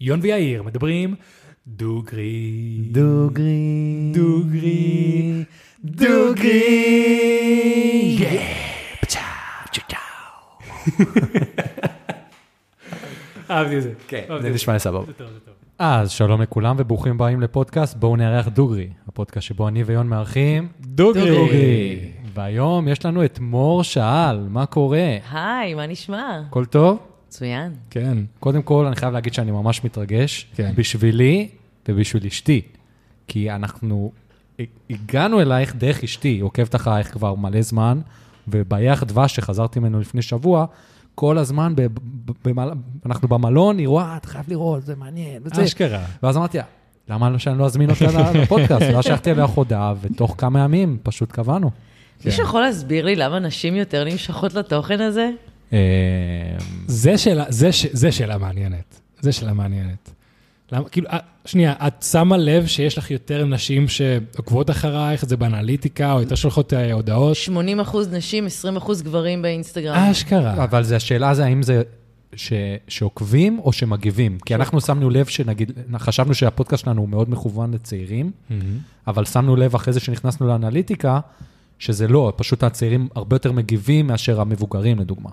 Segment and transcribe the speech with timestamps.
[0.00, 1.14] יון ויאיר מדברים
[1.66, 2.88] דוגרי.
[2.90, 4.12] דוגרי.
[4.14, 5.44] דוגרי.
[5.84, 6.68] דוגרי.
[13.50, 13.92] אהבתי את זה.
[14.08, 15.06] כן, זה נשמע סבבה.
[15.06, 15.54] זה טוב, זה טוב.
[15.78, 22.12] אז שלום לכולם וברוכים הבאים לפודקאסט בואו נארח דוגרי, הפודקאסט שבו אני ויון מארחים דוגרי.
[22.34, 25.16] והיום יש לנו את מור שאל, מה קורה?
[25.32, 26.42] היי, מה נשמע?
[26.48, 26.98] הכל טוב?
[27.28, 27.72] מצוין.
[27.90, 28.18] כן.
[28.40, 30.72] קודם כל, אני חייב להגיד שאני ממש מתרגש, כן.
[30.76, 31.48] בשבילי
[31.88, 32.62] ובשביל אשתי,
[33.28, 34.12] כי אנחנו
[34.90, 38.00] הגענו אלייך דרך אשתי, היא עוקבת אחרייך כבר מלא זמן,
[38.48, 40.66] וביח דבש שחזרתי ממנו לפני שבוע,
[41.14, 42.70] כל הזמן, ב- ב- במל...
[43.06, 45.64] אנחנו במלון, היא רואה, אתה חייב לראות, זה מעניין, וזה.
[45.64, 46.04] אשכרה.
[46.22, 46.64] ואז אמרתי לה,
[47.08, 48.86] למה לא שאני לא אזמין אותה לפודקאסט?
[48.94, 51.70] ואז שלחתי אליה הודעה, ותוך כמה ימים פשוט קבענו.
[52.24, 55.30] מישהו יכול להסביר לי למה נשים יותר נמשכות לתוכן הזה?
[55.72, 55.78] אה,
[56.86, 59.00] זה שאלה, זה, ש- זה שאלה מעניינת.
[59.20, 60.10] זה שאלה מעניינת.
[60.72, 66.12] למה, כאילו, אה, שנייה, את שמה לב שיש לך יותר נשים שעוקבות אחרייך, זה באנליטיקה,
[66.12, 67.36] או יותר שולחות אה, הודעות?
[67.36, 69.96] 80 אחוז נשים, 20 אחוז גברים באינסטגרם.
[69.96, 70.64] אשכרה.
[70.64, 71.82] אבל זה השאלה זה האם זה
[72.34, 72.52] ש,
[72.88, 74.38] שעוקבים או שמגיבים.
[74.46, 78.62] כי אנחנו שמנו לב שנגיד, חשבנו שהפודקאסט שלנו הוא מאוד מכוון לצעירים, מהמם.
[79.06, 81.20] אבל שמנו לב אחרי זה שנכנסנו לאנליטיקה,
[81.78, 85.30] שזה לא, פשוט הצעירים הרבה יותר מגיבים מאשר המבוגרים, לדוגמה.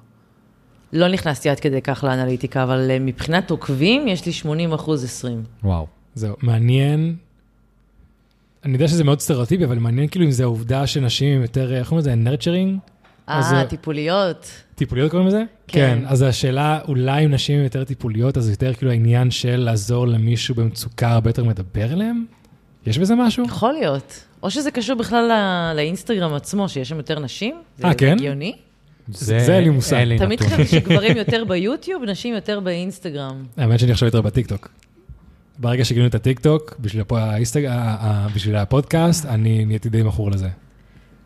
[0.94, 5.44] לא נכנסתי עד כדי כך לאנליטיקה, אבל אה, מבחינת עוקבים, יש לי 80 אחוז 20.
[5.64, 5.88] וואו.
[6.16, 7.16] זהו, מעניין.
[8.66, 11.88] אני יודע שזה מאוד סטריאוטיפי, אבל מעניין כאילו אם זה העובדה שנשים הם יותר, איך
[11.88, 12.16] קוראים לזה?
[12.16, 12.80] נרצ'רינג?
[13.30, 14.48] אה, זה- טיפוליות.
[14.76, 15.44] טיפוליות קוראים לזה?
[15.68, 16.00] כן.
[16.08, 20.56] אז השאלה, אולי אם נשים הן יותר טיפוליות, אז יותר כאילו העניין של לעזור למישהו
[20.56, 22.26] במצוקה הרבה יותר מדבר אליהם?
[22.86, 23.46] יש בזה משהו?
[23.46, 24.24] יכול להיות.
[24.44, 27.56] או שזה קשור בכלל ל- לאינסטגרם עצמו, שיש שם יותר נשים?
[27.78, 28.12] זה אה, כן?
[28.18, 28.56] הגיוני?
[29.08, 29.96] זה אין לי מושג.
[29.96, 30.42] אין לי תמיד.
[30.42, 33.44] חשבתי שגברים יותר ביוטיוב, נשים יותר באינסטגרם.
[33.58, 34.70] האמת שאני עכשיו יותר בטיקטוק.
[35.60, 37.66] ברגע שגילינו את הטיקטוק, בשביל, הפו- האינסטג...
[37.66, 40.48] ה- ה- בשביל הפודקאסט, אני נהייתי די מכור לזה.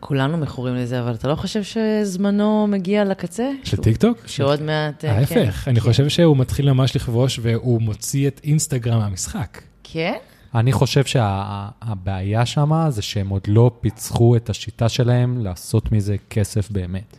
[0.00, 3.50] כולנו מכורים לזה, אבל אתה לא חושב שזמנו מגיע לקצה?
[3.64, 4.18] של טיקטוק?
[4.26, 5.04] שעוד מעט...
[5.04, 5.38] אה, כן.
[5.38, 9.62] ההפך, אני חושב שהוא מתחיל ממש לכבוש והוא מוציא את אינסטגרם מהמשחק.
[9.84, 10.14] כן?
[10.54, 16.70] אני חושב שהבעיה שמה זה שהם עוד לא פיצחו את השיטה שלהם לעשות מזה כסף
[16.70, 17.16] באמת,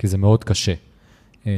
[0.00, 0.74] כי זה מאוד קשה.
[1.46, 1.52] אה,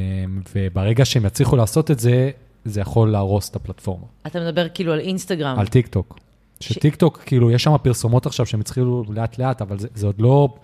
[0.54, 2.30] וברגע שהם יצליחו לעשות את זה,
[2.64, 4.04] זה יכול להרוס את הפלטפורמה.
[4.26, 5.58] אתה מדבר כאילו על אינסטגרם.
[5.58, 6.18] על טיק טוק.
[6.60, 10.54] שטיק טוק, כאילו, יש שם פרסומות עכשיו שהם התחילו לאט-לאט, אבל זה, זה עוד לא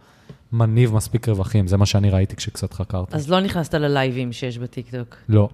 [0.53, 3.17] מניב מספיק רווחים, זה מה שאני ראיתי כשקצת חקרתי.
[3.17, 5.17] אז לא נכנסת ללייבים שיש בטיקטוק.
[5.29, 5.49] לא,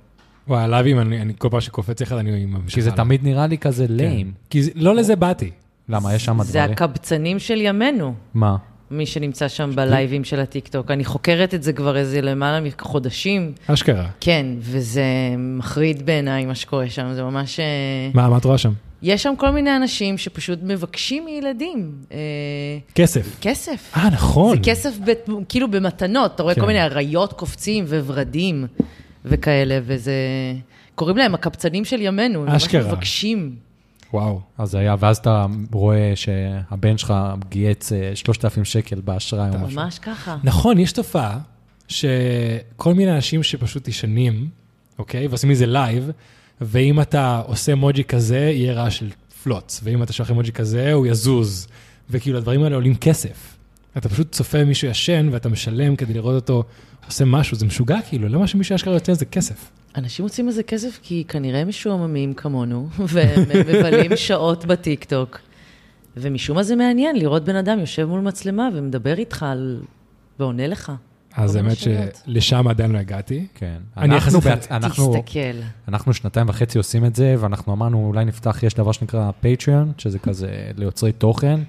[0.49, 2.91] וואי, הלייבים, אני, אני כל פעם שקופץ אחד, אני ממשיך כי זה.
[2.91, 3.93] תמיד נראה לי כזה כן.
[3.95, 4.33] ליים.
[4.51, 5.51] כי זה- לא לזה באתי.
[5.89, 6.73] למה, יש שם זה דברים?
[6.73, 8.57] הקבצנים של ימינו, מה?
[8.97, 10.91] מי שנמצא שם בלייבים של הטיקטוק.
[10.91, 13.53] אני חוקרת את זה כבר איזה למעלה מחודשים.
[13.67, 14.07] אשכרה.
[14.21, 15.05] כן, וזה
[15.39, 17.61] מחריד בעיניי מה שקורה שם, זה ממש...
[17.61, 17.65] אה,
[18.15, 18.73] מה, מה את רואה שם?
[19.03, 22.19] יש שם כל מיני אנשים שפשוט מבקשים מילדים אה,
[22.95, 23.37] כסף.
[23.41, 23.93] כסף.
[23.97, 24.57] אה, נכון.
[24.57, 26.61] זה כסף בת, כאילו במתנות, אתה רואה כן.
[26.61, 28.67] כל מיני אריות קופצים וורדים
[29.25, 30.13] וכאלה, וזה...
[30.95, 32.93] קוראים להם הקבצנים של ימינו, הם ממש אשכרה.
[32.93, 33.55] מבקשים.
[34.15, 34.41] וואו.
[34.59, 37.15] אז זה היה, ואז אתה רואה שהבן שלך
[37.49, 39.81] גייץ אה, 3,000 שקל באשראי או משהו.
[39.81, 40.37] ממש ככה.
[40.45, 41.39] נכון, יש תופעה
[41.89, 44.49] שכל מיני אנשים שפשוט ישנים,
[44.99, 45.27] אוקיי?
[45.27, 46.11] ועושים מזה לייב,
[46.61, 49.11] ואם אתה עושה אמוג'י כזה, יהיה רעש של
[49.43, 51.69] פלוץ, ואם אתה שולח אמוג'י כזה, הוא יזוז.
[52.11, 53.54] וכאילו, הדברים האלה עולים כסף.
[53.99, 56.65] אתה פשוט צופה מישהו ישן, ואתה משלם כדי לראות אותו
[57.07, 59.71] עושה משהו, זה משוגע כאילו, למה שמישהו אשכרה יוצא לזה כסף?
[59.97, 65.39] אנשים מוצאים מזה כסף כי כנראה הם משועממים כמונו, והם מבלים שעות בטיקטוק.
[66.17, 69.83] ומשום מה זה מעניין לראות בן אדם יושב מול מצלמה ומדבר איתך על...
[70.39, 70.93] ועונה לך.
[71.37, 72.17] אז מיני האמת.
[72.27, 73.47] שלשם עדיין לא הגעתי.
[73.55, 73.79] כן.
[73.97, 74.71] אני אנחנו, בעצ...
[74.71, 75.41] אנחנו, תסתכל.
[75.89, 80.19] אנחנו שנתיים וחצי עושים את זה, ואנחנו אמרנו, אולי נפתח, יש דבר שנקרא פטריון, שזה
[80.19, 81.61] כזה ליוצרי תוכן,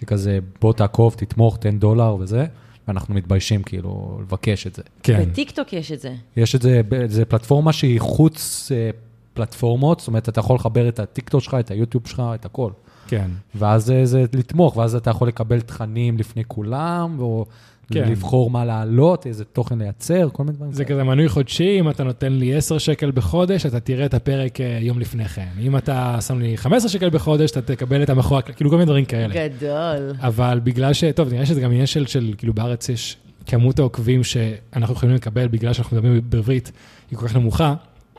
[0.00, 2.46] שכזה, בוא תעקוב, תתמוך, תן דולר וזה,
[2.88, 4.82] ואנחנו מתביישים כאילו לבקש את זה.
[5.02, 5.24] כן.
[5.24, 6.14] בטיקטוק יש את זה.
[6.36, 8.90] יש את זה, זה פלטפורמה שהיא חוץ אה,
[9.34, 12.70] פלטפורמות, זאת אומרת, אתה יכול לחבר את הטיקטוק שלך, את היוטיוב שלך, את הכל.
[13.10, 13.30] כן.
[13.54, 17.46] ואז זה, זה לתמוך, ואז אתה יכול לקבל תכנים לפני כולם, או
[17.92, 18.08] כן.
[18.08, 20.72] לבחור מה להעלות, איזה תוכן לייצר, כל מיני דברים.
[20.72, 24.60] זה כזה מנוי חודשי, אם אתה נותן לי 10 שקל בחודש, אתה תראה את הפרק
[24.60, 25.48] אה, יום לפני כן.
[25.60, 29.04] אם אתה שם לי 15 שקל בחודש, אתה תקבל את המכוע, כאילו כל מיני דברים
[29.04, 29.48] כאלה.
[29.48, 30.12] גדול.
[30.20, 31.04] אבל בגלל ש...
[31.04, 33.16] טוב, נראה שזה גם עניין של, של, כאילו בארץ יש
[33.46, 36.72] כמות העוקבים שאנחנו יכולים לקבל בגלל שאנחנו מדברים בעברית,
[37.10, 37.74] היא כל כך נמוכה,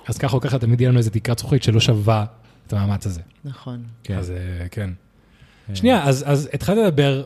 [0.08, 2.26] אז ככה או ככה תמיד יהיה לנו איזו תקרת זכוכית שלא שווה
[2.74, 3.22] את המאמץ הזה.
[3.46, 3.84] נכון.
[4.04, 4.18] כן.
[4.18, 4.90] אז אה, כן.
[5.70, 7.24] אה, שנייה, אז, אז התחלת לדבר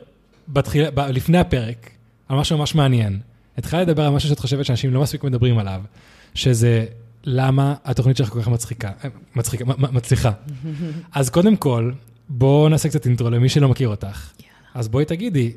[0.47, 1.89] בתחיל, ב, לפני הפרק
[2.29, 3.19] על משהו ממש מעניין.
[3.57, 5.81] התחלת לדבר על משהו שאת חושבת שאנשים לא מספיק מדברים עליו,
[6.33, 6.85] שזה
[7.23, 10.31] למה התוכנית שלך כל כך מצחיקה, אה, מצחיקה, מצליחה.
[11.13, 11.91] אז קודם כל,
[12.29, 14.31] בואו נעשה קצת אינטרו למי שלא מכיר אותך.
[14.73, 15.53] אז בואי תגידי,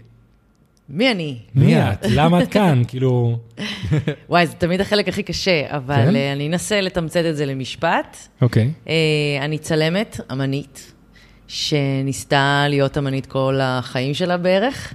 [0.89, 1.39] מי אני?
[1.55, 2.07] מי את?
[2.11, 2.83] למה את כאן?
[2.89, 3.39] כאילו,
[4.31, 6.17] וואי, זה תמיד החלק הכי קשה, אבל כן?
[6.17, 8.17] אה, אני אנסה לתמצת את זה למשפט.
[8.43, 8.71] אוקיי.
[8.89, 8.95] אה,
[9.41, 10.93] אני צלמת, אמנית,
[11.49, 14.95] שניסתה להיות אמנית כל החיים שלה בערך,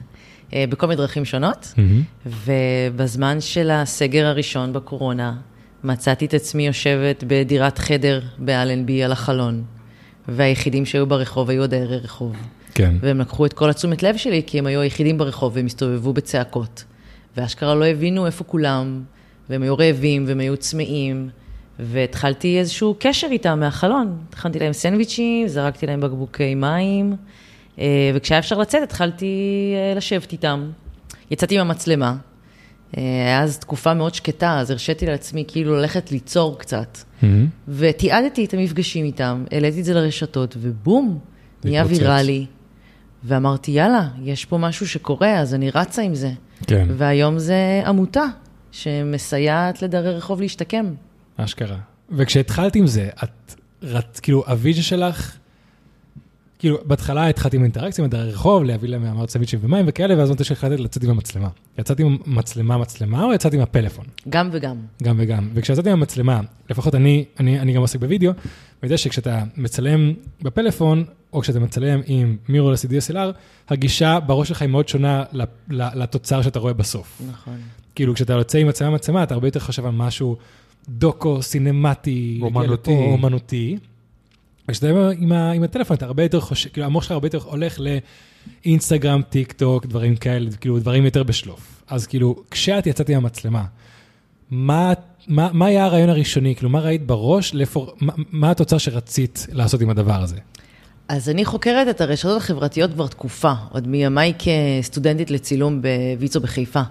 [0.54, 1.74] אה, בכל מיני דרכים שונות.
[1.78, 2.02] מהמם.
[2.26, 5.34] ובזמן של הסגר הראשון בקורונה,
[5.84, 9.64] מצאתי את עצמי יושבת בדירת חדר באלנבי על החלון,
[10.28, 12.36] והיחידים שהיו ברחוב היו הדיירי רחוב.
[12.76, 12.96] כן.
[13.00, 16.84] והם לקחו את כל התשומת לב שלי, כי הם היו היחידים ברחוב והם הסתובבו בצעקות.
[17.38, 19.04] ואשכרה לא הבינו איפה כולם,
[19.50, 21.30] והם היו רעבים והם היו צמאים,
[21.80, 24.18] והתחלתי איזשהו קשר איתם מהחלון.
[24.34, 27.16] הכנתי להם סנדוויצ'ים, זרקתי להם בקבוקי מים,
[27.80, 29.26] אה, וכשהיה אפשר לצאת, התחלתי
[29.76, 30.70] אה, לשבת איתם.
[31.32, 32.16] יצאתי עם המצלמה.
[32.98, 36.98] אה, היה אז תקופה מאוד שקטה, אז הרשיתי לעצמי כאילו ללכת ליצור קצת.
[37.22, 37.48] מהמם.
[37.68, 41.20] ותיעדתי את המפגשים איתם, העליתי את זה לרשתות, ובום,
[41.64, 41.86] נהיה.
[41.88, 42.46] ויראלי.
[43.24, 46.32] ואמרתי, יאללה, יש פה משהו שקורה, אז אני רצה עם זה.
[46.68, 48.26] כן, והיום זה עמותה
[48.72, 50.94] שמסייעת לדרי רחוב להשתקם.
[51.38, 51.78] אשכרה.
[52.12, 55.38] וכשהתחלת עם זה, את, רצ, כאילו, הוויז'ה שלך,
[56.60, 60.32] כאילו, בהתחלה התחלתי עם אינטראקציה, עם דרי רחוב, להביא להם אמרת סנדוויצ'ים ומים וכאלה, ואז
[60.32, 61.50] מתי שהחלטת לצאת עם המצלמה.
[61.80, 64.06] יצאת עם מצלמה מצלמה, או יצאת עם הפלאפון?
[64.30, 64.78] גם וגם.
[65.04, 65.50] גם וגם.
[65.54, 68.38] וכשיצאתי עם המצלמה, לפחות אני, אני, אני גם עוסק בווידאו, ואני
[68.84, 71.04] יודע שכשאתה מצלם בפלאפון,
[71.34, 73.18] או כשאתה מצלם עם מירולס DSLR,
[73.70, 75.24] הגישה בראש שלך היא מאוד שונה
[75.70, 77.22] לתוצר שאתה רואה בסוף.
[77.32, 77.58] נכון.
[77.96, 80.38] כאילו, כשאתה יוצא עם מצלמה מצלמה, אתה הרבה יותר חושב על משהו
[80.90, 82.92] דוקו, סינמטי, אומנותי.
[82.92, 83.78] לפה, אומנותי.
[84.70, 84.88] וכשאתה
[85.20, 87.80] עם, ה- עם הטלפון, אתה הרבה יותר חושב, כאילו, המוח שלך הרבה יותר הולך
[88.66, 91.84] לאינסטגרם, טיק טוק, דברים כאלה, כאילו, דברים יותר בשלוף.
[91.88, 93.66] אז כאילו, כשאת יצאת עם המצלמה,
[94.52, 94.94] מה,
[95.28, 96.56] מה, מה היה הרעיון הראשוני?
[96.56, 97.54] כאילו, מה ראית בראש?
[97.54, 100.38] לאיפה, מה, מה התוצר שרצית לעשות עם הדבר הזה?
[101.16, 106.82] אז אני חוקרת את הרשתות החברתיות כבר תקופה, עוד מימיי כסטודנטית לצילום בוויצו בחיפה.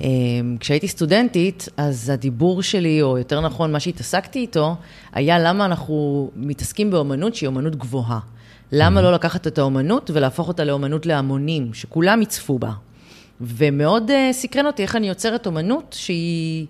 [0.00, 4.76] אמ, כשהייתי סטודנטית, אז הדיבור שלי, או יותר נכון, מה שהתעסקתי איתו,
[5.12, 8.18] היה למה אנחנו מתעסקים באומנות שהיא אומנות גבוהה.
[8.72, 12.72] למה לא לקחת את האומנות ולהפוך אותה לאומנות להמונים, שכולם יצפו בה.
[13.40, 16.66] ומאוד uh, סקרן אותי איך אני יוצרת אומנות שהיא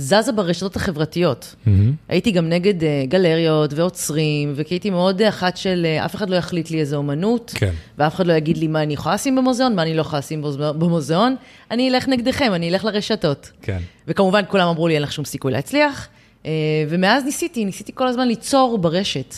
[0.00, 1.54] זזה ברשתות החברתיות.
[2.08, 6.30] הייתי גם נגד uh, גלריות ועוצרים, וכי הייתי מאוד uh, אחת של uh, אף אחד
[6.30, 7.70] לא יחליט לי איזה אומנות, כן.
[7.98, 10.42] ואף אחד לא יגיד לי מה אני יכולה לשים במוזיאון, מה אני לא יכולה לשים
[10.44, 11.36] במוז- במוזיאון.
[11.70, 13.50] אני אלך נגדכם, אני אלך לרשתות.
[13.62, 13.78] כן.
[14.08, 16.08] וכמובן, כולם אמרו לי, אין לך שום סיכוי להצליח.
[16.46, 16.50] אה,
[16.88, 19.34] ומאז ניסיתי, ניסיתי כל הזמן ליצור ברשת,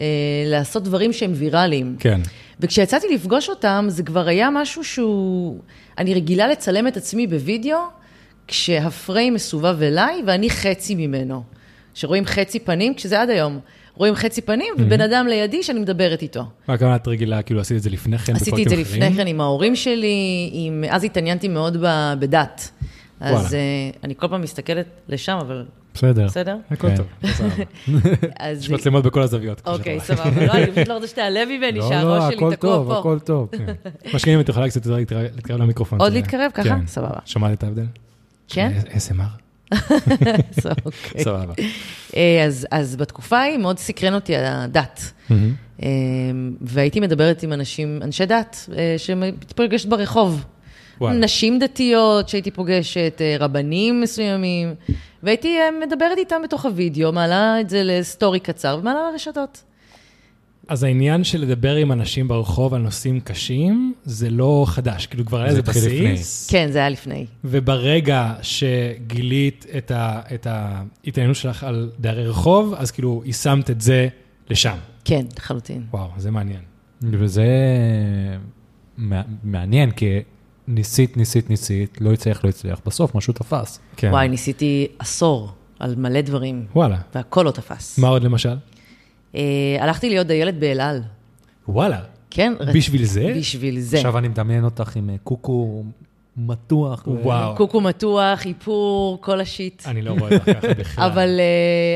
[0.00, 0.04] אה,
[0.46, 1.96] לעשות דברים שהם ויראליים.
[1.98, 2.20] כן.
[2.60, 5.58] וכשיצאתי לפגוש אותם, זה כבר היה משהו שהוא...
[5.98, 7.78] אני רגילה לצלם את עצמי בווידאו,
[8.52, 11.42] כשהפריים מסובב אליי ואני חצי ממנו.
[11.94, 13.60] שרואים חצי פנים, כשזה עד היום.
[13.94, 16.44] רואים חצי פנים ובן אדם לידי שאני מדברת איתו.
[16.68, 17.42] מה הכוונה את רגילה?
[17.42, 18.36] כאילו, עשית את זה לפני כן?
[18.36, 19.14] עשיתי את זה לפני?
[19.16, 20.84] כן עם ההורים שלי, עם...
[20.90, 22.70] אז התעניינתי מאוד ב- בדת.
[23.20, 23.38] וואלה.
[23.38, 23.60] אז אה,
[24.04, 25.64] אני כל פעם מסתכלת לשם, אבל
[25.94, 26.26] בסדר.
[26.26, 26.56] בסדר?
[26.70, 26.96] הכל כן.
[26.96, 27.48] טוב, בסדר.
[28.38, 28.62] אז...
[28.62, 29.62] יש מצלמות בכל הזוויות.
[29.66, 30.00] אוקיי.
[30.00, 30.46] סבבה.
[30.46, 32.98] לא, אני פשוט לא רוצה שתעלה ממני, לא, שהראש לא, שלי הכל תקוע טוב, פה.
[32.98, 33.50] הכל טוב.
[34.12, 36.00] מה שכן, אם את יכולה קצת יותר להתקרב למיקרופון.
[36.00, 36.68] עוד להתקרב ככה?
[36.68, 36.86] כן.
[36.86, 37.18] סבבה.
[37.24, 37.84] שמעת את ההבדל?
[38.52, 38.72] כן?
[38.88, 39.42] SMR?
[40.60, 41.24] סבבה, אוקיי.
[41.24, 41.54] סבבה.
[42.16, 45.12] אה, אז, בתקופה ההיא מאוד סקרן אותי הדת.
[45.82, 45.88] אה,
[46.60, 50.44] והייתי מדברת עם אנשים, אנשי דת, אה, שמתפגשת ברחוב.
[51.00, 51.18] וואלה.
[51.18, 54.74] נשים דתיות שהייתי פוגשת, אה, רבנים מסוימים,
[55.22, 59.62] והייתי מדברת איתם בתוך הוידאו, מעלה את זה לסטורי קצר ומעלה לרשתות.
[60.68, 65.40] אז העניין של לדבר עם אנשים ברחוב על נושאים קשים, זה לא חדש, כאילו כבר
[65.42, 66.12] היה זה איזה התחיל לפני.
[66.12, 66.50] בסיס.
[66.50, 67.26] כן, זה היה לפני.
[67.44, 74.08] וברגע שגילית את ה- את ההתעניינות שלך על דיירי רחוב, אז כאילו יישמת את זה
[74.50, 74.76] לשם.
[75.04, 75.82] כן, לחלוטין.
[75.90, 76.60] וואו, זה מעניין.
[77.02, 77.46] וזה
[78.98, 80.20] מע- מעניין, כי
[80.68, 83.80] ניסית, ניסית, ניסית, לא הצליח, לא הצליח, בסוף משהו תפס.
[83.96, 84.08] כן.
[84.10, 86.98] וואי, ניסיתי עשור על מלא דברים, וואלה.
[87.14, 87.98] והכל לא תפס.
[87.98, 88.54] מה עוד למשל?
[89.34, 91.02] אה, הלכתי להיות דיילת באל על.
[91.68, 92.00] וואלה.
[92.30, 92.52] כן?
[92.74, 93.34] בשביל זה?
[93.36, 93.96] בשביל זה.
[93.96, 95.84] עכשיו אני מדמיין אותך עם אה, קוקו
[96.36, 97.02] מתוח.
[97.06, 97.56] וואו.
[97.56, 99.82] קוקו מתוח, איפור, כל השיט.
[99.86, 101.04] אני לא רואה אותך ככה בכלל.
[101.10, 101.40] אבל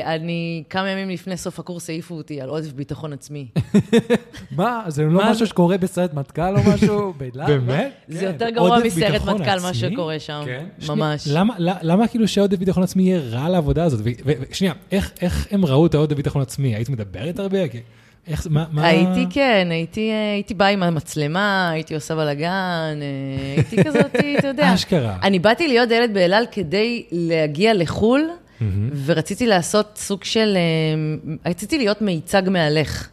[0.02, 3.46] uh, אני, כמה ימים לפני סוף הקורס העיפו אותי על עודף ביטחון עצמי.
[4.56, 5.46] מה, זה לא מה משהו?
[5.46, 7.12] שקורה בסרט מטכ"ל או משהו?
[7.18, 7.48] בלעד?
[7.48, 7.92] באמת?
[8.08, 8.54] זה יותר כן.
[8.54, 9.74] גרוע מסרט מטכ"ל, מה?
[9.74, 10.42] שקורה שם.
[10.44, 10.66] כן.
[10.88, 11.28] ממש.
[11.32, 14.00] למה, למה, למה כאילו שעודף ביטחון עצמי יהיה רע לעבודה הזאת?
[14.24, 16.74] ושנייה, איך, איך הם ראו את העודף ביטחון עצמי?
[16.74, 17.58] היית מדברת הרבה?
[18.28, 18.86] איך, מה, מה...
[18.86, 24.48] הייתי, כן, הייתי, אה, הייתי באה עם המצלמה, הייתי עושה בלאגן, אה, הייתי כזאת, אתה
[24.48, 24.74] יודע.
[24.74, 25.16] אשכרה.
[25.22, 28.30] אני באתי להיות ילד באלעל כדי להגיע לחו"ל.
[29.04, 30.56] ורציתי לעשות סוג של...
[30.56, 33.08] אה, רציתי להיות מיצג מהלך.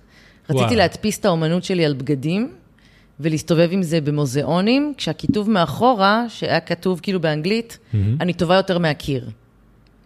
[0.50, 0.76] רציתי.
[0.76, 2.52] להדפיס את האומנות שלי על בגדים,
[3.20, 8.18] ולהסתובב עם זה במוזיאונים, כשהכיתוב מאחורה, שהיה כתוב כאילו באנגלית, מהמם.
[8.22, 9.30] אני טובה יותר מהקיר.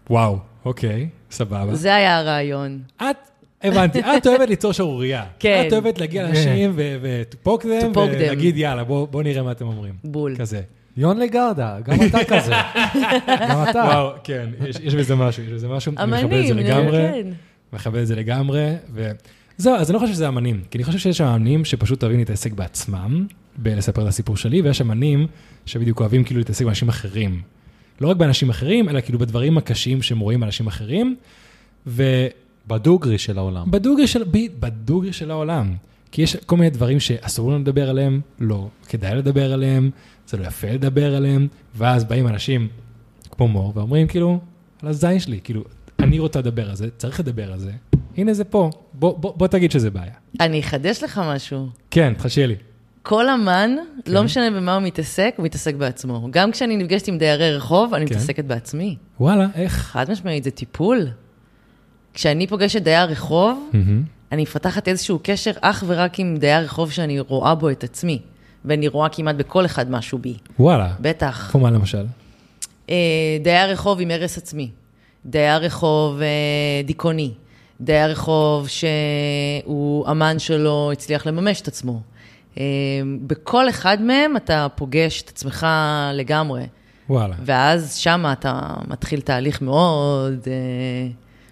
[0.09, 1.75] וואו, אוקיי, סבבה.
[1.75, 2.79] זה היה הרעיון.
[2.97, 3.17] את,
[3.63, 5.25] הבנתי, את אוהבת ליצור שערורייה.
[5.39, 5.63] כן.
[5.67, 8.15] את אוהבת להגיע לאנשים ו-to poke them, To poke them.
[8.15, 9.93] ולהגיד יאללה, בוא בוא נראה מה אתם אומרים.
[10.03, 10.35] בול.
[10.37, 10.61] כזה.
[10.97, 12.51] יון לגרדה, גם אתה כזה.
[13.49, 13.79] גם אתה.
[13.79, 16.97] וואו, כן, יש, יש בזה משהו, יש בזה משהו, אני מכבד את זה אמנים, לגמרי,
[16.97, 17.27] כן.
[17.73, 21.21] מכבד את זה לגמרי, וזהו, אז אני לא חושב שזה אמנים, כי אני חושב שיש
[21.21, 25.27] אמנים שפשוט אוהבים להתעסק בעצמם, בלספר את הסיפור שלי, ויש אמנים
[25.65, 27.41] שבדיוק אוהבים כאילו להתעסק באנשים אחרים.
[28.01, 31.15] לא רק באנשים אחרים, אלא כאילו בדברים הקשים שהם רואים באנשים אחרים,
[32.67, 33.67] בדוגרי של העולם.
[34.05, 35.75] של, ב- בדוגרי של העולם.
[36.11, 39.89] כי יש כל מיני דברים שאסור לנו לדבר עליהם, לא כדאי לדבר עליהם,
[40.27, 42.67] זה לא יפה לדבר עליהם, ואז באים אנשים
[43.31, 44.39] כמו מור ואומרים כאילו,
[44.81, 45.63] על הזין שלי, כאילו,
[45.99, 47.71] אני רוצה לדבר על זה, צריך לדבר על זה,
[48.17, 50.13] הנה זה פה, בוא, בוא, בוא תגיד שזה בעיה.
[50.39, 51.67] אני אחדש לך משהו.
[51.91, 52.55] כן, תחשי לי.
[53.03, 54.11] כל אמן, כן.
[54.11, 56.27] לא משנה במה הוא מתעסק, הוא מתעסק בעצמו.
[56.31, 58.15] גם כשאני נפגשת עם דיירי רחוב, אני כן.
[58.15, 58.95] מתעסקת בעצמי.
[59.19, 59.73] וואלה, איך?
[59.73, 61.07] חד משמעית, זה טיפול.
[62.17, 63.69] כשאני פוגשת דייר רחוב.
[64.31, 68.19] אני מפתחת איזשהו קשר אך ורק עם דייר רחוב שאני רואה בו את עצמי.
[68.65, 70.37] ואני רואה כמעט בכל אחד משהו בי.
[70.59, 71.49] וואלה, בטח.
[71.51, 72.05] כמו מה למשל?
[72.89, 72.95] אה,
[73.43, 74.69] דייר רחוב עם הרס עצמי.
[75.25, 76.27] דייר רחוב אה,
[76.85, 77.31] דיכאוני.
[77.81, 82.01] דייר רחוב שהוא אמן שלו הצליח לממש את עצמו.
[82.57, 82.63] אה,
[83.27, 85.67] בכל אחד מהם אתה פוגש את עצמך
[86.13, 86.63] לגמרי.
[87.09, 87.35] וואלה.
[87.45, 90.47] ואז שם אתה מתחיל תהליך מאוד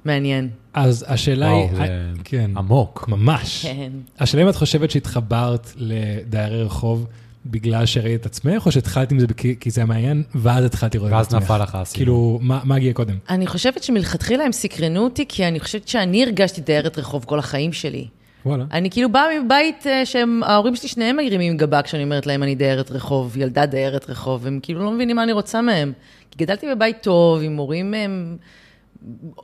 [0.05, 0.49] מעניין.
[0.73, 1.87] אז השאלה וואו, היא, זה
[2.23, 3.05] כן, עמוק.
[3.07, 3.65] ממש.
[3.65, 3.91] כן.
[4.19, 7.07] השאלה אם את חושבת שהתחברת לדיירי רחוב
[7.45, 10.95] בגלל שראית את עצמך, או שהתחלת עם זה כי, כי זה היה מעניין, ואז התחלת
[10.95, 11.41] לראות את ואז עצמך?
[11.43, 11.97] נפל לך האסימון.
[11.97, 13.15] כאילו, מה, מה הגיע קודם?
[13.29, 17.73] אני חושבת שמלכתחילה הם סקרנו אותי, כי אני חושבת שאני הרגשתי דיירת רחוב כל החיים
[17.73, 18.07] שלי.
[18.45, 18.65] וואלה.
[18.71, 22.91] אני כאילו באה מבית אה, שההורים שלי שניהם מרימים גבה כשאני אומרת להם אני דיירת
[22.91, 25.93] רחוב, ילדה דיירת רחוב, הם כאילו לא מבינים מה אני רוצה מהם.
[26.31, 28.37] כי גדלתי בבית טוב, עם הורים, הם,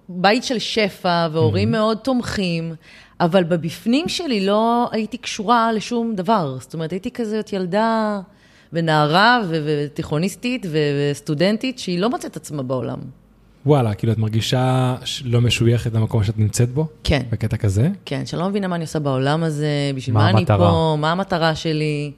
[0.09, 2.73] בית של שפע, והורים מאוד תומכים,
[3.19, 6.57] אבל בבפנים שלי לא הייתי קשורה לשום דבר.
[6.59, 8.19] זאת אומרת, הייתי כזאת ילדה
[8.73, 12.99] ונערה ותיכוניסטית וסטודנטית שהיא לא מוצאת עצמה בעולם.
[13.65, 16.87] וואלה, כאילו את מרגישה לא משויכת למקום שאת נמצאת בו?
[17.03, 17.21] כן.
[17.29, 17.89] בקטע כזה?
[18.05, 20.45] כן, שאני לא מבינה מה אני עושה בעולם הזה, בשביל מה מה, אני?
[20.45, 22.11] פה, מה המטרה שלי,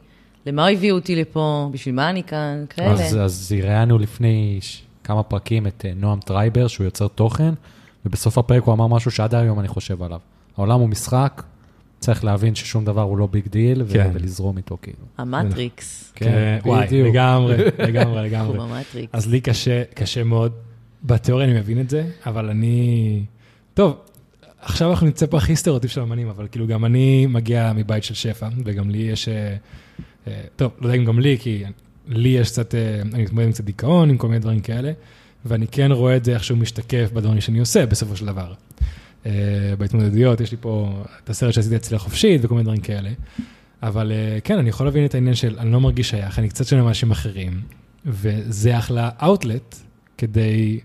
[0.45, 2.91] למה הביאו אותי לפה, בשביל מה אני כאן, כאלה.
[2.91, 4.59] אז, אז ראיינו לפני
[5.03, 7.53] כמה פרקים את אה, נועם טרייבר, שהוא יוצר תוכן,
[8.05, 10.19] ובסוף הפרק הוא אמר משהו שעד היום אני חושב עליו.
[10.57, 11.43] העולם הוא משחק,
[11.99, 14.11] צריך להבין ששום דבר הוא לא big deal, כן.
[14.13, 15.05] ולזרום איתו כאילו.
[15.17, 17.07] המטריקס, כן, וואי, בדיוק.
[17.07, 17.57] לגמרי,
[17.87, 18.57] לגמרי, לגמרי.
[18.57, 19.09] הוא במטריקס.
[19.13, 20.51] אז לי קשה, קשה מאוד.
[21.03, 23.25] בתיאוריה אני מבין את זה, אבל אני...
[23.73, 23.97] טוב,
[24.61, 28.13] עכשיו אנחנו נמצא פה הכי סטריאוטיפ של אמנים, אבל כאילו גם אני מגיע מבית של
[28.13, 29.27] שפע, וגם לי יש...
[29.27, 29.55] אה,
[30.27, 31.63] אה, טוב, לא יודע אם גם לי, כי
[32.07, 32.75] לי יש קצת...
[32.75, 34.91] אה, אני מתמודד עם קצת דיכאון, עם כל מיני דברים כאלה,
[35.45, 38.53] ואני כן רואה את זה איכשהו משתקף בדברים שאני עושה בסופו של דבר.
[39.25, 39.31] אה,
[39.77, 43.09] בהתמודדויות, יש לי פה את הסרט שעשיתי אצלי החופשית וכל מיני דברים כאלה.
[43.83, 46.65] אבל אה, כן, אני יכול להבין את העניין של אני לא מרגיש שייך, אני קצת
[46.65, 47.61] שונה מאנשים אחרים,
[48.05, 49.75] וזה אחלה אאוטלט
[50.17, 50.79] כדי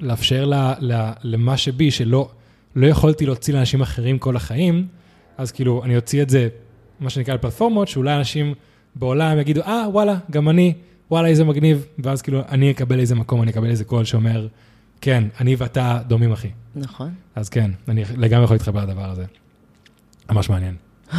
[0.00, 2.28] לאפשר ל, ל, למה שבי, שלא
[2.76, 4.86] לא יכולתי להוציא לאנשים אחרים כל החיים,
[5.38, 6.48] אז כאילו, אני אוציא את זה,
[7.00, 8.54] מה שנקרא, לפלטפורמות, שאולי אנשים
[8.94, 10.74] בעולם יגידו, אה, וואלה, גם אני,
[11.10, 14.48] וואלה, איזה מגניב, ואז כאילו, אני אקבל איזה מקום, אני אקבל איזה קול שאומר,
[15.00, 16.48] כן, אני ואתה דומים, אחי.
[16.76, 17.14] נכון.
[17.34, 19.24] אז כן, אני לגמרי יכול להתחבר לדבר הזה.
[20.30, 20.74] ממש מעניין.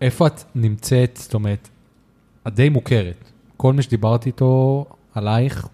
[0.00, 1.68] ואיפה את נמצאת, זאת אומרת,
[2.46, 3.30] את די מוכרת.
[3.56, 5.68] כל מי שדיברתי איתו עלייך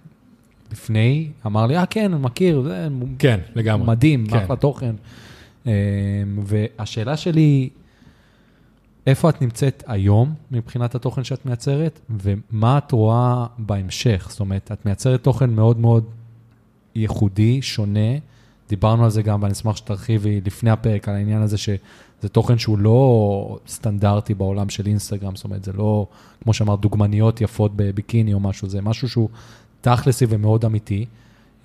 [0.73, 2.89] לפני, אמר לי, אה, כן, אני מכיר, זה
[3.19, 3.87] כן, לגמרי.
[3.87, 4.37] מדהים, כן.
[4.37, 4.95] אחלה תוכן.
[5.67, 5.73] אה,
[6.45, 7.69] והשאלה שלי,
[9.07, 14.27] איפה את נמצאת היום מבחינת התוכן שאת מייצרת, ומה את רואה בהמשך?
[14.31, 16.05] זאת אומרת, את מייצרת תוכן מאוד מאוד
[16.95, 18.19] ייחודי, שונה.
[18.69, 22.79] דיברנו על זה גם, ואני אשמח שתרחיבי לפני הפרק על העניין הזה שזה תוכן שהוא
[22.79, 26.07] לא סטנדרטי בעולם של אינסטגרם, זאת אומרת, זה לא,
[26.43, 29.29] כמו שאמרת, דוגמניות יפות בביקיני או משהו, זה משהו שהוא
[29.81, 31.07] תכלסי ומאוד אמיתי.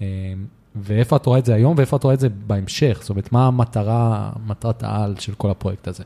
[0.02, 0.34] אה,
[0.76, 2.98] ואיפה את רואה את זה היום, ואיפה את רואה את זה בהמשך?
[3.02, 6.04] זאת אומרת, מה המטרה, מטרת העל של כל הפרויקט הזה?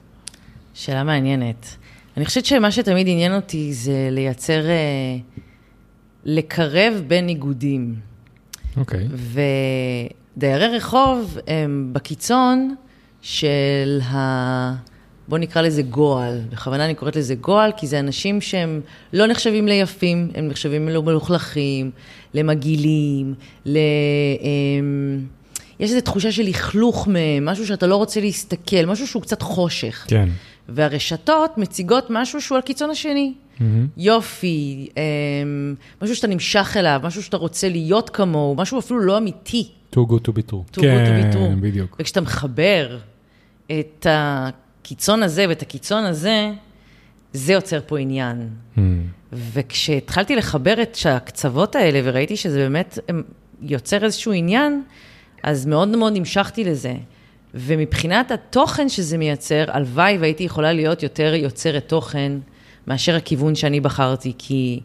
[0.74, 1.76] שאלה מעניינת.
[2.18, 5.18] אני חושבת שמה שתמיד עניין אותי זה לייצר, אה,
[6.26, 7.96] לקרב בין איגודים.
[8.78, 9.08] אוקיי.
[10.38, 12.76] ודיירי רחוב הם בקיצון
[13.22, 14.00] של
[15.28, 16.42] בוא נקרא לזה גועל.
[16.52, 18.82] בכוונה אני קוראת לזה גועל, כי זה אנשים שהם
[19.14, 21.92] לא נחשבים ליפים, הם נחשבים למלוכלכים,
[22.34, 23.34] למגעילים,
[23.66, 23.78] ל...
[24.42, 25.20] אמ,
[25.80, 30.06] יש איזו תחושה של לכלוך מהם, משהו שאתה לא רוצה להסתכל, משהו שהוא קצת חושך.
[30.08, 30.30] כן.
[30.70, 33.34] והרשתות מציגות משהו שהוא על קיצון השני.
[33.98, 39.72] יופי, אמ, משהו שאתה נמשך אליו, משהו שאתה רוצה להיות כמוהו, משהו אפילו לא אמיתי.
[39.96, 40.76] too good to be true.
[40.76, 41.62] too good to be כן, true.
[41.62, 41.96] בדיוק.
[42.00, 42.98] וכשאתה מחבר
[43.72, 46.52] את הקיצון הזה ואת הקיצון הזה,
[47.34, 48.50] זה יוצר פה עניין.
[49.34, 53.00] וכשהתחלתי לחבר את הקצוות האלה וראיתי שזה באמת
[53.62, 54.84] יוצר איזשהו עניין,
[55.44, 56.94] אז מאוד מאוד נמשכתי לזה.
[57.54, 62.32] ומבחינת התוכן שזה מייצר, הלוואי והייתי יכולה להיות יותר יוצרת תוכן
[62.88, 64.80] מאשר הכיוון שאני בחרתי, כי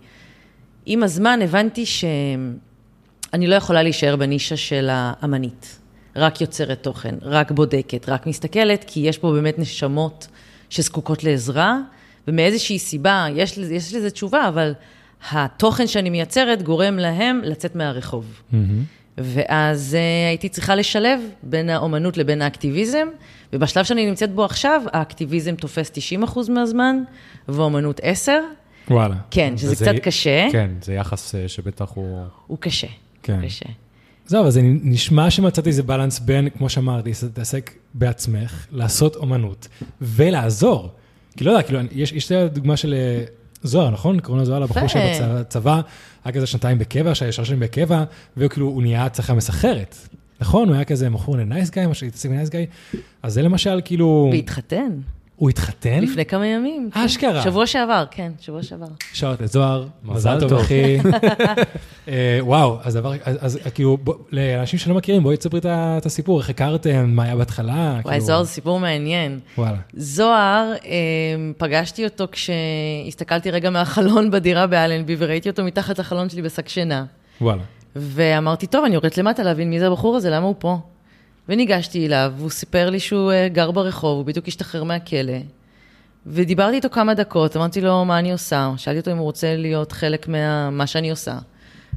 [0.87, 5.79] עם הזמן הבנתי שאני לא יכולה להישאר בנישה של האמנית.
[6.17, 10.29] רק יוצרת תוכן, רק בודקת, רק מסתכלת, כי יש פה באמת נשמות
[10.71, 11.79] שזקוקות לעזרה,
[12.29, 14.73] ומאיזושהי סיבה, יש, יש לזה תשובה, אבל
[15.31, 18.43] התוכן שאני מייצרת גורם להם לצאת מהרחוב.
[19.19, 23.09] ואז uh, הייתי צריכה לשלב בין האומנות לבין האקטיביזם,
[23.53, 25.91] ובשלב שאני נמצאת בו עכשיו, האקטיביזם תופס
[26.25, 26.97] 90% מהזמן,
[27.49, 28.33] והאומנות 10.
[28.91, 29.15] וואלה.
[29.31, 32.21] כן, שזה וזה- קצת קשה, כן, זה יחס אה, שבטח הוא...
[32.47, 32.87] הוא קשה.
[33.23, 33.41] כן.
[33.45, 33.67] קשה.
[34.27, 39.69] זהו, אבל זה נשמע שמצאתי איזה בלנס בין, כמו שאמרתי, להתעסק בעצמך, לעשות אומנות,
[40.01, 40.91] ולעזור.
[41.37, 43.25] כי לא יודע, כאילו, יש, יש את הדוגמה של אה,
[43.67, 44.21] זוהר, נכון?
[44.21, 45.15] קוראים לו זוהר לבחור יפה.
[45.15, 45.81] שבצבא,
[46.25, 48.05] היה כזה שנתיים בקבע, שהיה שלוש שנים בקבע,
[48.37, 49.97] וכאילו הוא נהיה צחה מסחרת.
[50.41, 50.69] נכון?
[50.69, 52.67] הוא היה כזה מכור לנייס גאי, משהו שהתעסק בנייס גאי.
[53.23, 54.91] אז זה למשל, כאילו, והתחתן,
[55.37, 56.01] הוא התחתן?
[56.03, 56.91] לפני כמה ימים.
[56.95, 57.01] כן.
[57.01, 57.43] אשכרה.
[57.43, 58.87] שבוע שעבר, כן, שבוע שעבר.
[59.13, 60.59] שעות לזוהר, מזל מזל טוב.
[60.61, 60.99] אחי.
[62.09, 63.99] אה, וואו, אז דבר, אז כאילו,
[64.33, 68.43] לאנשים שלא מכירים, בואי תספרי את הסיפור, איך הכרתם, מה היה בהתחלה, וואי, כאילו, זוהר
[68.43, 69.39] זה סיפור מעניין.
[69.59, 69.79] וואלה.
[69.95, 70.97] זוהר, אה,
[71.57, 77.05] פגשתי אותו כשהסתכלתי רגע מהחלון בדירה באלנבי, וראיתי אותו מתחת לחלון שלי בשק שינה.
[77.41, 77.63] וואלה.
[77.97, 80.79] ואמרתי, טוב, אני יורדת למטה להבין מי זה הבחור הזה, למה הוא פה?
[81.49, 85.39] וניגשתי אליו, והוא סיפר לי שהוא אה, גר ברחוב, הוא בדיוק השתחרר מהכלא.
[86.27, 89.93] ודיברתי איתו כמה דקות, אמרתי לו מה אני עושה, שאלתי אותו אם הוא רוצה להיות
[89.93, 91.39] חלק ממה שאני עושה.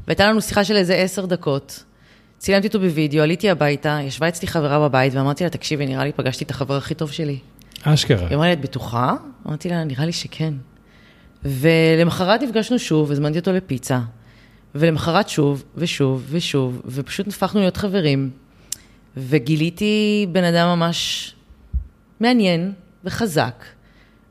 [0.08, 1.84] והייתה לנו שיחה של איזה עשר דקות.
[2.38, 6.43] צילמתי אותו בווידאו, עליתי הביתה, ישבה אצלי חברה בבית, ואמרתי לה, תקשיבי, נראה לי פגשתי
[6.43, 7.39] את החבר הכי טוב שלי.
[7.84, 8.28] אשכרה.
[8.28, 9.15] היא אמרה לי, את בטוחה?
[9.47, 10.54] אמרתי לה, נראה לי שכן.
[11.43, 14.00] ולמחרת נפגשנו שוב, הזמנתי אותו לפיצה.
[14.76, 18.30] ולמחרת שוב, ושוב, ושוב, ופשוט הפכנו להיות חברים.
[19.17, 21.34] וגיליתי בן אדם ממש
[22.19, 22.72] מעניין
[23.04, 23.63] וחזק,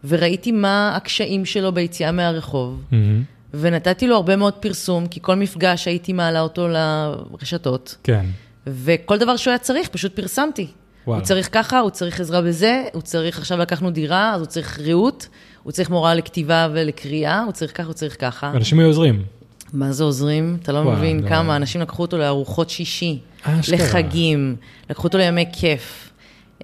[0.04, 3.22] וראיתי מה הקשיים שלו ביציאה מהרחוב, מהמם.
[3.54, 8.26] ונתתי לו הרבה מאוד פרסום, כי כל מפגש הייתי מעלה אותו לרשתות, כן.
[8.66, 10.66] וכל דבר שהוא היה צריך, פשוט פרסמתי.
[11.06, 11.20] וואלה.
[11.20, 14.78] הוא צריך ככה, הוא צריך עזרה בזה, הוא צריך, עכשיו לקחנו דירה, אז הוא צריך
[14.78, 15.26] ריהוט,
[15.62, 18.50] הוא צריך מורה לכתיבה ולקריאה, הוא צריך ככה, הוא צריך ככה.
[18.54, 19.22] אנשים היו עוזרים.
[19.72, 20.56] מה זה עוזרים?
[20.62, 21.28] אתה לא וואו, מבין לא.
[21.28, 23.76] כמה אנשים לקחו אותו לארוחות שישי, אשכרה.
[23.76, 24.56] לחגים,
[24.90, 26.10] לקחו אותו לימי כיף,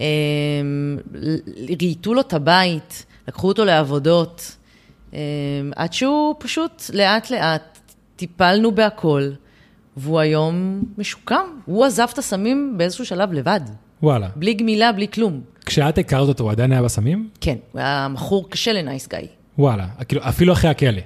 [0.01, 0.05] אמ,
[1.81, 4.57] רהיטו לו את הבית, לקחו אותו לעבודות,
[5.13, 5.19] אמ,
[5.77, 7.79] עד שהוא פשוט לאט לאט
[8.17, 9.31] טיפלנו בהכל,
[9.97, 11.47] והוא היום משוקם.
[11.65, 13.61] הוא עזב את הסמים באיזשהו שלב לבד,
[14.03, 14.29] וואלה.
[14.37, 15.41] בלי גמילה, בלי כלום.
[15.67, 17.29] כשאת הכרת אותו, הוא עדיין היה בסמים?
[17.41, 19.27] כן, הוא היה מכור קשה לנייס גאי.
[19.59, 19.87] וואלה.
[20.09, 21.01] כאילו, אפילו אחרי הכלא.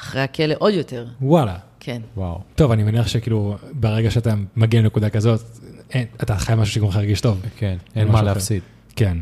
[0.00, 1.56] אחרי הכלא עוד יותר, וואלה.
[1.80, 2.02] כן.
[2.16, 2.40] וואו.
[2.54, 5.40] טוב, אני מניח שכאילו, ברגע שאתה מגיע לנקודה כזאת,
[5.90, 7.40] אין, אתה חי משהו שגורם לך להרגיש טוב.
[7.56, 8.22] כן, אין מה אחר.
[8.22, 8.62] להפסיד.
[8.96, 9.18] כן.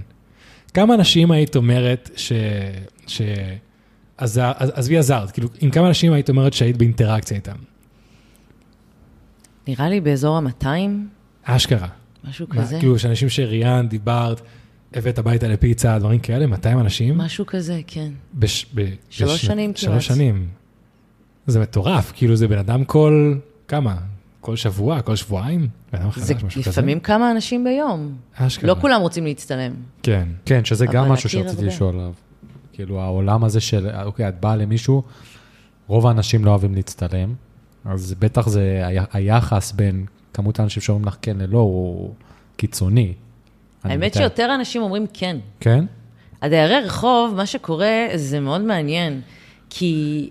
[0.74, 2.32] כמה אנשים היית אומרת ש...
[3.06, 3.22] ש...
[4.16, 7.56] עזר, עז- עזבי עזרת, כאילו, עם כמה אנשים היית אומרת שהיית באינטראקציה איתם?
[9.68, 10.66] נראה לי באזור ה-200,
[11.44, 11.88] אשכרה.
[12.28, 12.78] משהו מה, כזה.
[12.78, 14.40] כאילו, שאנשים שראיינת, דיברת,
[14.94, 17.18] הבאת הביתה לפיצה, דברים כאלה, 200 אנשים?
[17.18, 18.10] משהו כזה, כן.
[18.34, 18.66] בש...
[18.74, 18.88] ב...
[19.10, 19.76] שלוש בש- שנים כמעט.
[19.76, 20.48] שלוש שנים.
[21.50, 23.34] זה מטורף, כאילו, זה בן אדם כל...
[23.68, 23.96] כמה?
[24.40, 25.02] כל שבוע?
[25.02, 25.68] כל שבועיים?
[25.92, 26.70] בן אדם חדש, זה משהו כזה?
[26.70, 28.14] לפעמים כמה אנשים ביום.
[28.34, 28.68] אשכרה.
[28.68, 29.72] לא כולם רוצים להצטלם.
[30.02, 30.28] כן.
[30.44, 31.64] כן, שזה גם משהו שרציתי.
[31.64, 32.12] לשאול עליו.
[32.72, 35.02] כאילו, העולם הזה של, אוקיי, את באה למישהו,
[35.86, 37.34] רוב האנשים לא אוהבים להצטלם,
[37.84, 38.82] אז בטח זה,
[39.12, 42.14] היחס בין כמות האנשים שאומרים לך כן ללא, הוא
[42.56, 43.12] קיצוני.
[43.84, 44.22] האמת מתאר.
[44.22, 45.36] שיותר אנשים אומרים כן.
[45.60, 45.84] כן?
[46.42, 49.20] הדיירי רחוב, מה שקורה זה מאוד מעניין,
[49.70, 50.30] כי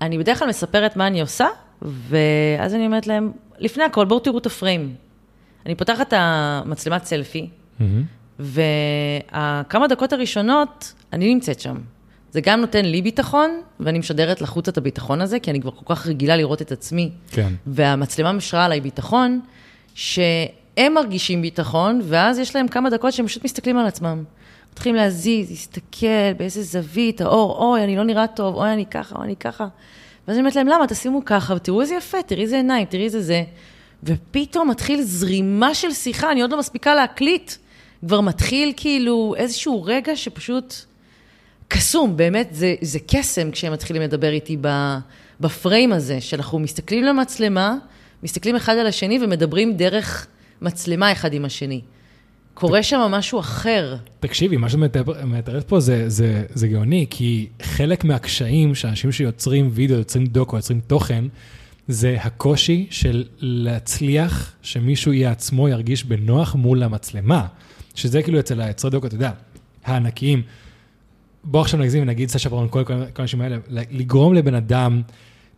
[0.00, 1.46] אני בדרך כלל מספרת מה אני עושה,
[1.82, 4.94] ואז אני אומרת להם, לפני הכל, בואו תראו את הפריים.
[5.66, 7.48] אני פותחת את המצלמת סלפי.
[8.40, 11.76] וכמה דקות הראשונות, אני נמצאת שם.
[12.30, 15.94] זה גם נותן לי ביטחון, ואני משדרת לחוץ את הביטחון הזה, כי אני כבר כל
[15.94, 17.10] כך רגילה לראות את עצמי.
[17.30, 17.52] כן.
[17.66, 19.40] והמצלמה משרה עליי ביטחון,
[20.76, 24.24] הם מרגישים ביטחון, ואז יש להם כמה דקות שהם פשוט מסתכלים על עצמם.
[24.76, 29.24] מתחילים להזיז, להסתכל באיזה זווית, האור, אוי, אני לא נראה טוב, אוי, אני ככה, אוי,
[29.24, 29.66] אני ככה.
[30.28, 30.86] ואז אני אומרת להם, למה?
[30.86, 33.44] תשימו ככה, ותראו איזה יפה, תראי איזה עיניים, תראי איזה זה.
[34.04, 37.52] ופתאום מתחיל זרימה של שיחה, אני עוד לא מספיקה להקליט.
[38.06, 40.74] כבר מתחיל כאילו איזשהו רגע שפשוט
[41.68, 44.56] קסום, באמת, זה, זה קסם כשהם מתחילים לדבר איתי
[45.40, 47.76] בפריים הזה, שאנחנו מסתכלים למצלמה,
[48.22, 50.26] מסתכלים אחד על השני ומדברים דרך
[50.62, 51.80] מצלמה אחד עם השני.
[52.56, 53.96] קורה שם משהו אחר.
[54.20, 59.70] תקשיבי, מה שאת מתאר- מתארת פה זה, זה, זה גאוני, כי חלק מהקשיים שאנשים שיוצרים
[59.72, 61.24] וידאו, יוצרים דוקו, יוצרים תוכן,
[61.88, 67.46] זה הקושי של להצליח שמישהו יהיה עצמו ירגיש בנוח מול המצלמה.
[67.94, 69.30] שזה כאילו אצל היוצרי דוקו, אתה יודע,
[69.84, 70.42] הענקיים.
[71.44, 75.02] בוא עכשיו נגזים ונגיד סשה ברון, כל, כל האנשים האלה, לגרום לבן אדם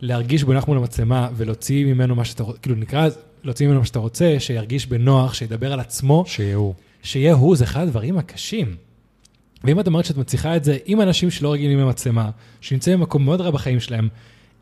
[0.01, 3.07] להרגיש בנוח מול המצלמה ולהוציא ממנו מה שאתה רוצה, כאילו נקרא,
[3.43, 6.73] להוציא ממנו מה שאתה רוצה, שירגיש בנוח, שידבר על עצמו, שיהיה הוא.
[7.03, 8.75] שיהיה הוא, זה אחד הדברים הקשים.
[9.63, 12.29] ואם את אומרת שאת מצליחה את זה עם אנשים שלא רגילים למצלמה,
[12.61, 14.07] שנמצאים במקום מאוד רע בחיים שלהם,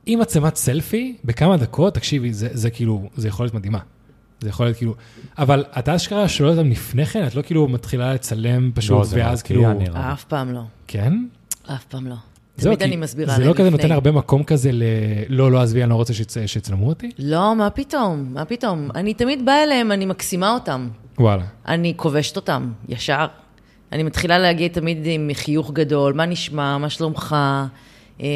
[0.05, 3.79] עם מצלמת סלפי, בכמה דקות, תקשיבי, זה, זה כאילו, זה יכול להיות מדהימה.
[4.41, 4.95] זה יכול להיות כאילו,
[5.37, 9.17] אבל אתה אשכרה שואל אותם לפני כן, את לא כאילו מתחילה לצלם פשוט, לא, זה
[9.19, 10.13] ואז כאילו, נראה.
[10.13, 10.61] אף פעם לא.
[10.87, 11.13] כן?
[11.67, 12.15] אף פעם לא.
[12.57, 13.77] זהו, תמיד אני מסבירה זה להם לא כזה לפני.
[13.81, 14.83] נותן הרבה מקום כזה ל...
[15.29, 17.11] לא, לא, עזבי, אני לא רוצה שיצ- שיצלמו אותי?
[17.19, 18.27] לא, מה פתאום?
[18.33, 18.89] מה פתאום?
[18.95, 20.87] אני תמיד באה אליהם, אני מקסימה אותם.
[21.19, 21.43] וואלה.
[21.67, 23.25] אני כובשת אותם, ישר.
[23.91, 27.35] אני מתחילה להגיע תמיד עם חיוך גדול, מה נשמע, מה שלומך,
[28.21, 28.27] אה,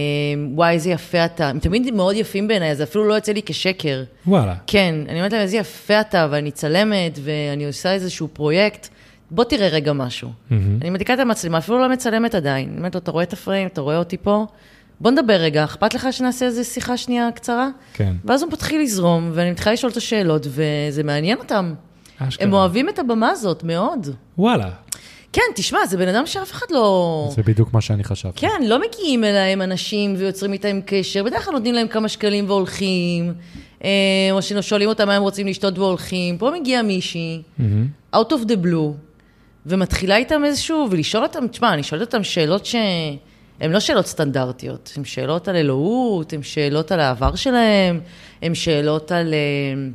[0.53, 1.49] וואי, איזה יפה אתה.
[1.49, 4.03] הם תמיד מאוד יפים בעיניי, זה אפילו לא יוצא לי כשקר.
[4.27, 4.55] וואלה.
[4.67, 8.87] כן, אני אומרת להם, איזה יפה אתה, ואני צלמת, ואני עושה איזשהו פרויקט,
[9.31, 10.29] בוא תראה רגע משהו.
[10.49, 10.77] מהמם.
[10.81, 12.69] אני מדליקה את המצלמה, אפילו לא מצלמת עדיין.
[12.69, 14.45] אני אומרת לו, אתה רואה את הפריים, אתה רואה אותי פה?
[15.01, 17.69] בוא נדבר רגע, אכפת לך שנעשה איזו שיחה שנייה קצרה?
[17.93, 18.13] כן.
[18.25, 21.73] ואז הוא מתחיל לזרום, ואני מתחילה לשאול אותו שאלות, וזה מעניין אותם.
[22.27, 22.47] אשכרה.
[22.47, 24.07] הם אוהבים את הבמה הזאת מאוד.
[24.37, 24.69] וואלה.
[25.33, 27.29] כן, תשמע, זה בן אדם שאף אחד לא...
[27.35, 28.39] זה בדיוק מה שאני חשבתי.
[28.39, 33.33] כן, לא מגיעים אליהם אנשים ויוצרים איתם קשר, בדרך כלל נותנים להם כמה שקלים והולכים,
[33.83, 33.89] אה,
[34.31, 36.37] או ששואלים אותם מה הם רוצים לשתות והולכים.
[36.37, 37.87] פה מגיעה מישהי, מהמם.
[38.15, 38.97] out of the blue,
[39.65, 45.03] ומתחילה איתם איזשהו, ולשאול אותם, תשמע, אני שואלת אותם שאלות שהן לא שאלות סטנדרטיות, הן
[45.03, 47.99] שאלות על אלוהות, הן שאלות על העבר שלהם,
[48.41, 49.89] הן שאלות על אה,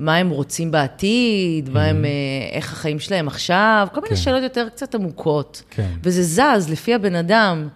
[0.00, 2.10] מה הם רוצים בעתיד, מה הם, אה,
[2.52, 4.22] איך החיים שלהם עכשיו, כל מיני כן.
[4.22, 5.62] שאלות יותר קצת עמוקות.
[5.70, 5.90] כן.
[6.02, 7.68] וזה זז לפי הבן אדם,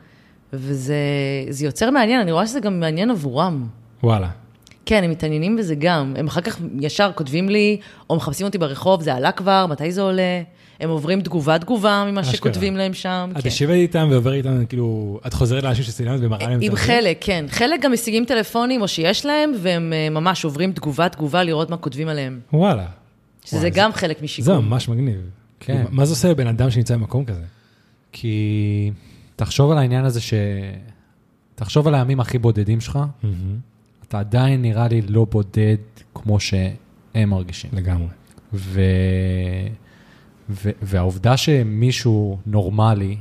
[0.52, 0.96] וזה
[1.48, 3.66] זה יוצר מעניין, אני רואה שזה גם מעניין עבורם.
[4.02, 4.28] וואלה.
[4.86, 6.14] כן, הם מתעניינים בזה גם.
[6.16, 7.78] הם אחר כך ישר כותבים לי,
[8.10, 10.42] או מחפשים אותי ברחוב, זה עלה כבר, מתי זה עולה?
[10.80, 12.36] הם עוברים תגובה-תגובה ממה אשכרה.
[12.36, 13.30] שכותבים להם שם.
[13.32, 13.48] את כן.
[13.48, 16.76] יושבת איתם ועוברת איתם, כאילו, את חוזרת לאנשים שצילמת ומראה להם את עם זה?
[16.76, 17.44] חלק, כן.
[17.48, 22.08] חלק גם משיגים טלפונים, או שיש להם, והם אה, ממש עוברים תגובה-תגובה לראות מה כותבים
[22.08, 22.40] עליהם.
[22.52, 22.86] וואלה.
[23.44, 24.68] שזה גם חלק זה משיקום.
[24.68, 25.20] ממש מגניב.
[25.60, 25.84] כן.
[25.90, 27.44] מה זה עושה לבן אדם שנמצא במקום כזה?
[28.12, 28.90] כי
[29.36, 30.34] תחשוב על העניין הזה ש...
[31.54, 32.98] תחשוב על הימים הכי בודדים שלך,
[34.08, 35.76] אתה עדיין נראה לי לא בודד
[36.14, 37.70] כמו שהם מרגישים.
[37.72, 38.06] לגמרי.
[38.52, 38.80] ו...
[40.82, 43.16] והעובדה שמישהו נורמלי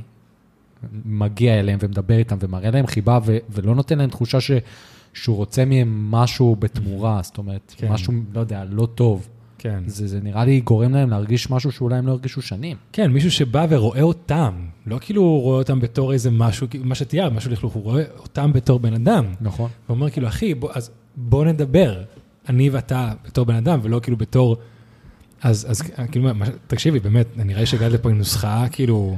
[1.04, 3.36] מגיע אליהם ומדבר איתם ומראה להם חיבה ו...
[3.50, 4.50] ולא נותן להם תחושה ש...
[5.14, 7.92] שהוא רוצה מהם משהו בתמורה, זאת אומרת, כן.
[7.92, 9.28] משהו, לא יודע, לא טוב.
[9.58, 9.82] כן.
[9.86, 12.76] זה, זה נראה לי גורם להם להרגיש משהו שאולי הם לא הרגישו שנים.
[12.92, 14.54] כן, מישהו שבא ורואה אותם,
[14.86, 18.52] לא כאילו הוא רואה אותם בתור איזה משהו, מה שתיארת, משהו לכלוך, הוא רואה אותם
[18.52, 19.24] בתור בן אדם.
[19.40, 19.70] נכון.
[19.88, 22.02] ואומר כאילו, אחי, בוא, אז בוא נדבר,
[22.48, 24.56] אני ואתה בתור בן אדם, ולא כאילו בתור...
[25.44, 26.30] אז, אז כאילו,
[26.66, 29.16] תקשיבי, באמת, נראה לי שהגעת לפה עם נוסחה כאילו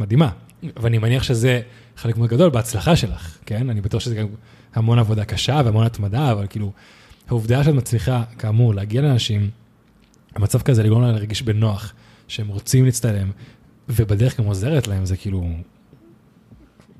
[0.00, 0.30] מדהימה.
[0.76, 1.60] ואני מניח שזה
[1.96, 3.70] חלק מאוד גדול בהצלחה שלך, כן?
[3.70, 4.26] אני בטוח שזה גם
[4.74, 6.72] המון עבודה קשה והמון התמדה, אבל כאילו,
[7.28, 9.50] העובדה שאת מצליחה, כאמור, להגיע לאנשים,
[10.34, 11.92] המצב כזה לגרום להם להרגיש בנוח,
[12.28, 13.30] שהם רוצים להצטלם,
[13.88, 15.50] ובדרך גם עוזרת להם, זה כאילו...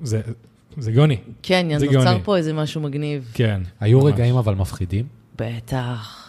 [0.03, 0.21] זה,
[0.79, 2.25] זה גאוני, כן, זה נוצר גאוני.
[2.25, 3.31] פה איזה משהו מגניב.
[3.35, 3.61] כן.
[3.81, 4.13] היו ממש.
[4.13, 5.07] רגעים אבל מפחידים?
[5.39, 6.28] בטח.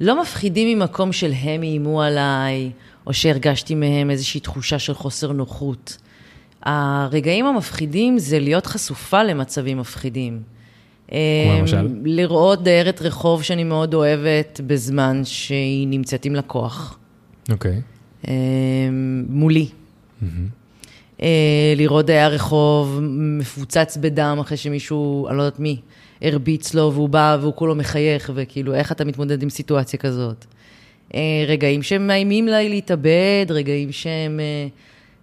[0.00, 2.70] לא מפחידים ממקום של הם איימו עליי,
[3.06, 5.96] או שהרגשתי מהם איזושהי תחושה של חוסר נוחות.
[6.62, 10.42] הרגעים המפחידים זה להיות חשופה למצבים מפחידים.
[11.08, 11.16] כמו
[11.58, 11.76] למשל?
[11.76, 16.98] אמ, לראות דיירת רחוב שאני מאוד אוהבת בזמן שהיא נמצאת עם לקוח.
[17.50, 17.80] אוקיי.
[18.28, 19.68] אמ, מולי.
[21.22, 25.80] אה, לראות דייר רחוב מפוצץ בדם אחרי שמישהו, אני לא יודעת מי,
[26.22, 30.44] הרביץ לו והוא בא והוא כולו מחייך, וכאילו, איך אתה מתמודד עם סיטואציה כזאת?
[31.14, 34.68] אה, רגעים שהם מאיימים לי להתאבד, רגעים שהם אה,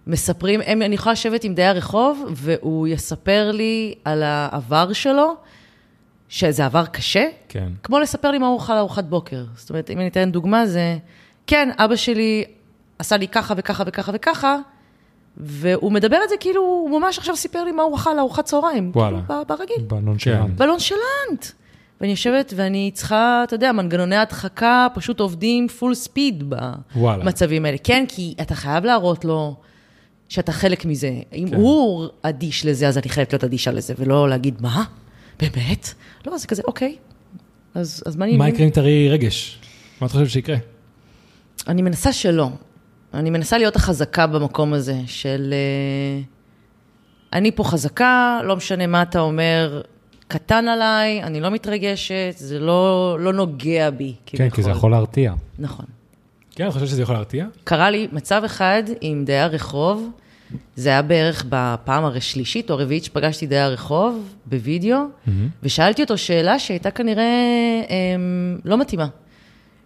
[0.06, 5.34] מספרים, הם, אני יכולה לשבת עם דייר רחוב, והוא יספר לי על העבר שלו,
[6.28, 7.68] שזה עבר קשה, כן.
[7.82, 9.44] כמו לספר לי מה הוא אוכל לארוחת בוקר.
[9.56, 10.98] זאת אומרת, אם אני אתן דוגמה, זה
[11.46, 12.44] כן, אבא שלי
[12.98, 14.56] עשה לי ככה וככה וככה וככה,
[15.36, 18.92] והוא מדבר את זה כאילו, הוא ממש עכשיו סיפר לי מה הוא אכל לארוחת צהריים.
[18.94, 19.20] וואלה.
[19.26, 19.84] כאילו, ברגיל.
[19.86, 20.58] בנונשלנט.
[20.60, 21.46] בלונשלנט.
[22.00, 26.44] ואני יושבת ואני צריכה, אתה יודע, מנגנוני הדחקה פשוט עובדים פול ספיד.
[26.96, 27.76] במצבים האלה.
[27.84, 29.54] כן, כי אתה חייב להראות לו
[30.28, 31.10] שאתה חלק מזה.
[31.34, 31.56] אם כן.
[31.56, 34.84] הוא אדיש לזה, אז אני חייבת להיות אדישה לזה, ולא להגיד, מה?
[35.40, 35.88] באמת?
[36.26, 36.96] לא, זה כזה, אוקיי.
[37.74, 38.36] אז, אז מה אני...
[38.36, 39.60] מה יקרה אם תראי רגש?
[40.00, 40.56] מה את חושבת שיקרה?
[41.68, 42.48] אני מנסה שלא.
[43.14, 45.54] אני מנסה להיות החזקה במקום הזה, של...
[45.54, 46.22] אה,
[47.32, 49.82] אני פה חזקה, לא משנה מה אתה אומר,
[50.28, 54.14] קטן עליי, אני לא מתרגשת, זה לא, לא נוגע בי.
[54.26, 55.34] כן, כי זה יכול להרתיע.
[55.58, 55.86] נכון.
[56.50, 57.46] כן, את חושבת שזה יכול להרתיע?
[57.64, 60.10] קרה לי מצב אחד עם דייר רחוב,
[60.76, 64.98] זה היה בערך בפעם השלישית או הרביעית שפגשתי דייר רחוב בווידאו,
[65.62, 67.24] ושאלתי אותו שאלה שהייתה כנראה
[67.90, 69.06] אמ, לא מתאימה.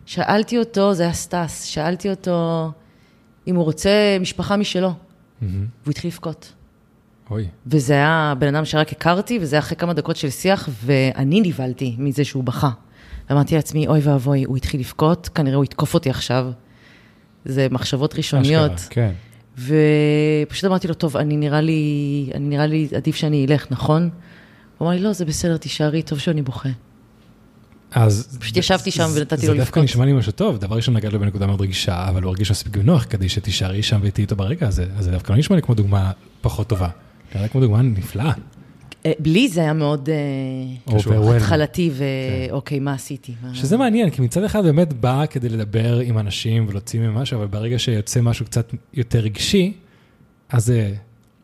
[0.07, 2.71] שאלתי אותו, זה היה סטס, שאלתי אותו
[3.49, 4.93] אם הוא רוצה משפחה משלו,
[5.43, 6.53] והוא התחיל לבכות.
[7.31, 7.47] אוי.
[7.67, 11.97] וזה היה בן אדם שרק הכרתי, וזה היה אחרי כמה דקות של שיח, ואני נבהלתי
[11.99, 12.71] מזה שהוא בכה.
[13.31, 16.51] ואמרתי לעצמי, אוי ואבוי, הוא התחיל לבכות, כנראה הוא יתקוף אותי עכשיו.
[17.45, 18.75] זה מחשבות ראשוניות.
[18.75, 18.89] אשכרה.
[18.91, 19.13] כן.
[20.47, 24.11] ופשוט אמרתי לו, טוב, אני נראה לי, אני נראה לי, עדיף שאני אלך, נכון?
[24.79, 26.69] הוא אמר לי, לא, זה בסדר, תישארי, טוב שאני בוכה.
[27.91, 28.39] אז...
[28.41, 29.85] פשוט ישבתי שם ונתתי לו זה דווקא לבכות.
[29.85, 30.59] נשמע לי משהו טוב.
[30.59, 34.01] דבר ראשון, נגעת לו בנקודה מאוד רגישה, אבל הוא הרגיש מספיק בנוח כדי שתישארי שם
[34.03, 34.87] ותהיי איתו ברגע הזה.
[34.97, 36.89] אז זה דווקא לא נשמע לי כמו דוגמה פחות טובה.
[37.33, 38.33] זה נראה כמו דוגמה נפלאה.
[39.07, 41.37] אה, בלי זה היה מאוד אה.
[41.37, 43.33] התחלתי, ואוקיי, מה עשיתי?
[43.53, 47.47] שזה מעניין, כי מצד אחד באמת בא כדי לדבר עם אנשים ולהוציא מהם משהו, אבל
[47.47, 49.73] ברגע שיוצא משהו קצת יותר רגשי,
[50.49, 50.95] אז זה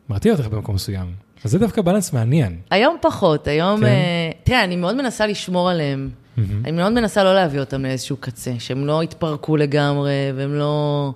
[0.09, 1.24] מרתיע אותך במקום מסוים.
[1.45, 2.57] אז זה דווקא בלנס מעניין.
[2.69, 3.79] היום פחות, היום...
[3.79, 3.85] כן.
[3.85, 6.09] אה, תראה, אני מאוד מנסה לשמור עליהם.
[6.37, 6.65] מהמם.
[6.65, 11.11] אני מאוד מנסה לא להביא אותם לאיזשהו קצה, שהם לא יתפרקו לגמרי, והם לא...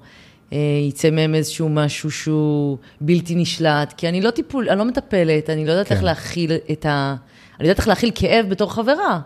[0.53, 0.57] אה,
[0.89, 5.65] יצא מהם איזשהו משהו שהוא בלתי נשלט, כי אני לא טיפול, אני לא מטפלת, אני
[5.65, 5.95] לא יודעת כן.
[5.95, 7.15] איך להכיל את ה...
[7.59, 9.19] אני יודעת איך להכיל כאב בתור חברה,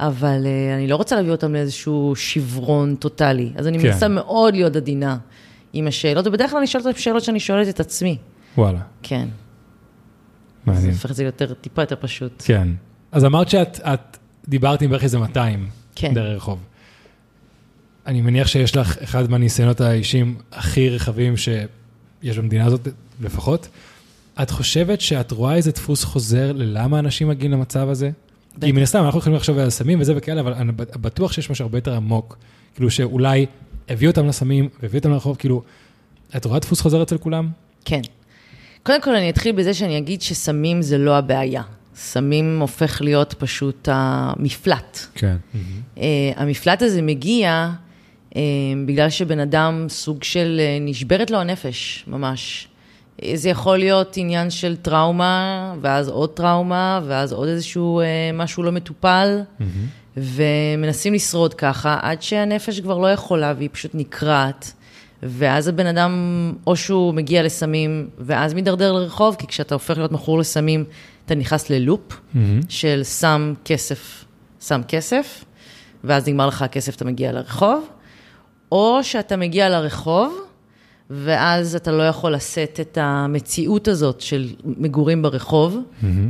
[0.00, 3.52] אבל אה, אני לא רוצה להביא אותם לאיזשהו שברון טוטאלי.
[3.56, 3.88] אז אני כן.
[3.88, 5.16] מנסה מאוד להיות עדינה
[5.72, 8.16] עם השאלות, ובדרך כלל אני שואלת אותם שאלות שאני שואלת את עצמי.
[8.58, 9.28] וואלה, כן.
[10.66, 10.90] זה מעניין.
[10.90, 12.42] הופך את זה ליותר, טיפה יותר פשוט.
[12.44, 12.68] כן.
[13.12, 14.16] אז אמרת שאת את
[14.48, 16.14] דיברת עם בערך איזה 200 כן.
[16.14, 16.58] דרך רחוב.
[18.06, 22.88] אני מניח שיש לך אחד מהניסיונות האישיים הכי רחבים שיש במדינה הזאת
[23.20, 23.68] לפחות.
[24.42, 28.10] את חושבת שאת רואה איזה דפוס חוזר ללמה אנשים מגיעים למצב הזה?
[28.56, 28.66] בטח.
[28.66, 31.62] כי מן הסתם אנחנו יכולים לחשוב על סמים וזה וכאלה, אבל אני בטוח שיש משהו
[31.62, 32.38] הרבה יותר עמוק.
[32.74, 33.46] כאילו שאולי
[33.88, 35.62] הביא אותם לסמים והביא אותם לרחוב, כאילו,
[36.36, 37.48] את רואה דפוס חוזר אצל כולם?
[37.84, 38.00] כן.
[38.82, 41.62] קודם כל, אני אתחיל בזה שאני אגיד שסמים זה לא הבעיה.
[41.96, 44.98] סמים הופך להיות פשוט המפלט.
[45.14, 45.36] כן.
[45.96, 46.00] Uh,
[46.36, 47.70] המפלט הזה מגיע
[48.30, 48.34] uh,
[48.86, 52.68] בגלל שבן אדם סוג של, uh, נשברת לו הנפש, ממש.
[53.34, 58.72] זה יכול להיות עניין של טראומה, ואז עוד טראומה, ואז עוד איזשהו uh, משהו לא
[58.72, 59.40] מטופל,
[60.16, 64.72] ומנסים לשרוד ככה, עד שהנפש כבר לא יכולה והיא פשוט נקרעת.
[65.22, 66.12] ואז הבן אדם,
[66.66, 70.84] או שהוא מגיע לסמים, ואז מידרדר לרחוב, כי כשאתה הופך להיות מכור לסמים,
[71.24, 72.20] אתה נכנס ללופ
[72.68, 74.24] של סם כסף,
[74.60, 75.44] סם כסף,
[76.04, 77.88] ואז נגמר לך הכסף, אתה מגיע לרחוב,
[78.72, 80.38] או שאתה מגיע לרחוב,
[81.10, 85.78] ואז אתה לא יכול לשאת את המציאות הזאת של מגורים ברחוב,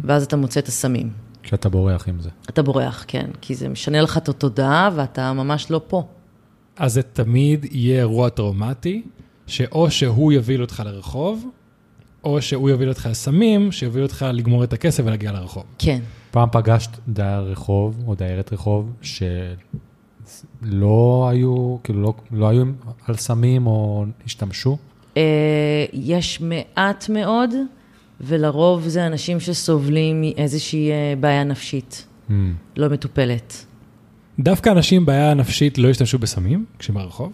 [0.04, 1.10] ואז אתה מוצא את הסמים.
[1.42, 2.28] כשאתה בורח עם זה.
[2.48, 6.02] אתה בורח, כן, כי זה משנה לך את התודעה, ואתה ממש לא פה.
[6.76, 9.02] אז זה תמיד יהיה אירוע טראומטי,
[9.46, 11.46] שאו שהוא יוביל אותך לרחוב,
[12.24, 15.64] או שהוא יוביל אותך לסמים, שיוביל אותך לגמור את הכסף ולהגיע לרחוב.
[15.78, 16.00] כן.
[16.30, 18.92] פעם פגשת דייר רחוב או דיירת רחוב
[20.62, 22.64] שלא היו, כאילו לא, לא היו
[23.06, 24.76] על סמים או השתמשו?
[25.16, 25.22] אה,
[25.92, 27.50] יש מעט מאוד,
[28.20, 32.32] ולרוב זה אנשים שסובלים מאיזושהי אה, בעיה נפשית, Mm.
[32.76, 33.64] לא מטופלת.
[34.38, 37.32] דווקא אנשים עם בעיה נפשית לא השתמשו בסמים כשהם ברחוב?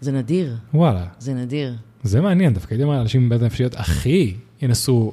[0.00, 1.74] זה נדיר, וואלה, זה נדיר.
[2.02, 5.12] זה מעניין, דווקא הייתי אומר, אנשים עם בעיות נפשיות הכי ינסו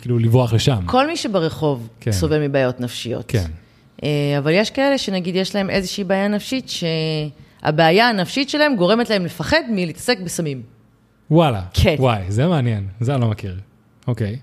[0.00, 0.82] כאילו לברוח לשם.
[0.86, 2.12] כל מי שברחוב כן.
[2.12, 3.24] סובל מבעיות נפשיות.
[3.28, 3.46] כן.
[4.04, 9.24] אה, אבל יש כאלה שנגיד יש להם איזושהי בעיה נפשית, שהבעיה הנפשית שלהם גורמת להם
[9.24, 10.62] לפחד מלהתעסק בסמים.
[11.30, 11.96] וואלה, כן.
[11.98, 13.60] וואי, זה מעניין, זה אני לא מכיר.
[14.06, 14.36] אוקיי.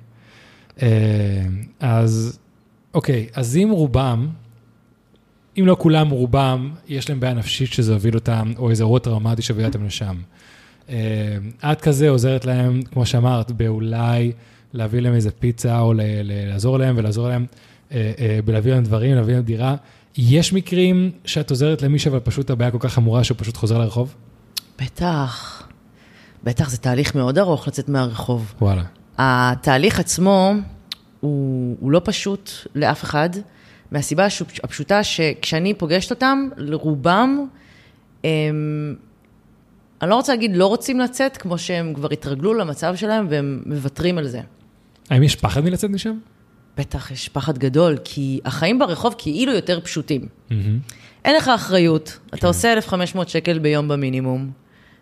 [0.81, 0.87] אה,
[1.79, 2.39] אז,
[2.93, 4.27] אוקיי, אז אם רובם,
[5.59, 9.41] אם לא כולם, רובם, יש להם בעיה נפשית שזה הוביל אותם, או איזה אירוע טראומטי
[9.41, 10.15] שהוביל אותם לשם.
[10.89, 11.37] אה,
[11.71, 14.31] את כזה עוזרת להם, כמו שאמרת, באולי
[14.73, 17.45] להביא להם איזה פיצה, או לעזור להם ולעזור להם
[17.91, 19.75] אה, אה, בלהביא להם דברים, להביא להם דירה.
[20.17, 24.15] יש מקרים שאת עוזרת למישהו, אבל פשוט הבעיה כל כך חמורה שהוא פשוט חוזר לרחוב?
[24.81, 25.63] בטח.
[26.43, 28.53] בטח, זה תהליך מאוד ארוך לצאת מהרחוב.
[28.61, 28.83] וואלה.
[29.17, 30.53] התהליך עצמו
[31.19, 33.29] הוא, הוא לא פשוט לאף אחד,
[33.93, 34.27] מהסיבה
[34.63, 37.45] הפשוטה שכשאני פוגשת אותם, לרובם,
[38.23, 38.95] הם,
[40.01, 44.17] אני לא רוצה להגיד לא רוצים לצאת, כמו שהם כבר התרגלו למצב שלהם והם מוותרים
[44.17, 44.41] על זה.
[45.09, 46.17] האם יש פחד מלצאת משם?
[46.77, 50.27] בטח, יש פחד גדול, כי החיים ברחוב כאילו יותר פשוטים.
[50.49, 50.79] מהמם.
[51.25, 52.37] אין לך אחריות, כן.
[52.37, 54.51] אתה עושה 1,500 שקל ביום במינימום.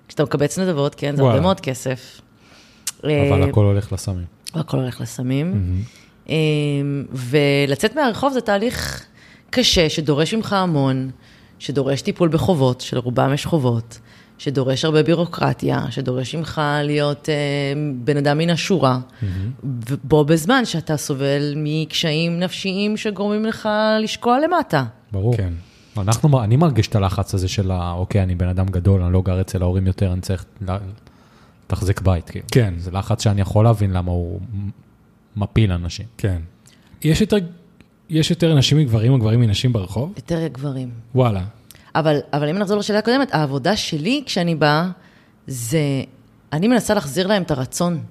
[0.08, 1.24] כשאתה מקבץ נדבות, כן, זה.
[1.24, 2.22] הרבה מאוד כסף.
[3.04, 4.26] אבל אה, הכל הולך לסמים.
[4.56, 5.52] והכל הולך לסמים.
[5.52, 5.82] אמ,
[7.14, 9.06] ולצאת מהרחוב זה תהליך
[9.50, 11.10] קשה, שדורש ממך המון,
[11.60, 14.00] שדורש טיפול בחובות, שלרובם יש חובות,
[14.38, 17.34] שדורש הרבה בירוקרטיה, שדורש ממך להיות אה,
[17.96, 19.00] בן אדם מן השורה,
[20.04, 23.70] בו בזמן שאתה סובל מקשיים נפשיים שגורמים לך
[24.02, 24.84] לשקוע למטה.
[25.12, 25.38] ברור.
[25.38, 25.54] כן.
[25.98, 27.92] אנחנו, אני מרגיש את הלחץ הזה של ה...
[27.92, 30.78] אוקיי, אני בן אדם גדול, אני לא גר אצל ההורים יותר, אני צריך לה-
[31.66, 32.30] לתחזק בית.
[32.30, 32.46] כאילו.
[32.52, 32.74] כן.
[32.78, 34.40] זה לחץ שאני יכול להבין למה הוא
[35.36, 36.06] מפיל אנשים.
[36.18, 36.42] כן.
[37.04, 37.38] יש יותר,
[38.10, 40.14] יש יותר נשים מגברים או גברים מנשים ברחוב?
[40.16, 40.90] יותר גברים.
[41.16, 41.44] וואלה.
[41.96, 44.90] אבל, אבל אם נחזור לשאלה הקודמת, העבודה שלי כשאני באה,
[45.48, 45.80] זה,
[46.54, 48.04] אני מנסה להחזיר להם את הרצון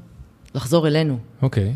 [0.55, 1.19] לחזור אלינו.
[1.43, 1.73] אוקיי.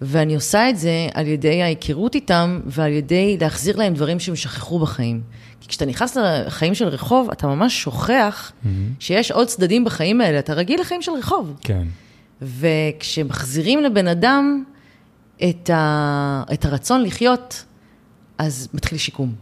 [0.00, 4.78] ואני עושה את זה על ידי ההיכרות איתם ועל ידי להחזיר להם דברים שהם שכחו
[4.78, 5.20] בחיים.
[5.60, 8.52] כי כשאתה נכנס לחיים של רחוב, אתה ממש שוכח
[8.98, 10.38] שיש עוד צדדים בחיים האלה.
[10.38, 11.54] אתה רגיל לחיים של רחוב.
[11.60, 11.86] כן.
[12.42, 14.64] וכשמחזירים לבן אדם
[15.48, 16.42] את, ה...
[16.52, 17.64] את הרצון לחיות,
[18.38, 19.32] אז מתחיל שיקום.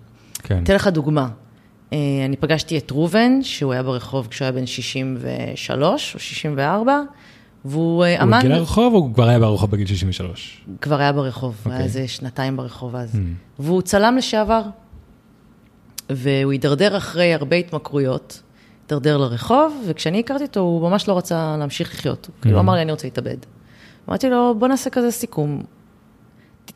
[0.42, 0.62] כן.
[0.62, 1.28] אתן לך דוגמה.
[1.92, 7.00] אה, אני פגשתי את ראובן, שהוא היה ברחוב כשהוא היה בן 63 או 64,
[7.64, 10.64] והוא אה, הוא אמן, הגיע לרחוב או הוא כבר היה ברחוב בגיל 63?
[10.80, 11.84] כבר היה ברחוב, הוא היה אוקיי.
[12.00, 13.14] איזה שנתיים ברחוב אז.
[13.14, 13.18] Mm.
[13.58, 14.62] והוא צלם לשעבר,
[16.10, 18.42] והוא הידרדר אחרי הרבה התמכרויות,
[18.84, 22.26] הידרדר לרחוב, וכשאני הכרתי אותו, הוא ממש לא רצה להמשיך לחיות.
[22.26, 22.60] הוא כאילו Mm.
[22.60, 23.36] אמר לי, אני רוצה להתאבד.
[24.08, 25.62] אמרתי לו, בוא נעשה כזה סיכום.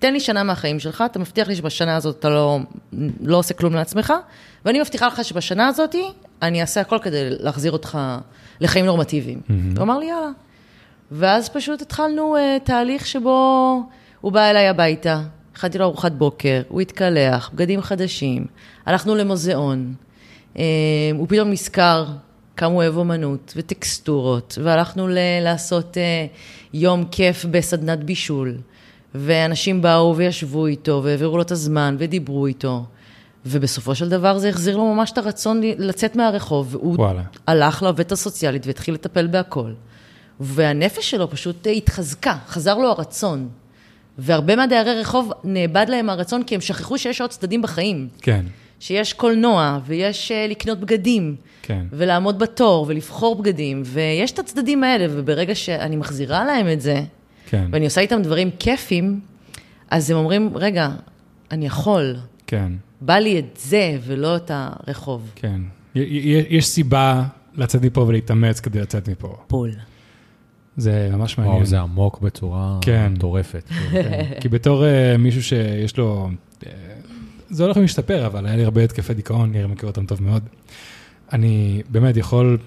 [0.05, 2.59] תיתן לי שנה מהחיים שלך, אתה מבטיח לי שבשנה הזאת אתה לא,
[3.21, 4.13] לא עושה כלום לעצמך,
[4.65, 5.95] ואני מבטיחה לך שבשנה הזאת
[6.43, 7.99] אני אעשה הכל כדי להחזיר אותך
[8.61, 9.41] לחיים נורמטיביים.
[9.77, 10.29] הוא אמר לי, יאללה.
[11.11, 13.83] ואז פשוט התחלנו uh, תהליך שבו
[14.21, 15.23] הוא בא אליי הביתה,
[15.55, 18.47] הכנתי לו ארוחת בוקר, הוא התקלח, בגדים חדשים,
[18.87, 19.95] הלכנו למוזיאון,
[20.55, 20.59] uh,
[21.19, 22.07] הוא פתאום נזכר
[22.57, 26.37] כמה הוא אוהב אומנות וטקסטורות, והלכנו ל- לעשות uh,
[26.75, 28.55] יום כיף בסדנת בישול,
[29.15, 32.85] ואנשים באו וישבו איתו, והעבירו לו את הזמן, ודיברו איתו.
[33.47, 37.23] ובסופו של דבר זה החזיר לו ממש את הרצון לצאת מהרחוב, והוא וואלה.
[37.47, 39.73] הלך לעובדת הסוציאלית והתחיל לטפל בהכל.
[40.41, 43.49] והנפש שלו פשוט אה, התחזקה, חזר לו הרצון.
[44.19, 48.09] והרבה מהדיירי רחוב נאבד להם הרצון כי הם שכחו שיש עוד צדדים בחיים.
[48.23, 48.45] כן.
[48.81, 51.85] שיש קולנוע, ויש אה, לקנות בגדים, כן.
[51.91, 57.03] ולעמוד בתור, ולבחור בגדים, ויש את הצדדים האלה, וברגע שאני מחזירה להם את זה,
[57.47, 57.67] כן.
[57.73, 59.21] ואני עושה איתם דברים כיפים,
[59.91, 60.89] אז הם אומרים, רגע,
[61.51, 62.73] אני יכול, כן.
[63.01, 65.31] בא לי את זה ולא את הרחוב.
[65.35, 65.61] כן.
[65.95, 69.37] יש סיבה לצאת מפה ולהתאמץ כדי לצאת מפה.
[69.47, 69.71] פול.
[70.77, 71.57] זה ממש מעניין.
[71.57, 73.13] וואו, זה עמוק בצורה כן.
[73.13, 73.65] מטורפת.
[73.93, 74.25] כן.
[74.41, 76.31] כי בתור אה, מישהו שיש לו,
[76.67, 76.73] אה,
[77.51, 80.43] זה הולך ומשתפר, אבל היה לי הרבה התקפי דיכאון, נראה מכיר אותם טוב מאוד.
[81.33, 82.59] אני באמת יכול,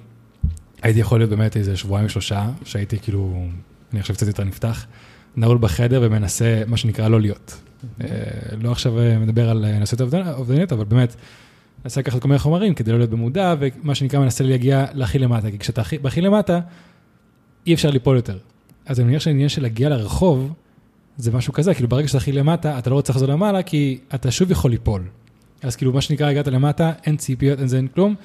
[0.82, 3.46] הייתי יכול להיות באמת איזה שבועיים שלושה, שהייתי כאילו,
[3.92, 4.86] אני עכשיו קצת יותר נפתח,
[5.36, 7.62] נעול בחדר ומנסה, מה שנקרא, לא להיות.
[8.02, 8.08] אה,
[8.62, 9.96] לא עכשיו אה, מדבר על אה, נושא
[10.34, 11.16] אובדניות, אבל באמת,
[11.86, 15.52] מנסה לקחת כל מיני חומרים כדי לא להיות במודע, ומה שנקרא מנסה להגיע להכי למטה,
[15.52, 16.60] כי כשאתה הכי- בהכי למטה,
[17.68, 18.38] אי אפשר ליפול יותר.
[18.86, 20.54] אז אני מניח שהעניין של להגיע לרחוב,
[21.18, 24.32] זה משהו כזה, כאילו ברגע שאתה הכי למטה, אתה לא רוצה לחזור למעלה, כי אתה
[24.32, 25.04] שוב יכול ליפול.
[25.64, 28.16] אז כאילו, מה שנקרא, הגעת למטה, אין ציפיות, אין זה, אין כלום.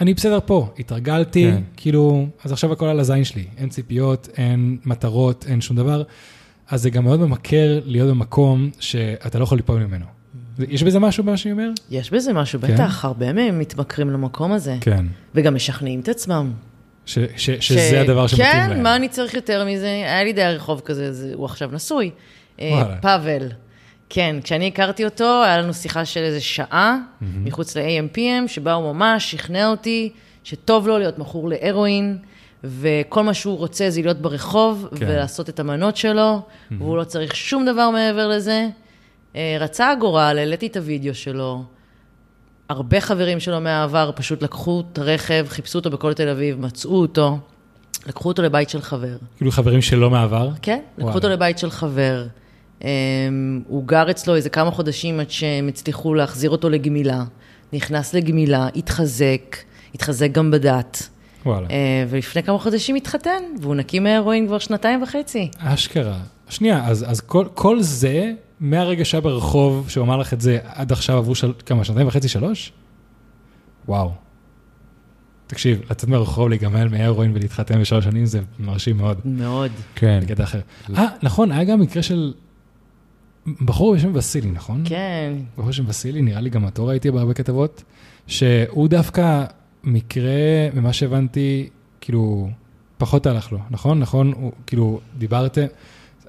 [0.00, 1.62] אני בסדר פה, התרגלתי, כן.
[1.76, 3.44] כאילו, אז עכשיו הכל על הזין שלי.
[3.56, 6.02] אין ציפיות, אין מטרות, אין שום דבר.
[6.68, 10.04] אז זה גם מאוד ממכר להיות במקום שאתה לא יכול ליפול ממנו.
[10.58, 11.70] יש בזה משהו במה שאני אומר?
[11.90, 12.74] יש בזה משהו, כן.
[12.74, 14.76] בטח, הרבה מהם מתמכרים למקום הזה.
[14.80, 15.06] כן.
[15.34, 16.52] וגם משכנעים את עצמם.
[17.06, 17.92] ש, ש, שזה ש...
[17.92, 18.76] הדבר שמתאים כן, להם.
[18.76, 19.86] כן, מה אני צריך יותר מזה?
[19.86, 22.10] היה לי דייר רחוב כזה, זה, הוא עכשיו נשוי.
[22.60, 22.96] אה, וואלה.
[22.96, 23.48] פאבל.
[24.10, 29.30] כן, כשאני הכרתי אותו, היה לנו שיחה של איזה שעה, מחוץ ל-AMPM, שבה הוא ממש
[29.30, 30.12] שכנע אותי
[30.44, 32.18] שטוב לו להיות מכור להרואין,
[32.64, 35.06] וכל מה שהוא רוצה זה להיות ברחוב, כן.
[35.08, 38.68] ולעשות את המנות שלו, והוא לא צריך שום דבר מעבר לזה.
[39.36, 41.64] אה, רצה הגורל, העליתי את הוידאו שלו.
[42.68, 47.38] הרבה חברים שלו מהעבר פשוט לקחו את הרכב, חיפשו אותו בכל תל אביב, מצאו אותו,
[48.06, 49.16] לקחו אותו לבית של חבר.
[49.36, 50.50] כאילו חברים שלו מהעבר?
[50.62, 51.12] כן, לקחו.
[51.12, 52.26] אותו לבית של חבר.
[52.80, 52.84] Um,
[53.68, 57.24] הוא גר אצלו איזה כמה חודשים עד שהם הצליחו להחזיר אותו לגמילה.
[57.72, 59.56] נכנס לגמילה, התחזק,
[59.94, 61.08] התחזק גם בדת.
[61.46, 61.68] וואלה.
[61.70, 65.50] אה, ולפני כמה חודשים התחתן, והוא נקי מהרואין כבר שנתיים וחצי.
[65.58, 66.18] אשכרה.
[66.48, 70.92] שנייה, אז, אז כל, כל זה, מהרגע שהיה ברחוב, שהוא אמר לך את זה, עד
[70.92, 72.72] עכשיו עברו של, כמה, שנתיים וחצי, שלוש?
[73.88, 74.12] וואו.
[75.46, 79.20] תקשיב, לצאת מהרחוב, להיגמל מהרואין ולהתחתן בשלוש שנים, זה מרשים מאוד.
[79.24, 79.70] מאוד.
[79.94, 80.20] כן.
[80.22, 80.60] בקטע אחר.
[80.96, 82.32] אה, נכון, היה גם מקרה של
[83.64, 84.82] בחור בשם וסילי, נכון?
[84.84, 85.32] כן.
[85.54, 87.82] בחור בשם וסילי, נראה לי גם אותו ראיתי בהרבה כתבות,
[88.26, 89.44] שהוא דווקא
[89.84, 90.30] מקרה,
[90.74, 91.68] ממה שהבנתי,
[92.00, 92.48] כאילו,
[92.98, 94.00] פחות הלך לו, נכון?
[94.00, 94.32] נכון?
[94.36, 95.66] הוא, כאילו, דיברתם,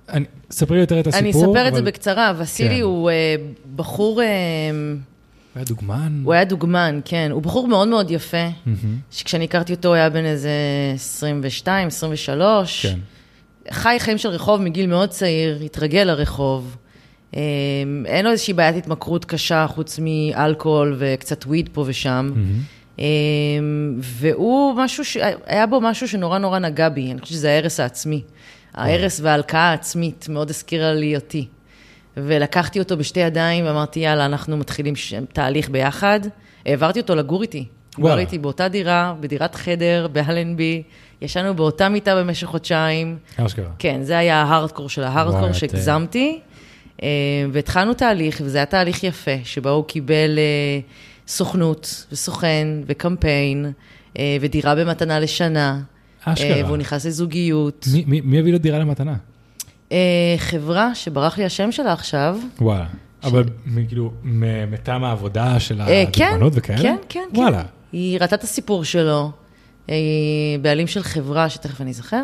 [0.10, 1.22] אני, ספרי יותר את הסיפור.
[1.22, 2.34] אני אספר את זה אבל בקצרה.
[2.38, 2.82] וסילי כן.
[2.82, 3.36] הוא אה,
[3.76, 4.28] בחור, אה,
[5.54, 6.22] הוא היה דוגמן.
[6.24, 7.30] הוא היה דוגמן, כן.
[7.32, 8.98] הוא בחור מאוד מאוד יפה, מהמם.
[9.12, 10.52] שכשאני הכרתי אותו הוא היה בן איזה
[10.96, 12.86] 22, 23.
[12.86, 13.00] כן.
[13.72, 16.78] חי חיים של רחוב מגיל מאוד צעיר, התרגל לרחוב.
[17.36, 17.42] אה,
[18.06, 22.32] אין לו איזושהי בעיית התמכרות קשה חוץ מאלכוהול וקצת וויד פה ושם.
[22.36, 22.60] מהמם.
[23.00, 23.06] אה,
[24.00, 25.18] והוא משהו, ש...
[25.46, 28.22] היה בו משהו שנורא נורא נגע בי, אני חושבת שזה ההרס העצמי.
[28.74, 31.48] ההרס וההלקאה העצמית מאוד הזכירה לי אותי.
[32.18, 35.14] ולקחתי אותו בשתי ידיים ואמרתי, יאללה, אנחנו מתחילים ש...
[35.34, 36.20] תהליך ביחד.
[36.66, 37.66] העברתי אותו לגור איתי.
[38.00, 40.84] גר איתי באותה דירה, בדירת חדר, באלנבי.
[41.22, 43.18] ישנו באותה מיטה במשך חודשיים.
[43.38, 43.70] אשכרה.
[43.80, 46.40] כן, זה היה ההארדקור של ההארדקור וואי, את, שהגזמתי.
[47.04, 47.08] אה,
[47.52, 50.80] והתחלנו תהליך, וזה היה תהליך יפה, שבו הוא קיבל אה,
[51.28, 53.72] סוכנות וסוכן וקמפיין,
[54.20, 55.82] אה, ודירה במתנה לשנה.
[56.24, 56.66] אשכרה.
[56.66, 57.86] והוא נכנס לזוגיות.
[57.94, 59.16] מי, מי, מי הביא לו דירה למתנה?
[60.38, 62.38] חברה שברח לי השם שלה עכשיו.
[62.62, 62.86] וואלה.
[63.24, 64.12] אבל מ- כאילו,
[64.72, 66.82] מטעם העבודה של אה, כן, הדוגמנות וכאלה?
[66.82, 67.40] כן, כן, כן.
[67.40, 67.64] וואלה.
[67.92, 69.32] היא ראתה את הסיפור שלו,
[70.62, 72.24] בעלים של חברה, שתכף אני אזכר,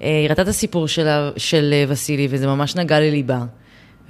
[0.00, 3.44] היא ראתה את הסיפור שלה, של וסילי, וזה ממש נגע לליבה.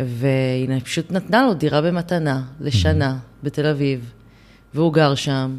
[0.01, 4.12] והיא פשוט נתנה לו דירה במתנה לשנה בתל אביב,
[4.74, 5.57] והוא גר שם,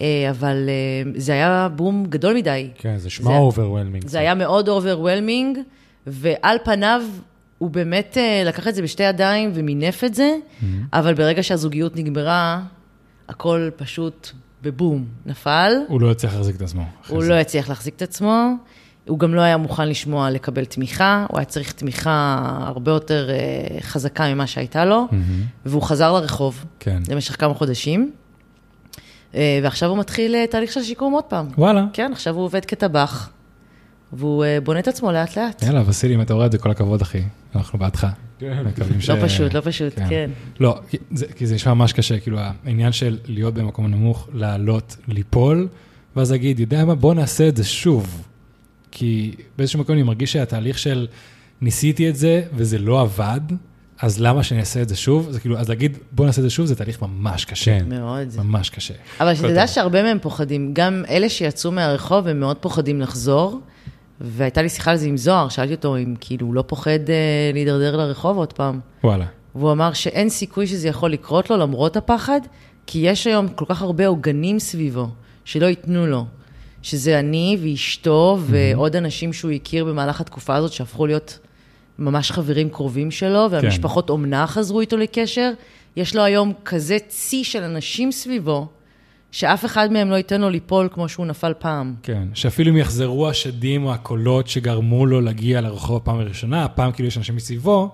[0.00, 2.70] אה, אבל אה, זה היה בום גדול מדי.
[2.78, 4.06] כן, זה שמע זה- overwhelming.
[4.06, 5.58] זה היה מאוד overwhelming,
[6.06, 7.02] ועל פניו
[7.58, 10.36] הוא באמת אה, לקח את זה בשתי ידיים ומינף את זה,
[10.92, 12.62] אבל ברגע שהזוגיות נגמרה,
[13.28, 14.30] הכל פשוט
[14.62, 15.72] בבום, נפל.
[15.88, 16.82] הוא לא הצליח להחזיק את עצמו.
[17.08, 17.28] הוא זה.
[17.28, 18.52] לא הצליח להחזיק את עצמו,
[19.08, 23.80] הוא גם לא היה מוכן לשמוע לקבל תמיכה, הוא היה צריך תמיכה הרבה יותר אה,
[23.80, 25.24] חזקה ממה שהייתה לו, מהמם.
[25.66, 27.02] והוא חזר לרחוב כן.
[27.08, 28.10] למשך כמה חודשים,
[29.34, 31.46] אה, ועכשיו הוא מתחיל אה, תהליך של שיקום עוד פעם.
[31.58, 31.84] וואלה.
[31.92, 33.30] כן, עכשיו הוא עובד כטבח,
[34.12, 35.62] והוא בונה את עצמו לאט-לאט.
[35.62, 37.22] יאללה, וסילי, אם אתה רואה את זה, כל הכבוד, אחי.
[37.56, 38.06] אנחנו בעדך.
[38.42, 39.10] מקווים ש...
[39.10, 40.30] לא פשוט, לא פשוט, כן.
[40.60, 44.96] לא, כי זה, כי זה נשמע ממש קשה, כאילו העניין של להיות במקום נמוך, לעלות,
[45.08, 45.68] ליפול,
[46.16, 48.22] ואז להגיד, יודע מה, בוא נעשה את זה שוב.
[48.96, 51.06] כי באיזשהו מקום אני מרגיש שהתהליך של
[51.60, 53.40] ניסיתי את זה וזה לא עבד,
[54.00, 55.30] אז למה שאני אעשה את זה שוב?
[55.30, 57.78] זה כאילו, אז להגיד, בוא נעשה את זה שוב, זה תהליך ממש קשה.
[57.78, 57.88] כן.
[57.88, 58.28] מאוד.
[58.38, 58.94] ממש קשה.
[59.20, 59.74] אבל שתדע טוב.
[59.74, 63.60] שהרבה מהם פוחדים, גם אלה שיצאו מהרחוב, הם מאוד פוחדים לחזור.
[64.20, 67.50] והייתה לי שיחה על זה עם זוהר, שאלתי אותו אם כאילו הוא לא פוחד אה,
[67.52, 68.80] להידרדר לרחוב עוד פעם.
[69.04, 69.26] וואלה.
[69.54, 72.40] והוא אמר שאין סיכוי שזה יכול לקרות לו למרות הפחד,
[72.86, 75.08] כי יש היום כל כך הרבה עוגנים סביבו,
[75.44, 76.26] שלא ייתנו לו.
[76.84, 81.38] שזה אני ואשתו ועוד אנשים שהוא הכיר במהלך התקופה הזאת, שהפכו להיות
[81.98, 85.52] ממש חברים קרובים שלו, והמשפחות אומנה חזרו איתו לקשר.
[85.96, 88.66] יש לו היום כזה צי של אנשים סביבו,
[89.32, 91.94] שאף אחד מהם לא ייתן לו ליפול כמו שהוא נפל פעם.
[92.02, 97.08] כן, שאפילו אם יחזרו השדים או הקולות שגרמו לו להגיע לרחוב הפעם הראשונה, הפעם כאילו
[97.08, 97.90] יש אנשים מסביבו,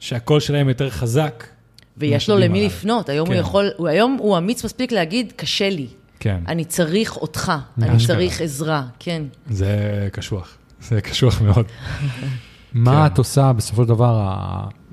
[0.00, 1.44] שהקול שלהם יותר חזק.
[1.96, 2.66] ויש לו למי הללו.
[2.66, 3.32] לפנות, היום כן.
[3.32, 5.86] הוא יכול, הוא, היום הוא אמיץ מספיק להגיד, קשה לי,
[6.20, 7.52] כן, אני צריך אותך,
[7.82, 8.06] אני.
[8.06, 9.22] צריך עזרה, כן.
[9.50, 10.56] זה קשוח.
[10.80, 11.66] זה קשוח מאוד.
[12.74, 13.12] מה כן.
[13.12, 14.34] את עושה, בסופו של דבר,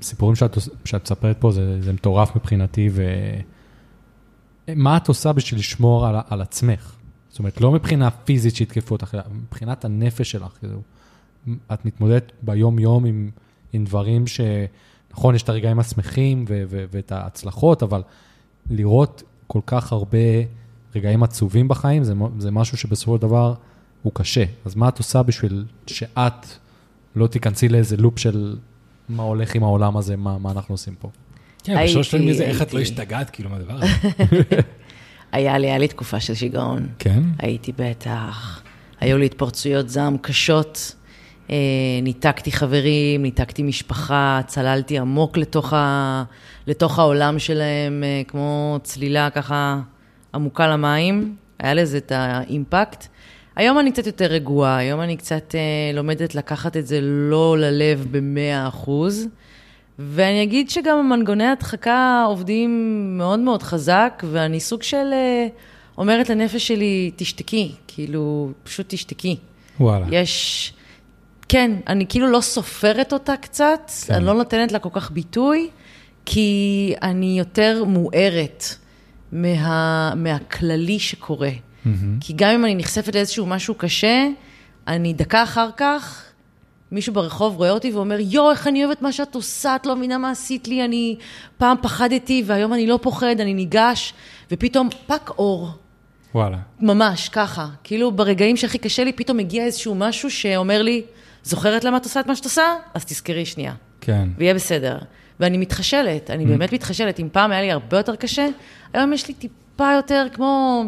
[0.00, 3.02] הסיפורים שאת, שאת מספרת פה, זה, זה מטורף מבחינתי, ו...
[4.76, 6.92] מה את עושה בשביל לשמור על, על עצמך?
[7.28, 10.52] זאת אומרת, לא מבחינה פיזית שיתקפו אותך, אלא מבחינת הנפש שלך.
[10.58, 10.80] כאילו,
[11.72, 13.30] את מתמודדת ביום-יום עם,
[13.72, 14.40] עם דברים ש...
[15.12, 18.02] נכון, יש את הרגעים השמחים ו- ו- ואת ההצלחות, אבל
[18.70, 20.18] לראות כל כך הרבה
[20.96, 23.54] רגעים עצובים בחיים, זה, זה משהו שבסופו של דבר
[24.02, 24.44] הוא קשה.
[24.64, 26.46] אז מה את עושה בשביל שאת
[27.16, 28.56] לא תיכנסי לאיזה לופ של
[29.08, 31.10] מה הולך עם העולם הזה, מה, מה אנחנו עושים פה?
[31.64, 32.80] כן, הייתי- בשלוש שנים מזה, איך את לא.
[32.80, 33.86] השתגעת כאילו מהדבר הזה?
[35.32, 36.86] היה לי, היה לי תקופה של שיגעון.
[36.98, 37.22] כן?
[37.38, 38.62] הייתי בטח.
[39.00, 40.94] היו לי התפרצויות זעם קשות.
[41.50, 41.56] אה,
[42.02, 46.24] ניתקתי חברים, ניתקתי משפחה, צללתי עמוק לתוך, ה...
[46.66, 49.80] לתוך העולם שלהם, אה, כמו צלילה ככה
[50.34, 51.36] עמוקה למים.
[51.58, 53.06] היה לזה את האימפקט.
[53.56, 55.60] היום אני קצת יותר רגועה, היום אני קצת אה,
[55.94, 59.28] לומדת לקחת את זה לא ללב במאה אחוז.
[59.98, 62.70] ואני אגיד שגם מנגוני הדחקה עובדים
[63.18, 65.46] מאוד מאוד חזק, ואני סוג של אה,
[65.98, 69.36] אומרת לנפש שלי, תשתקי, כאילו, פשוט תשתקי.
[69.80, 70.06] וואלה.
[70.10, 70.72] יש...
[71.48, 74.14] כן, אני כאילו לא סופרת אותה קצת, כן.
[74.14, 75.68] אני לא נותנת לה כל כך ביטוי,
[76.26, 78.64] כי אני יותר מוארת
[79.32, 81.50] מה, מהכללי שקורה.
[81.84, 82.18] מהמם.
[82.20, 84.28] כי גם אם אני נחשפת לאיזשהו משהו קשה,
[84.86, 86.24] אני דקה אחר כך,
[86.92, 90.18] מישהו ברחוב רואה אותי ואומר, יואו, איך אני אוהבת מה שאת עושה, את לא מבינה
[90.18, 91.16] מה עשית לי, אני
[91.58, 94.14] פעם פחדתי והיום אני לא פוחד, אני ניגש,
[94.50, 95.70] ופתאום פק אור.
[96.34, 96.58] וואלה.
[96.80, 97.68] ממש, ככה.
[97.84, 101.02] כאילו, ברגעים שהכי קשה לי, פתאום מגיע איזשהו משהו שאומר לי,
[101.42, 102.74] זוכרת למה את עושה את מה שאת עושה?
[102.94, 104.28] אז תזכרי שנייה, כן.
[104.38, 104.98] ויהיה בסדר.
[105.40, 107.20] ואני מתחשלת, אני באמת מתחשלת.
[107.20, 108.46] אם פעם היה לי הרבה יותר קשה,
[108.92, 110.84] היום יש לי טיפה יותר כמו,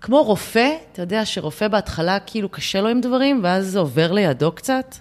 [0.00, 4.52] כמו רופא, אתה יודע שרופא בהתחלה כאילו קשה לו עם דברים, ואז זה עובר לידו
[4.52, 4.96] קצת.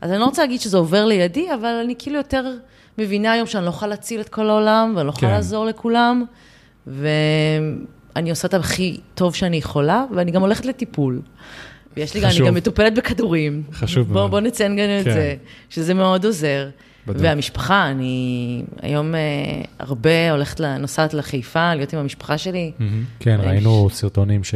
[0.00, 2.54] אז אני לא רוצה להגיד שזה עובר לידי, אבל אני כאילו יותר
[2.98, 5.36] מבינה היום שאני לא יכולה להציל את כל העולם, ואני לא יכולה כן.
[5.36, 6.24] לעזור לכולם,
[6.86, 11.20] ואני עושה את הכי טוב שאני יכולה, ואני גם הולכת לטיפול.
[11.96, 12.46] ויש לי גם, אני חשוב.
[12.46, 13.62] גם מטופלת בכדורים.
[13.72, 14.30] חשוב בוא, מאוד.
[14.30, 15.12] בוא נציין גם את כן.
[15.12, 15.34] זה,
[15.70, 16.68] שזה מאוד עוזר.
[17.08, 17.24] בדיוק.
[17.24, 19.20] והמשפחה, אני היום אה,
[19.78, 22.72] הרבה הולכת, נוסעת לחיפה, להיות עם המשפחה שלי.
[22.78, 23.04] מהמם.
[23.20, 23.46] כן, יש.
[23.46, 24.54] ראינו סרטונים ש-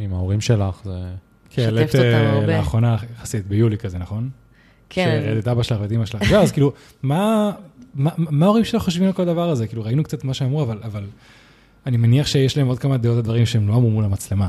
[0.00, 0.90] עם ההורים שלך, זה...
[1.50, 2.46] כן, העלית אה.
[2.46, 4.28] לאחרונה, יחסית, ביולי כזה, נכון?
[4.90, 6.24] כן, שהראית את אבא שלך ואת אמא שלך.
[6.28, 6.72] זהו, אז כאילו,
[7.02, 7.50] מה
[7.94, 9.66] מה- מה ההורים שלך חושבים על כל הדבר הזה?
[9.66, 11.04] כאילו, ראינו קצת מה שאמרו, אבל- אבל
[11.86, 14.48] אני מניח שיש להם עוד כמה דעות על דברים שהם לא אמרו מול המצלמה.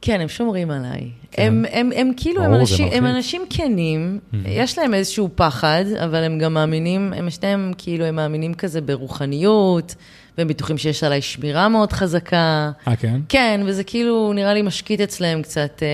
[0.00, 1.10] כן, הם שומרים עליי.
[1.30, 1.42] כן.
[1.42, 3.06] הם, הם, הם כאילו, הם ברור, זה אנשים, הם.
[3.06, 8.54] אנשים כנים, יש להם איזשהו פחד, אבל הם גם מאמינים, הם שניהם כאילו, הם מאמינים
[8.54, 9.94] כזה ברוחניות,
[10.38, 12.70] והם בטוחים שיש עליי שמירה מאוד חזקה.
[12.88, 13.20] אה, כן?
[13.28, 15.88] כן, וזה כאילו נראה לי משקיט אצלם קצת אה,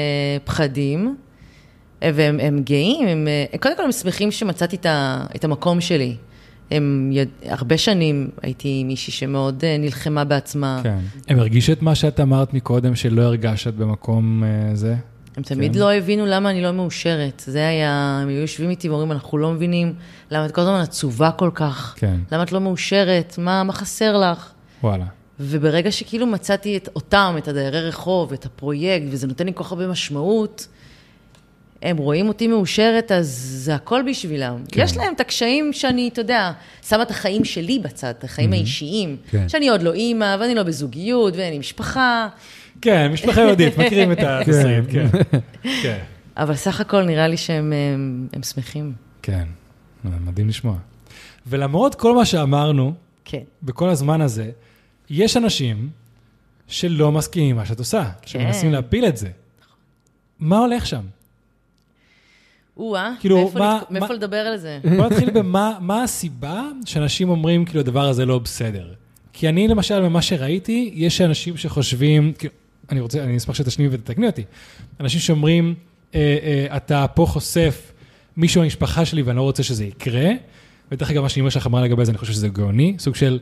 [0.44, 1.16] פחדים,
[2.02, 5.80] אה, והם הם גאים, הם, אה, קודם כל הם שמחים שמצאתי את, ה, את המקום
[5.80, 6.16] שלי.
[6.76, 10.80] הם, יד, הרבה שנים הייתי מישהי שמאוד אה, נלחמה בעצמה.
[10.82, 10.98] כן.
[11.28, 14.94] הם הרגישו את מה שאת אמרת מקודם, שלא הרגשת במקום אה, זה?
[15.36, 15.78] הם תמיד כן.
[15.78, 17.42] לא הבינו למה אני לא מאושרת.
[17.46, 19.94] זה היה, הם היו יושבים איתי ואומרים, אנחנו לא מבינים
[20.30, 21.94] למה את כל הזמן עצובה כל כך.
[21.98, 22.16] כן.
[22.32, 23.34] למה את לא מאושרת?
[23.38, 24.52] מה, מה חסר לך?
[24.82, 25.04] וואלה.
[25.40, 29.72] וברגע שכאילו מצאתי את אותם, את הדיירי רחוב, את הפרויקט, וזה נותן לי כל כך
[29.72, 30.66] הרבה משמעות,
[31.82, 33.28] הם רואים אותי מאושרת, אז
[33.64, 34.56] זה הכל בשבילם.
[34.58, 34.64] כן.
[34.72, 34.84] כן.
[34.84, 36.52] יש להם את הקשיים שאני, אתה יודע,
[36.88, 39.16] שמה את החיים שלי בצד, את החיים האישיים.
[39.30, 39.48] כן.
[39.48, 42.28] שאני עוד לא אימא, ואני לא בזוגיות, ואין לי משפחה,
[42.80, 45.06] כן, משפחה יהודית, מכירים את התסריט, כן.
[45.82, 45.98] כן.
[46.36, 48.92] אבל סך הכל נראה לי שהם הם, הם שמחים.
[49.22, 49.44] כן,
[50.04, 50.76] מדהים לשמוע.
[51.46, 53.42] ולמרות כל מה שאמרנו, כן.
[53.62, 54.50] בכל הזמן הזה,
[55.10, 55.90] יש אנשים
[56.68, 59.28] שלא מסכימים עם מה שאת עושה, שמנסים להפיל את זה.
[60.38, 61.02] מה הולך שם?
[62.76, 64.78] או-אה, כאילו, מאיפה, מה- לת- מאיפה מה- לדבר על זה?
[64.96, 68.86] בוא נתחיל במה מה הסיבה שאנשים אומרים, כאילו, הדבר הזה לא בסדר.
[69.32, 72.54] כי אני, למשל, ממה שראיתי, יש אנשים שחושבים, כאילו,
[72.90, 74.42] אני רוצה, אני אשמח שתשלימי ותתקני אותי.
[75.00, 75.74] אנשים שאומרים,
[76.14, 76.36] אה,
[76.70, 77.92] אה, אתה פה חושף
[78.36, 80.30] מישהו מהמשפחה שלי ואני לא רוצה שזה יקרה,
[80.92, 83.38] ודרך אגב, מה שאימא שלך אמרה לגבי זה, אני חושב שזה גאוני, סוג של,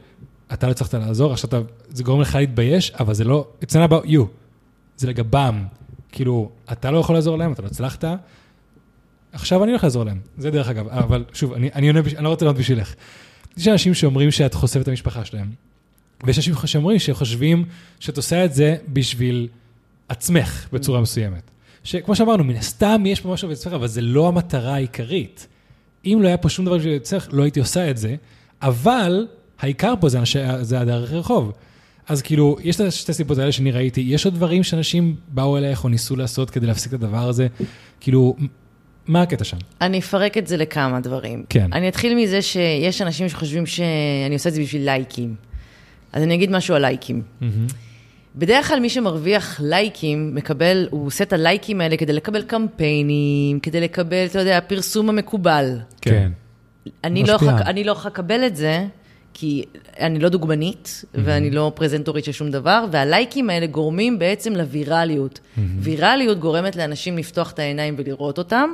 [0.53, 3.91] אתה לא הצלחת לעזור, עכשיו אתה, זה גורם לך להתבייש, אבל זה לא, it's not
[3.91, 4.21] about you,
[4.97, 5.65] זה לגבם.
[6.13, 8.05] כאילו, אתה לא יכול לעזור להם, אתה לא הצלחת,
[9.33, 10.21] עכשיו אני הולך לעזור להם.
[10.39, 12.95] זה דרך אגב, אבל שוב, אני, אני, עונה, אני לא רוצה לענות בשבילך.
[13.57, 15.51] יש אנשים שאומרים שאת חושפת את המשפחה שלהם,
[16.25, 17.65] ויש אנשים שאומרים שחושבים
[18.01, 19.49] שאת עושה את זה בשביל
[20.09, 21.51] עצמך בצורה מסוימת.
[21.85, 25.47] שכמו שאמרנו, מן הסתם יש פה משהו בעצמך, אבל זה לא המטרה העיקרית.
[26.05, 28.17] אם לא היה פה שום דבר בשביל עצמך, לא הייתי עושה את זה,
[28.63, 29.27] אבל
[29.59, 31.53] העיקר פה זה, אנשי, זה הדרך רחוב.
[32.09, 35.85] אז כאילו, יש את שתי הסיבות האלה שאני ראיתי, יש עוד דברים שאנשים באו אלייך
[35.85, 37.47] או ניסו לעשות כדי להפסיק את הדבר הזה,
[38.01, 38.37] כאילו,
[39.11, 39.57] מה הקטע שם?
[39.81, 41.45] אני אפרק את זה לכמה דברים.
[41.49, 41.73] כן.
[41.73, 45.35] אני אתחיל מזה שיש אנשים שחושבים שאני עושה את זה בשביל לייקים.
[46.13, 47.23] אז אני אגיד משהו על לייקים.
[48.37, 53.81] בדרך כלל מי שמרוויח לייקים, מקבל, הוא עושה את הלייקים האלה כדי לקבל קמפיינים, כדי
[53.81, 55.79] לקבל, אתה יודע, הפרסום המקובל.
[56.01, 56.31] כן.
[57.05, 57.55] אני לא, משפיען.
[57.55, 58.87] יכולה- אני לא לקבל את זה,
[59.35, 59.65] כי
[60.01, 65.41] אני לא דוגמנית, ואני לא פרזנטורית של שום דבר, והלייקים האלה גורמים בעצם לווירליות.
[65.79, 68.71] וירליות גורמת לאנשים לפתוח את העיניים ולראות אותם,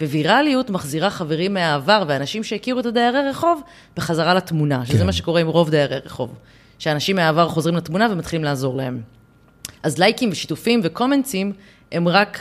[0.00, 3.62] ווירליות מחזירה חברים מהעבר ואנשים שהכירו את הדיירי רחוב
[3.96, 5.06] בחזרה לתמונה, שזה כן.
[5.06, 6.34] מה שקורה עם רוב דיירי רחוב.
[6.78, 9.00] שאנשים מהעבר חוזרים לתמונה ומתחילים לעזור להם.
[9.82, 11.52] אז לייקים ושיתופים וקומנטים
[11.92, 12.40] הם רק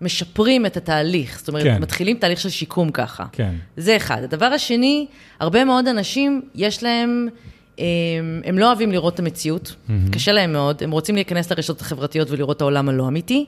[0.00, 1.38] משפרים את התהליך.
[1.38, 1.74] זאת אומרת, כן.
[1.74, 1.82] כן.
[1.82, 3.24] מתחילים תהליך של שיקום ככה.
[3.32, 3.54] כן.
[3.76, 4.22] זה אחד.
[4.22, 5.06] הדבר השני,
[5.40, 7.28] הרבה מאוד אנשים, יש להם,
[7.78, 7.84] הם,
[8.44, 10.12] הם לא אוהבים לראות את המציאות, mm-hmm.
[10.12, 13.46] קשה להם מאוד, הם רוצים להיכנס לרשתות החברתיות ולראות את העולם הלא אמיתי,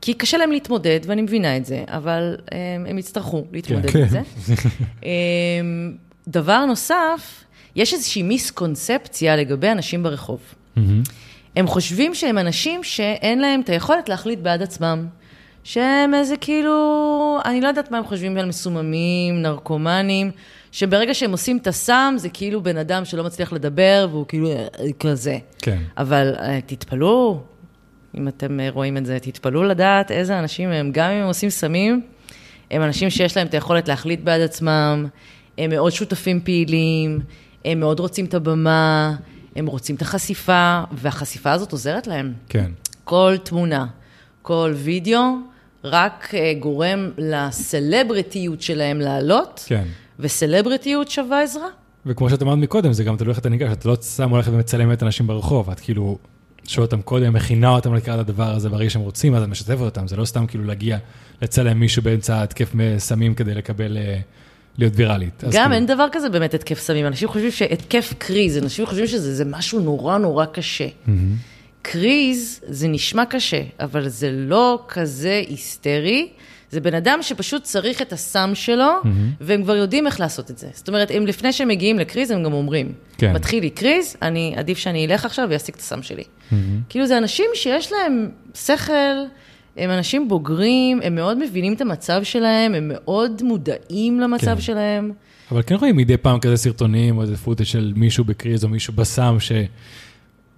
[0.00, 3.98] כי קשה להם להתמודד, ואני מבינה את זה, אבל הם, הם יצטרכו להתמודד כן.
[3.98, 4.20] עם זה.
[5.02, 5.92] אמ,
[6.28, 7.44] דבר נוסף,
[7.76, 10.40] יש איזושהי מיסקונספציה לגבי אנשים ברחוב.
[10.76, 11.02] מהמם.
[11.56, 15.06] הם חושבים שהם אנשים שאין להם את היכולת להחליט בעד עצמם.
[15.64, 20.30] שהם איזה כאילו, אני לא יודעת מה הם חושבים על מסוממים, נרקומנים,
[20.72, 24.66] שברגע שהם עושים את הסם, זה כאילו בן אדם שלא מצליח לדבר, והוא כאילו אה,
[25.00, 25.38] כזה.
[25.58, 25.78] כן.
[25.98, 27.40] אבל אה, תתפלאו,
[28.18, 31.50] אם אתם אה, רואים את זה, תתפלאו לדעת איזה אנשים הם, גם אם הם עושים
[31.50, 32.02] סמים,
[32.70, 35.06] הם אנשים שיש להם את היכולת להחליט בעד עצמם,
[35.58, 37.20] הם מאוד שותפים פעילים,
[37.64, 39.16] הם מאוד רוצים את הבמה,
[39.56, 42.32] הם רוצים את החשיפה, והחשיפה הזאת עוזרת להם.
[42.48, 42.70] כן.
[43.04, 43.86] כל תמונה,
[44.42, 45.36] כל וידאו,
[45.84, 49.84] רק אה, גורם לסלבריטיות שלהם לעלות, כן.
[50.18, 51.66] וסלבריטיות שווה עזרה.
[52.06, 55.02] וכמו שאת אמרת מקודם, זה גם תלוי איך אתה ניגש, אתה לא סתם הולכת ומצלמת
[55.02, 56.18] אנשים ברחוב, את כאילו
[56.66, 60.08] שואלת אותם קודם, מכינה אותם לקראת הדבר הזה ברגע שהם רוצים, אז את משתפת אותם,
[60.08, 60.98] זה לא סתם כאילו להגיע
[61.42, 64.20] לצלם מישהו באמצע התקף סמים כדי לקבל, אה,
[64.78, 65.44] להיות ויראלית.
[65.44, 69.34] גם כאילו, אין דבר כזה באמת התקף סמים, אנשים חושבים שהתקף קריז, אנשים חושבים שזה
[69.34, 70.88] זה משהו נורא נורא קשה.
[71.82, 76.28] קריז זה נשמע קשה, אבל זה לא כזה היסטרי.
[76.70, 78.90] זה בן אדם שפשוט צריך את הסם שלו,
[79.40, 80.66] והם כבר יודעים איך לעשות את זה.
[80.74, 83.32] זאת אומרת, הם לפני שהם מגיעים לקריז, הם גם אומרים, כן.
[83.32, 86.22] מתחיל לי קריז, אני, עדיף שאני אלך עכשיו ואשיג את הסם שלי.
[86.88, 88.92] כאילו, זה אנשים שיש להם שכל,
[89.76, 94.60] הם אנשים בוגרים, הם מאוד מבינים את המצב שלהם, הם מאוד מודעים למצב כן.
[94.60, 95.12] שלהם.
[95.50, 98.92] אבל כן רואים מדי פעם כזה סרטונים, או איזה פוטה של מישהו בקריז או מישהו
[98.92, 99.36] בסם,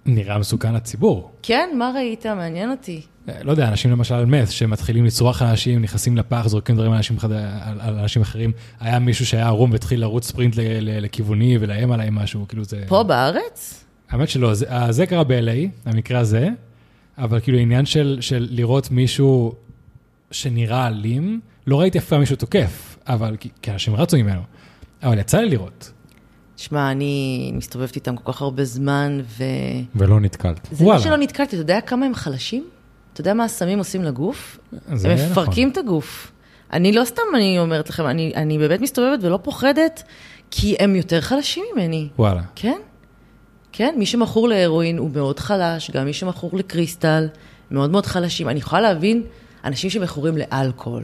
[0.05, 1.31] שנראה מסוכן לציבור.
[1.43, 2.25] כן, מה ראית?
[2.25, 3.01] מעניין אותי.
[3.29, 6.91] אה, לא יודע, אנשים למשל על מס, שמתחילים לצרוח על אנשים, נכנסים לפח, זורקים דברים
[6.91, 7.17] על אנשים.
[7.21, 8.51] על, על אנשים אחרים.
[8.79, 12.83] היה מישהו שהיה ערום והתחיל לרוץ ספרינט ל, ל, לכיווני ולאיים עליהם משהו, כאילו זה...
[12.87, 13.85] פה בארץ?
[14.09, 16.49] האמת שלא, זה, זה קרה ב-LA, המקרה הזה,
[17.17, 19.53] אבל כאילו עניין של, של לראות מישהו
[20.31, 24.41] שנראה אלים, לא ראיתי אף פעם מישהו תוקף, אבל כי, כי אנשים רצו ממנו,
[25.03, 25.91] אבל יצא לי לראות.
[26.55, 29.43] תשמע, אני מסתובבת איתם כל כך הרבה זמן, ו...
[29.95, 30.67] ולא נתקלת.
[30.71, 31.01] זה לא וואלה.
[31.03, 32.65] שלא נתקלתי, אתה יודע כמה הם חלשים?
[33.13, 34.59] אתה יודע מה הסמים עושים לגוף?
[34.87, 35.11] הם נכון.
[35.11, 36.31] מפרקים את הגוף.
[36.73, 40.03] אני לא סתם, אני אומרת לכם, אני, אני באמת מסתובבת ולא פוחדת,
[40.51, 42.07] כי הם יותר חלשים ממני.
[42.19, 42.41] וואלה.
[42.55, 42.79] כן,
[43.71, 47.27] כן, מי שמכור להרואין הוא מאוד חלש, גם מי שמכור לקריסטל,
[47.71, 48.49] מאוד מאוד חלשים.
[48.49, 49.23] אני יכולה להבין
[49.63, 51.03] אנשים שמכורים לאלכוהול.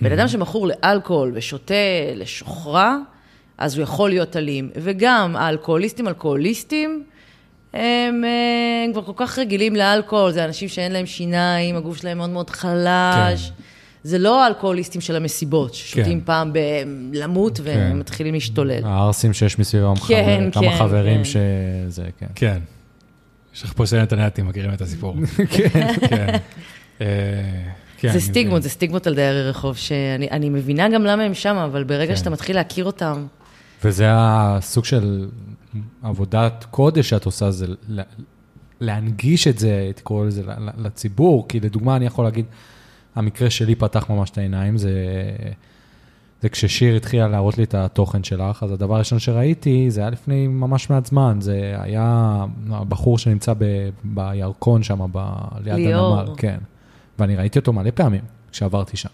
[0.00, 1.74] בן אדם שמכור לאלכוהול ושותה
[2.14, 2.98] לשוכרה,
[3.58, 4.70] אז הוא יכול להיות אלים.
[4.74, 7.04] וגם האלכוהוליסטים, אלכוהוליסטים,
[7.74, 7.80] הם,
[8.24, 12.30] אה, הם כבר כל כך רגילים לאלכוהול, זה אנשים שאין להם שיניים, הגוף שלהם מאוד
[12.30, 13.48] מאוד חלש.
[13.48, 13.62] כן.
[14.02, 16.26] זה לא האלכוהוליסטים של המסיבות, ששותים כן.
[16.26, 16.52] פעם
[17.12, 18.84] למות ומתחילים להשתולל.
[18.84, 21.24] הערסים שיש מסביבם, כן, כמה כן, חברים כן.
[21.24, 22.26] שזה, כן.
[22.34, 22.58] כן.
[23.54, 25.16] יש לך פה סנט הנאטים, מכירים את הסיפור.
[25.50, 25.94] כן.
[26.10, 26.26] כן.
[27.00, 27.06] אה,
[27.98, 28.62] כן, זה סטיגמות.
[28.62, 32.16] זה סטיגמות על דיירי רחוב, שאני אני מבינה גם למה הם שם, אבל ברגע כן.
[32.16, 33.26] שאתה מתחיל להכיר אותם,
[33.84, 35.28] וזה הסוג של
[36.02, 37.66] עבודת קודש שאת עושה, זה
[38.80, 41.48] להנגיש את זה, תקראו לזה, ל- ל- לציבור.
[41.48, 42.44] כי לדוגמה, אני יכול להגיד,
[43.14, 44.92] המקרה שלי פתח ממש את העיניים, זה,
[46.42, 50.46] זה כששיר התחילה להראות לי את התוכן שלך, אז הדבר הראשון שראיתי, זה היה לפני
[50.46, 55.26] ממש מעט זמן, זה היה הבחור שנמצא ב, בירקון שם, ב,
[55.64, 56.18] ליד ליאור.
[56.20, 56.58] הנמל, כן.
[57.18, 58.22] ואני ראיתי אותו מלא פעמים
[58.52, 59.08] כשעברתי שם,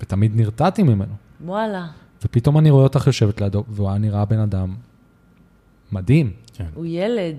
[0.00, 1.14] ותמיד נרתעתי ממנו.
[1.44, 1.86] וואלה,
[2.24, 4.74] ופתאום אני רואה אותך יושבת לידו, והוא היה נראה בן אדם
[5.92, 6.30] מדהים.
[6.54, 6.66] כן.
[6.74, 7.36] הוא ילד,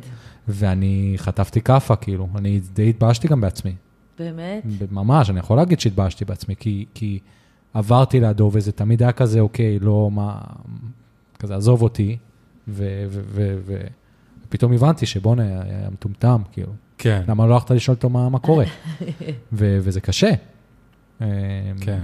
[0.47, 3.75] ואני חטפתי כאפה, כאילו, אני די התבאשתי גם בעצמי.
[4.19, 4.63] באמת.
[4.91, 7.19] ממש, אני יכול להגיד שהתבאשתי בעצמי, כי, כי
[7.73, 10.38] עברתי לידו, וזה תמיד היה כזה, אוקיי, לא, מה,
[11.39, 12.17] כזה, עזוב אותי,
[12.67, 13.81] ו, ו, ו, ו,
[14.45, 16.71] ופתאום הבנתי שבואנה, היה מטומטם, כאילו.
[16.97, 17.23] כן.
[17.27, 18.65] למה לא הלכת לשאול אותו מה, מה קורה?
[19.53, 20.31] ו, וזה קשה.
[21.21, 21.27] אמ,
[21.81, 21.99] כן.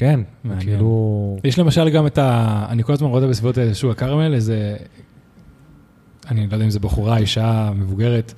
[0.00, 0.20] כן.
[0.60, 1.36] כאילו...
[1.44, 2.66] יש למשל גם את ה...
[2.68, 4.76] אני כל הזמן רואה בסביבות שוק הכרמל, איזה...
[6.30, 8.34] אני לא יודע אם זה בחורה, אישה מבוגרת,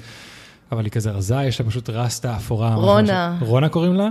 [0.73, 2.75] אבל היא כזה רזה, יש לה פשוט רסטה אפורה.
[2.75, 3.35] רונה.
[3.37, 4.09] משהו- רונה קוראים לה?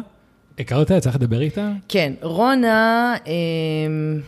[0.60, 1.00] הכרת אותה?
[1.00, 1.72] צריך לדבר איתה?
[1.88, 4.20] כן, רונה, אמ,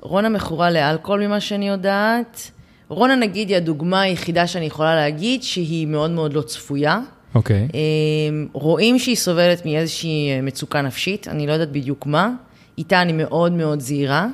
[0.00, 2.50] רונה מכורה לאלכוהול ממה שאני יודעת.
[2.88, 7.00] רונה, נגיד, היא הדוגמה היחידה שאני יכולה להגיד שהיא מאוד מאוד לא צפויה.
[7.34, 7.68] אוקיי.
[7.74, 12.30] אמ, רואים שהיא סובלת מאיזושהי אה, מצוקה נפשית, אני לא יודעת בדיוק מה.
[12.78, 14.26] איתה אני מאוד מאוד זהירה.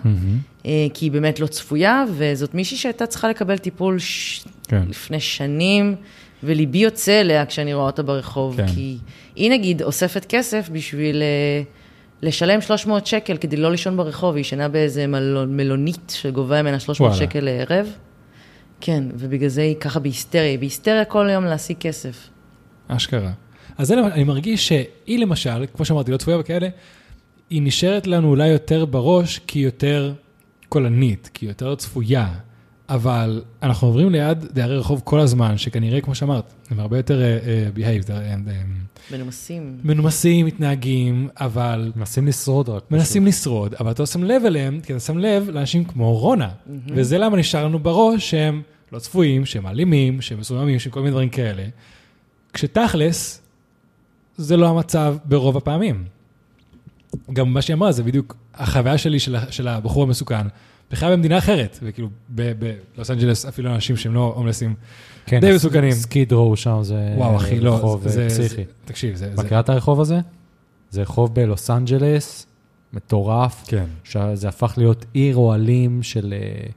[0.66, 4.44] אה, כי היא באמת לא צפויה, וזאת מישהי שהייתה צריכה לקבל טיפול ש...
[4.68, 4.82] כן.
[4.88, 5.94] לפני שנים,
[6.42, 8.66] וליבי יוצא אליה כשאני רואה אותה ברחוב, כן.
[8.66, 8.96] כי
[9.36, 11.62] היא נגיד אוספת כסף בשביל אה,
[12.22, 17.12] לשלם 300 שקל כדי לא לישון ברחוב, היא ישנה באיזה מלון, מלונית שגובה ממנה 300
[17.12, 17.26] וואלה.
[17.26, 17.86] שקל לערב.
[18.80, 22.28] כן, ובגלל זה היא ככה בהיסטריה, היא בהיסטריה כל היום להשיג כסף.
[22.88, 23.32] אשכרה.
[23.78, 26.68] אז זה, אני מרגיש שהיא למשל, כמו שאמרתי, לא צפויה וכאלה,
[27.50, 30.12] היא נשארת לנו אולי יותר בראש כי היא יותר
[30.68, 32.34] קולנית, כי היא יותר צפויה.
[32.88, 37.78] אבל אנחנו עוברים ליד דיירי רחוב כל הזמן, שכנראה, כמו שאמרת, הם הרבה יותר uh,
[37.78, 38.76] behaved, הם, הם
[39.10, 39.78] מנומסים.
[39.84, 42.90] מנומסים, מתנהגים, אבל מנסים לשרוד רק.
[42.90, 46.48] מנסים לשרוד, אבל אתה לא שם לב אליהם, כי אתה שם לב לאנשים כמו רונה.
[46.88, 48.62] וזה למה נשאר לנו בראש שהם
[48.92, 51.62] לא צפויים, שהם אלימים, שהם מסוממים, שהם כל מיני דברים כאלה.
[52.56, 53.42] כשתכלס,
[54.36, 56.04] זה לא המצב ברוב הפעמים.
[57.32, 60.46] גם מה שהיא אמרה, זה בדיוק החוויה שלי של, של הבחור המסוכן.
[60.90, 62.52] בכלל במדינה אחרת, וכאילו ב-
[62.94, 64.74] בלוס אנג'לס אפילו אנשים שהם לא הומלסים,
[65.26, 65.92] כן, די מסוכנים.
[65.92, 68.64] סקיד רו שם זה וואו אחי, לא, רחוב זה, אה, זה, פסיכי.
[68.84, 70.18] תקשיב, זה, זה, מכירה את הרחוב הזה?
[70.90, 72.46] זה רחוב בלוס אנג'לס,
[72.92, 76.68] מטורף, כן, שזה הפך להיות עיר אוהלים של, אה,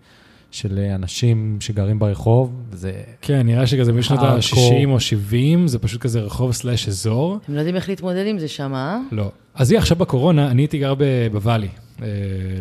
[0.52, 2.92] של אה, אנשים שגרים ברחוב, זה...
[3.22, 4.74] כן, נראה שכזה משנות הארדקור.
[4.74, 7.40] ה-60 או 70, זה פשוט כזה רחוב slash אזור.
[7.48, 9.00] הם לא יודעים איך להתמודד עם זה שם, אה?
[9.12, 9.32] לא.
[9.54, 10.94] אז היא עכשיו בקורונה, אני הייתי גר
[11.32, 11.68] בוואלי,
[12.02, 12.08] אה,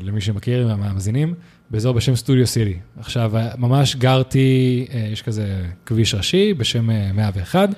[0.02, 1.34] למי שמכיר, מהמאזינים,
[1.70, 2.78] באזור בשם סטודיו סיטי.
[2.98, 7.70] עכשיו, אה, ממש גרתי, אה, יש כזה כביש ראשי בשם אה, 101,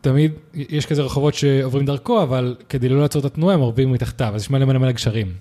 [0.00, 4.32] ותמיד יש כזה רחובות שעוברים דרכו, אבל כדי לא לעצור את התנועה, הם עוברים מתחתיו,
[4.34, 5.32] אז יש מלא מלא מלא גשרים.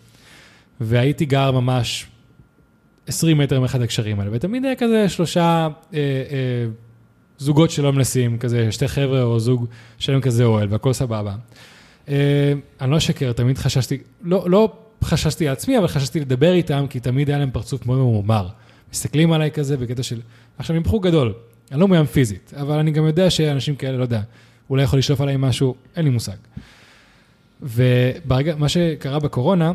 [0.84, 2.06] והייתי גר ממש
[3.08, 6.66] 20 מטר מאחד הגשרים האלה, ותמיד היה כזה שלושה אה, אה,
[7.38, 9.66] זוגות שלא מנסים, כזה שתי חבר'ה או זוג
[10.00, 11.36] שלם כזה אוהל, והכל סבבה.
[12.10, 14.74] אה, אני לא אשקר, תמיד חששתי, לא, לא
[15.04, 18.48] חששתי לעצמי, אבל חששתי לדבר איתם, כי תמיד היה להם פרצוף מאוד ממורמר.
[18.94, 20.22] מסתכלים עליי כזה בקטע של,
[20.58, 21.34] עכשיו הם בחור גדול,
[21.72, 24.22] אני לא מאוים פיזית, אבל אני גם יודע שאנשים כאלה, לא יודע,
[24.70, 26.36] אולי יכול לשלוף עליי משהו, אין לי מושג.
[27.62, 29.72] וברגע, מה שקרה בקורונה,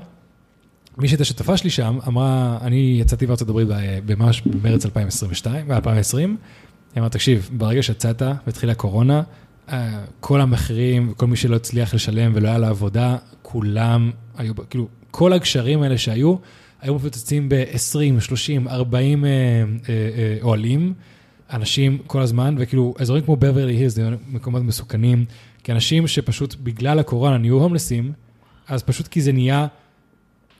[0.98, 3.68] מי שהייתה שותפה שלי שם, אמרה, אני יצאתי בארצות הברית
[4.06, 6.26] במרץ 2022, ב-2020, היא
[6.98, 9.22] אמרה, תקשיב, ברגע שיצאת והתחילה הקורונה,
[9.68, 15.32] אה, כל המחירים, כל מי שלא הצליח לשלם ולא היה לעבודה, כולם היו, כאילו, כל
[15.32, 16.36] הגשרים האלה שהיו,
[16.80, 20.94] היו מפוצצים ב-20, 30, 40 אה, אה, אה, אוהלים,
[21.50, 25.24] אנשים כל הזמן, וכאילו, אזורים כמו בברלי הירס, זה מקומות מסוכנים,
[25.64, 28.12] כי אנשים שפשוט בגלל הקורונה נהיו הומלסים,
[28.68, 29.66] אז פשוט כי זה נהיה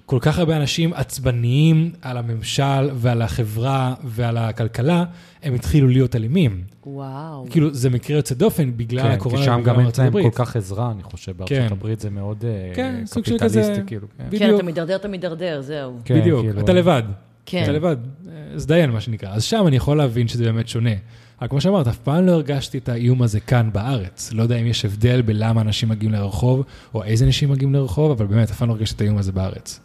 [0.09, 2.63] כל כך הרבה אנשים עצבניים על הממשל
[2.95, 5.05] ועל החברה ועל הכלכלה,
[5.43, 6.63] הם התחילו להיות אלימים.
[6.87, 7.47] וואו.
[7.51, 10.13] כאילו, זה מקרה יוצא דופן בגלל כן, הקורונה כי שם גם אין להם.
[10.13, 11.69] כל כך עזרה, אני חושב, בארצות כן.
[11.71, 14.07] הברית זה מאוד אה, כן, סוג של קפיטליסטי, כזה- כאילו.
[14.19, 14.25] כן.
[14.25, 14.55] כן, בדיוק.
[14.57, 15.99] אתה מידרדר, אתה מידרדר, זהו.
[16.05, 17.03] כן, בדיוק, כאילו- אתה לבד.
[17.47, 17.63] כן.
[17.63, 17.97] אתה לבד,
[18.55, 19.29] אז דיין מה שנקרא.
[19.33, 20.91] אז שם אני יכול להבין שזה באמת שונה.
[21.43, 24.33] רק כמו שאמרת, אף פעם לא הרגשתי את האיום הזה כאן בארץ.
[24.33, 28.27] לא יודע אם יש הבדל בלמה אנשים מגיעים לרחוב, או איזה אנשים מגיעים לרחוב, אבל
[28.27, 29.81] באמת, אף פעם לא הרגשתי את האיום הזה בארץ.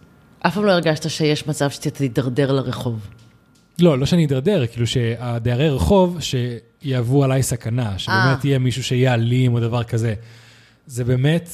[0.48, 3.08] אף פעם לא הרגשת שיש מצב שאתה תידרדר לרחוב.
[3.80, 8.40] לא, לא שאני אדרדר, כאילו שהדיירי רחוב שיהוו עליי סכנה, שבאמת אה.
[8.44, 10.14] יהיה מישהו שיהיה אלים או דבר כזה.
[10.88, 11.50] זה באמת,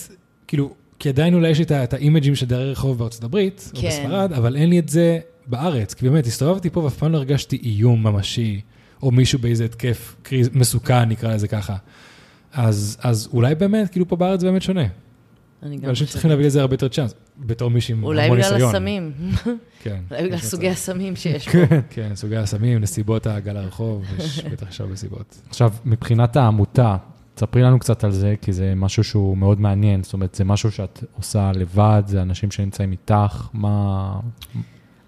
[0.48, 3.88] כאילו, כי עדיין אולי יש לי את האימג'ים של דיירי רחוב בארצות הברית, או כן.
[3.88, 7.60] בספרד, אבל אין לי את זה בארץ, כי באמת, הסתובבתי פה ואף פעם לא הרגשתי
[7.64, 8.62] איום ממשי,
[9.04, 11.76] או מישהו באיזה התקף קריז, מסוכן, נקרא לזה ככה.
[12.54, 14.86] אז, אז אולי באמת, כאילו פה בארץ באמת שונה.
[15.64, 16.10] אני גם חושבת.
[16.10, 18.70] צריכים להביא לזה הרבה יותר צ'אנס, בתור מישהו עם אולי המון בגלל ניסיון.
[18.70, 19.12] הסמים.
[19.84, 20.00] כן.
[20.12, 20.70] אולי בגלל סוגי.
[20.70, 21.52] הסמים שיש פה.
[21.52, 21.80] כן.
[21.96, 25.42] כן, סוגי הסמים, נסיבות ההגעה לרחוב, יש בטח יש הרבה סיבות.
[25.50, 26.98] עכשיו, מבחינת העמותה,
[27.36, 30.04] תספרי לנו קצת על זה, כי זה משהו שהוא מאוד מעניין.
[30.04, 34.20] זאת אומרת, זה משהו שאת עושה לבד, זה אנשים שנמצאים איתך, מה...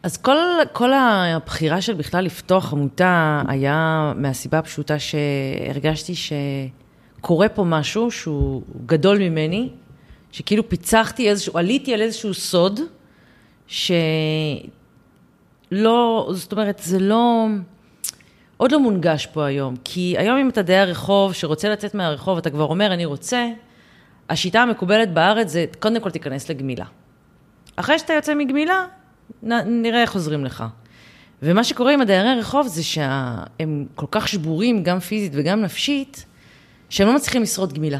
[0.03, 0.37] אז כל,
[0.73, 9.17] כל הבחירה של בכלל לפתוח עמותה היה מהסיבה הפשוטה שהרגשתי שקורה פה משהו שהוא גדול
[9.17, 9.69] ממני,
[10.31, 12.79] שכאילו פיצחתי איזשהו, עליתי על איזשהו סוד,
[13.67, 13.89] שלא,
[16.33, 17.47] זאת אומרת, זה לא,
[18.57, 19.75] עוד לא מונגש פה היום.
[19.83, 23.47] כי היום אם אתה דייר רחוב שרוצה לצאת מהרחוב, אתה כבר אומר, אני רוצה,
[24.29, 26.85] השיטה המקובלת בארץ זה, קודם כל תיכנס לגמילה.
[27.75, 28.85] אחרי שאתה יוצא מגמילה,
[29.43, 30.63] נ, נראה איך עוזרים לך.
[31.43, 36.25] ומה שקורה עם הדיירי רחוב זה שהם כל כך שבורים, גם פיזית וגם נפשית,
[36.89, 37.99] שהם לא מצליחים לשרוד גמילה.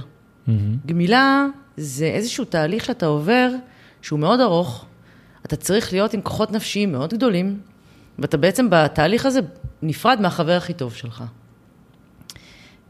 [0.86, 1.46] גמילה
[1.78, 3.50] זה איזשהו תהליך שאתה עובר,
[4.02, 4.86] שהוא מאוד ארוך,
[5.46, 7.60] אתה צריך להיות עם כוחות נפשיים מאוד גדולים,
[8.20, 9.40] ואתה בעצם בתהליך הזה
[9.82, 11.24] נפרד מהחבר הכי טוב שלך.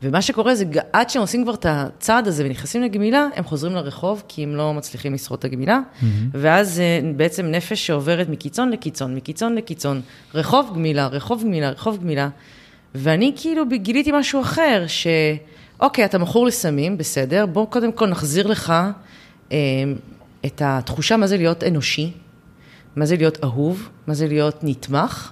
[0.04, 4.24] ומה שקורה זה, עד שהם עושים כבר את הצעד הזה ונכנסים לגמילה, הם חוזרים לרחוב,
[4.28, 5.80] כי הם לא מצליחים לשרוד את הגמילה,
[6.32, 10.02] ואז זה בעצם נפש שעוברת מקיצון לקיצון, מקיצון לקיצון,
[10.34, 12.30] רחוב גמילה, רחוב גמילה, רחוב גמילה,
[12.96, 14.86] ואני כאילו גיליתי משהו אחר,
[15.82, 18.74] שאוקיי, אתה מכור לסמים, בסדר, בוא קודם כל נחזיר לך
[19.52, 19.58] אה,
[20.46, 22.12] את התחושה מה זה להיות אנושי,
[22.96, 25.32] מה זה להיות אהוב, מה זה להיות נתמך,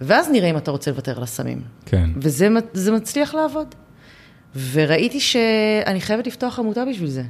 [0.00, 1.62] ואז נראה אם אתה רוצה לוותר על הסמים.
[1.86, 2.10] כן.
[2.16, 3.74] וזה זה מצליח לעבוד.
[4.72, 7.22] וראיתי שאני חייבת לפתוח עמותה בשביל זה.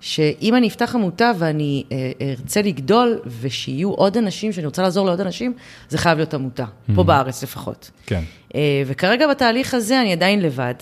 [0.00, 5.20] שאם אני אפתח עמותה ואני אה, ארצה לגדול, ושיהיו עוד אנשים, שאני רוצה לעזור לעוד
[5.20, 5.54] אנשים,
[5.88, 6.64] זה חייב להיות עמותה,
[6.94, 7.90] פה בארץ לפחות.
[8.06, 8.22] כן.
[8.54, 10.74] אה, וכרגע בתהליך הזה אני עדיין לבד.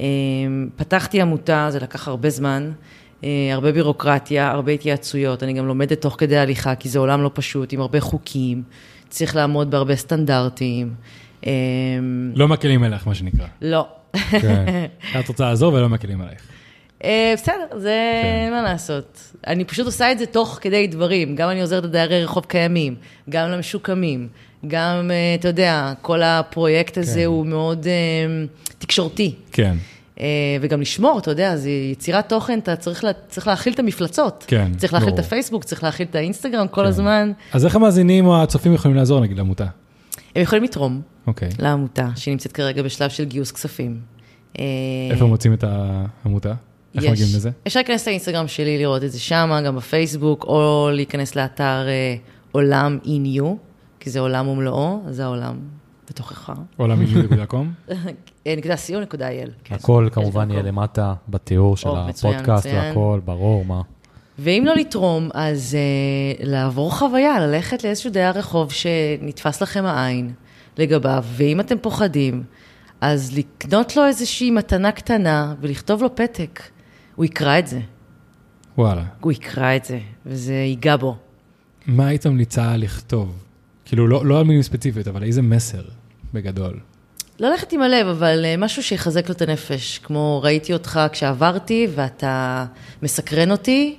[0.00, 0.06] אה,
[0.76, 2.72] פתחתי עמותה, זה לקח הרבה זמן,
[3.24, 5.42] אה, הרבה בירוקרטיה, הרבה התייעצויות.
[5.42, 8.62] אני גם לומדת תוך כדי הליכה, כי זה עולם לא פשוט, עם הרבה חוקים,
[9.08, 10.94] צריך לעמוד בהרבה סטנדרטים.
[11.46, 11.52] אה,
[12.34, 13.46] לא מקלים עליך, מה שנקרא.
[13.62, 13.88] לא.
[14.30, 14.64] כן.
[15.20, 16.40] את רוצה לעזור ולא מקלים עלייך.
[17.04, 18.50] אה, בסדר, זה כן.
[18.50, 19.32] מה לעשות.
[19.46, 21.36] אני פשוט עושה את זה תוך כדי דברים.
[21.36, 22.94] גם אני עוזרת לדיירי רחוב קיימים,
[23.30, 24.28] גם למשוקמים,
[24.66, 27.26] גם, אה, אתה יודע, כל הפרויקט הזה כן.
[27.26, 28.44] הוא מאוד אה,
[28.78, 29.34] תקשורתי.
[29.52, 29.76] כן,
[30.20, 30.26] אה,
[30.60, 34.44] וגם לשמור, אתה יודע, זה יצירת תוכן, אתה צריך, לה, צריך להכיל את המפלצות.
[34.48, 35.26] כן, צריך להכיל את ברור.
[35.26, 36.86] הפייסבוק, צריך להכיל את האינסטגרם כל כן.
[36.86, 37.32] הזמן.
[37.52, 39.66] אז איך המאזינים או הצופים יכולים לעזור, נגיד, לעמותה?
[40.36, 41.48] הם יכולים לתרום אוקיי.
[41.58, 44.00] לעמותה, שנמצאת כרגע בשלב של גיוס כספים.
[45.10, 45.64] איפה מוצאים את
[46.24, 46.54] העמותה?
[46.94, 47.10] איך יש.
[47.10, 47.50] מגיעים לזה?
[47.66, 52.16] אפשר להיכנס לאינסטגרם שלי, לראות את זה שם, גם בפייסבוק, או להיכנס לאתר אה,
[52.52, 53.44] עולם in you,
[54.00, 55.58] כי זה עולם ומלואו, זה העולם
[56.10, 56.52] בתוכך.
[56.76, 57.72] עולמי.קום?
[58.46, 59.50] אה, נקודה סיום, נקודה אייל.
[59.70, 60.62] הכל כמובן יהיה.
[60.62, 62.66] למטה בתיאור של הפודקאסט.
[62.66, 63.82] והכל, ברור, מה.
[64.38, 65.76] ואם לא לתרום, אז
[66.40, 70.32] uh, לעבור חוויה, ללכת לאיזשהו דייר רחוב שנתפס לכם העין
[70.78, 72.42] לגביו, ואם אתם פוחדים,
[73.00, 76.62] אז לקנות לו איזושהי מתנה קטנה ולכתוב לו פתק.
[77.14, 77.80] הוא יקרא את זה,
[78.78, 79.04] וואלה.
[79.20, 81.16] הוא יקרא את זה, וזה ייגע בו.
[81.86, 83.49] מה היית ממליצה לכתוב?
[83.90, 85.82] כאילו, לא לא על מילים ספציפיות, אבל איזה מסר,
[86.34, 86.80] בגדול.
[87.40, 91.86] לא ללכת עם הלב, אבל אה, משהו שיחזק לו את הנפש, כמו ראיתי אותך כשעברתי
[91.94, 92.66] ואתה
[93.02, 93.96] מסקרן אותי,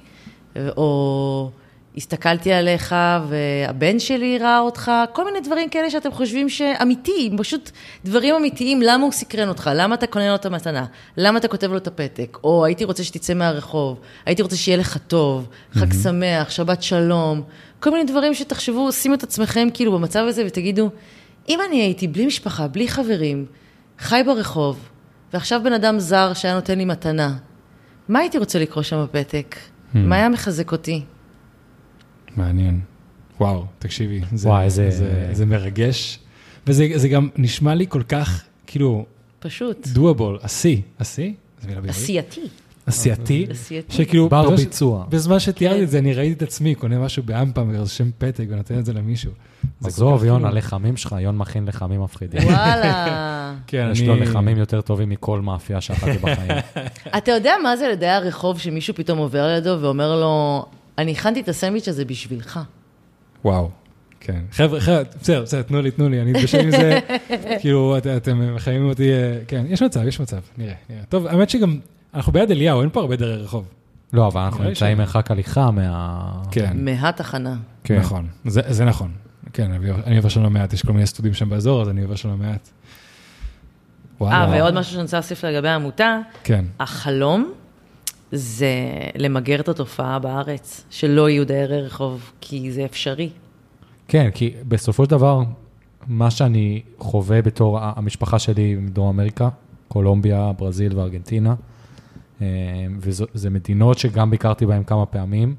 [0.78, 1.52] או
[1.98, 2.96] הסתכלתי עליך
[3.28, 7.72] והבן שלי ראה אותך, כל מיני דברים כאלה שאתם חושבים שאמיתיים, פשוט
[8.06, 10.86] דברים אמיתיים, למה הוא סקרן אותך, למה אתה קונה לו את המתנה,
[11.18, 14.98] למה אתה כותב לו את הפתק, או הייתי רוצה שתצא מהרחוב, הייתי רוצה שיהיה לך
[14.98, 17.42] טוב, חג שמח, שבת שלום,
[17.82, 20.90] כל מיני דברים שתחשבו, שימו את עצמכם כאילו במצב הזה ותגידו,
[21.50, 23.46] אם אני הייתי בלי משפחה, בלי חברים,
[24.00, 24.90] חי ברחוב,
[25.34, 27.38] ועכשיו בן אדם זר שהיה נותן לי מתנה,
[28.10, 29.56] מה הייתי רוצה לקרוא שם בפתק?
[29.94, 31.02] מה היה מחזק אותי?
[32.38, 32.80] מעניין.
[33.40, 36.20] וואו, תקשיבי, זה, וואי, איזה- זה, זה מרגש,
[36.68, 39.06] וזה זה גם נשמע לי כל כך, כאילו,
[39.40, 39.88] פשוט.
[39.88, 41.34] דואבול, עשי, עשי?
[41.62, 41.90] זה?
[41.90, 42.42] עשייתי.
[42.86, 43.48] עשייתי?
[43.90, 45.06] שכאילו, בר ביצוע.
[45.10, 45.84] בזמן שתיארתי כן.
[45.84, 49.32] את זה, אני ראיתי את עצמי, קונה משהו באמפם, ורושם פתק ונותן את זה למישהו.
[49.84, 52.44] עזוב, יון, כאילו- הלחמים שלך, יון מכין לחמים מפחידים.
[52.44, 53.54] וואלה.
[53.68, 54.08] כן, יש אני...
[54.08, 56.52] לו לחמים יותר טובים מכל מאפייה שאכלתי בחיים.
[57.18, 60.66] אתה יודע מה זה לדייר רחוב שמישהו פתאום עובר לידו ואומר לו,
[60.98, 62.60] אני הכנתי את הסנדוויץ' הזה בשבילך.
[63.46, 63.70] וואו,
[64.20, 64.40] כן.
[64.52, 67.00] חבר'ה, חבר'ה, בסדר, בסדר, תנו לי, תנו לי, אני אתבשל עם זה,
[67.62, 71.02] כאילו, את- אתם מחייבים אותי, אה, כן, יש מצב, יש מצב, נראה, נראה.
[71.10, 71.80] טוב, האמת שגם,
[72.14, 73.66] אנחנו ביד אליהו, אין פה הרבה דרי רחוב.
[74.14, 76.32] לא, אבל אנחנו נמצאים מרחק הליכה מה...
[76.52, 77.56] כן, מהתחנה.
[77.84, 78.00] כן.
[78.00, 79.12] נכון, זה זה נכון.
[79.54, 79.72] כן,
[80.06, 82.30] אני עובר- שם לא מעט, יש כל מיני סטודים שם באזור, אז אני עובר שם
[82.30, 82.70] לא מעט.
[84.22, 87.52] אה, ועוד משהו שאני רוצה להוסיף לגבי העמותה, כן, החלום
[88.32, 88.70] זה
[89.18, 93.30] למגר את התופעה בארץ, שלא יהיו דיירי רחוב, כי זה אפשרי.
[94.08, 95.42] כן, כי בסופו של דבר,
[96.08, 99.50] מה שאני חווה בתור המשפחה שלי מדרום אמריקה,
[99.88, 101.56] קולומביה, ברזיל וארגנטינה,
[103.00, 105.56] וזה מדינות שגם ביקרתי בהן כמה פעמים.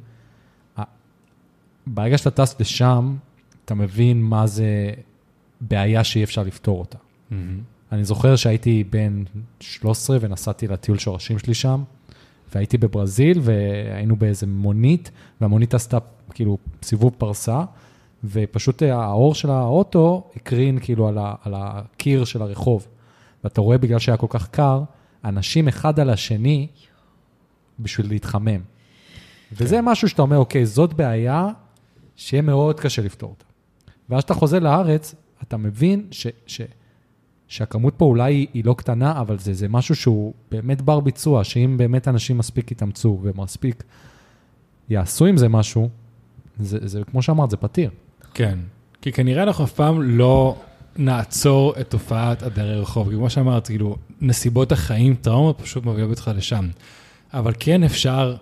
[1.86, 3.16] ברגע שאתה טס לשם,
[3.64, 4.90] אתה מבין מה זה
[5.60, 6.98] בעיה שאי אפשר לפתור אותה.
[7.92, 9.22] אני זוכר שהייתי בן
[9.60, 11.82] 13 ונסעתי לטיול שורשים שלי שם,
[12.54, 15.10] והייתי בברזיל והיינו באיזה מונית,
[15.40, 15.98] והמונית עשתה
[16.34, 17.64] כאילו סיבוב פרסה,
[18.24, 22.86] ופשוט האור של האוטו הקרין כאילו על, ה, על הקיר של הרחוב.
[23.44, 24.82] ואתה רואה בגלל שהיה כל כך קר,
[25.24, 26.66] אנשים אחד על השני
[27.78, 28.60] בשביל להתחמם.
[29.52, 31.48] וזה משהו שאתה אומר, אוקיי, זאת בעיה
[32.16, 33.44] שיהיה מאוד קשה לפתור אותה.
[34.08, 36.60] ואז כשאתה חוזר לארץ, אתה מבין ש, ש,
[37.48, 41.44] שהכמות פה אולי היא, היא לא קטנה, אבל זה, זה משהו שהוא באמת בר ביצוע,
[41.44, 43.84] שאם באמת אנשים מספיק יתאמצו ומספיק
[44.88, 45.88] יעשו עם זה משהו,
[46.60, 47.90] זה, זה כמו שאמרת, זה פתיר.
[48.34, 48.58] כן.
[49.02, 50.56] כי כנראה אנחנו אף פעם לא
[50.96, 53.10] נעצור את תופעת הדרי רחוב.
[53.10, 56.68] כי כמו שאמרת, כאילו, נסיבות החיים, טראומות פשוט מביאות אותך לשם.
[57.32, 58.36] אבל כן אפשר,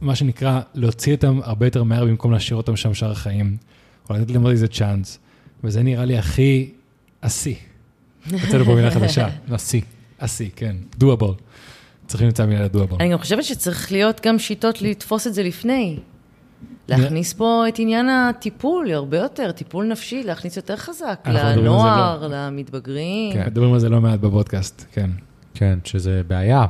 [0.00, 3.56] מה שנקרא, להוציא אותם הרבה יותר מהר במקום להשאיר אותם שם שאר החיים,
[4.10, 5.18] או לתת ללמוד איזה צ'אנס.
[5.64, 6.70] וזה נראה לי הכי
[7.22, 7.54] עשי.
[8.32, 9.28] הוצאנו פה מילה חדשה.
[9.48, 9.80] נשיא.
[10.18, 10.76] עשי, כן.
[10.98, 11.34] דואבול.
[12.06, 12.98] צריכים למצוא מילה לדואבול.
[13.00, 15.98] אני גם חושבת שצריך להיות גם שיטות לתפוס את זה לפני.
[16.88, 23.32] להכניס פה את עניין הטיפול, הרבה יותר, טיפול נפשי, להכניס יותר חזק, לנוער, למתבגרים.
[23.32, 25.10] כן, מדברים על זה לא מעט בפודקאסט, כן.
[25.54, 26.66] כן, שזה בעיה,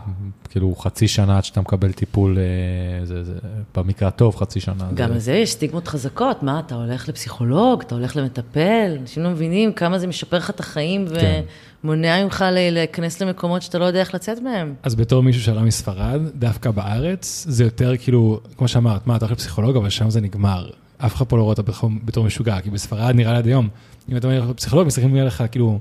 [0.51, 3.35] כאילו חצי שנה עד שאתה מקבל טיפול, אה, זה, זה
[3.75, 4.89] במקרה הטוב חצי שנה.
[4.95, 5.15] גם זה...
[5.15, 9.73] על זה יש סטיגמות חזקות, מה, אתה הולך לפסיכולוג, אתה הולך למטפל, אנשים לא מבינים
[9.73, 11.43] כמה זה משפר לך את החיים כן.
[11.85, 14.75] ומונע ממך להיכנס למקומות שאתה לא יודע איך לצאת מהם.
[14.83, 19.33] אז בתור מישהו שעלה מספרד, דווקא בארץ, זה יותר כאילו, כמו שאמרת, מה, אתה הולך
[19.39, 20.71] לפסיכולוג, אבל שם זה נגמר.
[20.99, 23.69] אף אחד פה לא רואה אותה בתור, בתור משוגע, כי בספרד נראה לי עד היום,
[24.09, 25.79] אם אתה אומר לפסיכולוג, מסתכלים עליך כאילו,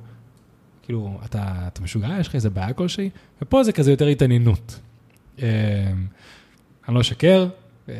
[0.84, 3.10] כאילו, אתה, אתה משוגע, יש לך איזה בעיה כלשהי?
[3.42, 4.80] ופה זה כזה יותר התעניינות.
[5.42, 5.48] אה,
[6.88, 7.48] אני לא אשקר,
[7.90, 7.96] אה,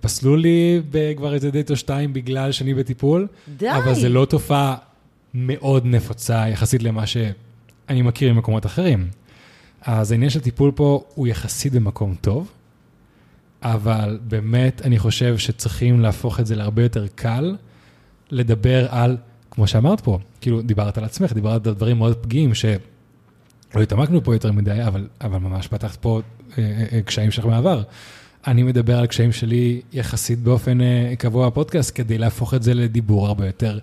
[0.00, 0.82] פסלו לי
[1.16, 3.26] כבר איזה דייט או שתיים בגלל שאני בטיפול,
[3.56, 3.70] די.
[3.70, 4.76] אבל זה לא תופעה
[5.34, 9.08] מאוד נפוצה יחסית למה שאני מכיר ממקומות אחרים.
[9.82, 12.52] אז העניין של טיפול פה הוא יחסית במקום טוב,
[13.62, 17.56] אבל באמת אני חושב שצריכים להפוך את זה להרבה יותר קל,
[18.30, 19.16] לדבר על,
[19.50, 24.34] כמו שאמרת פה, כאילו דיברת על עצמך, דיברת על דברים מאוד פגיעים, שלא התעמקנו פה
[24.34, 26.20] יותר מדי, אבל, אבל ממש פתחת פה
[26.58, 27.82] אה, אה, אה, קשיים שלך מהעבר.
[28.46, 33.26] אני מדבר על קשיים שלי יחסית באופן אה, קבוע בפודקאסט, כדי להפוך את זה לדיבור
[33.26, 33.78] הרבה יותר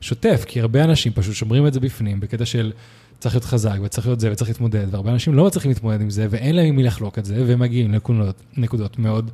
[0.00, 2.72] שוטף, כי הרבה אנשים פשוט שומרים את זה בפנים, בקטע של
[3.18, 6.26] צריך להיות חזק וצריך להיות זה וצריך להתמודד, והרבה אנשים לא מצליחים להתמודד עם זה,
[6.30, 9.30] ואין להם עם מי לחלוק את זה, והם מגיעים לנקודות, נקודות מאוד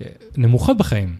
[0.00, 1.16] אה, נמוכות בחיים.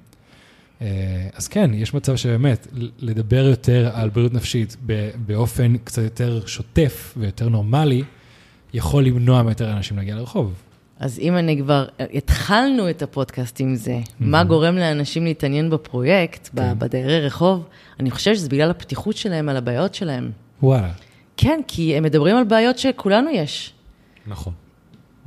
[0.82, 2.66] אה, אז כן, יש מצב שבאמת,
[2.98, 4.76] לדבר יותר על בריאות נפשית
[5.26, 8.02] באופן קצת יותר שוטף ויותר נורמלי,
[8.74, 10.54] יכול למנוע מיותר אנשים להגיע לרחוב.
[11.00, 16.60] אז אם אני כבר, התחלנו את הפודקאסט עם זה, מה גורם לאנשים להתעניין בפרויקט, ב-
[16.60, 16.78] כן.
[16.78, 17.66] בדיירי רחוב,
[18.00, 20.30] אני חושבת שזה בגלל הפתיחות שלהם על הבעיות שלהם.
[20.62, 20.92] וואלה.
[21.36, 23.72] כן, כי הם מדברים על בעיות שכולנו יש.
[24.26, 24.52] נכון.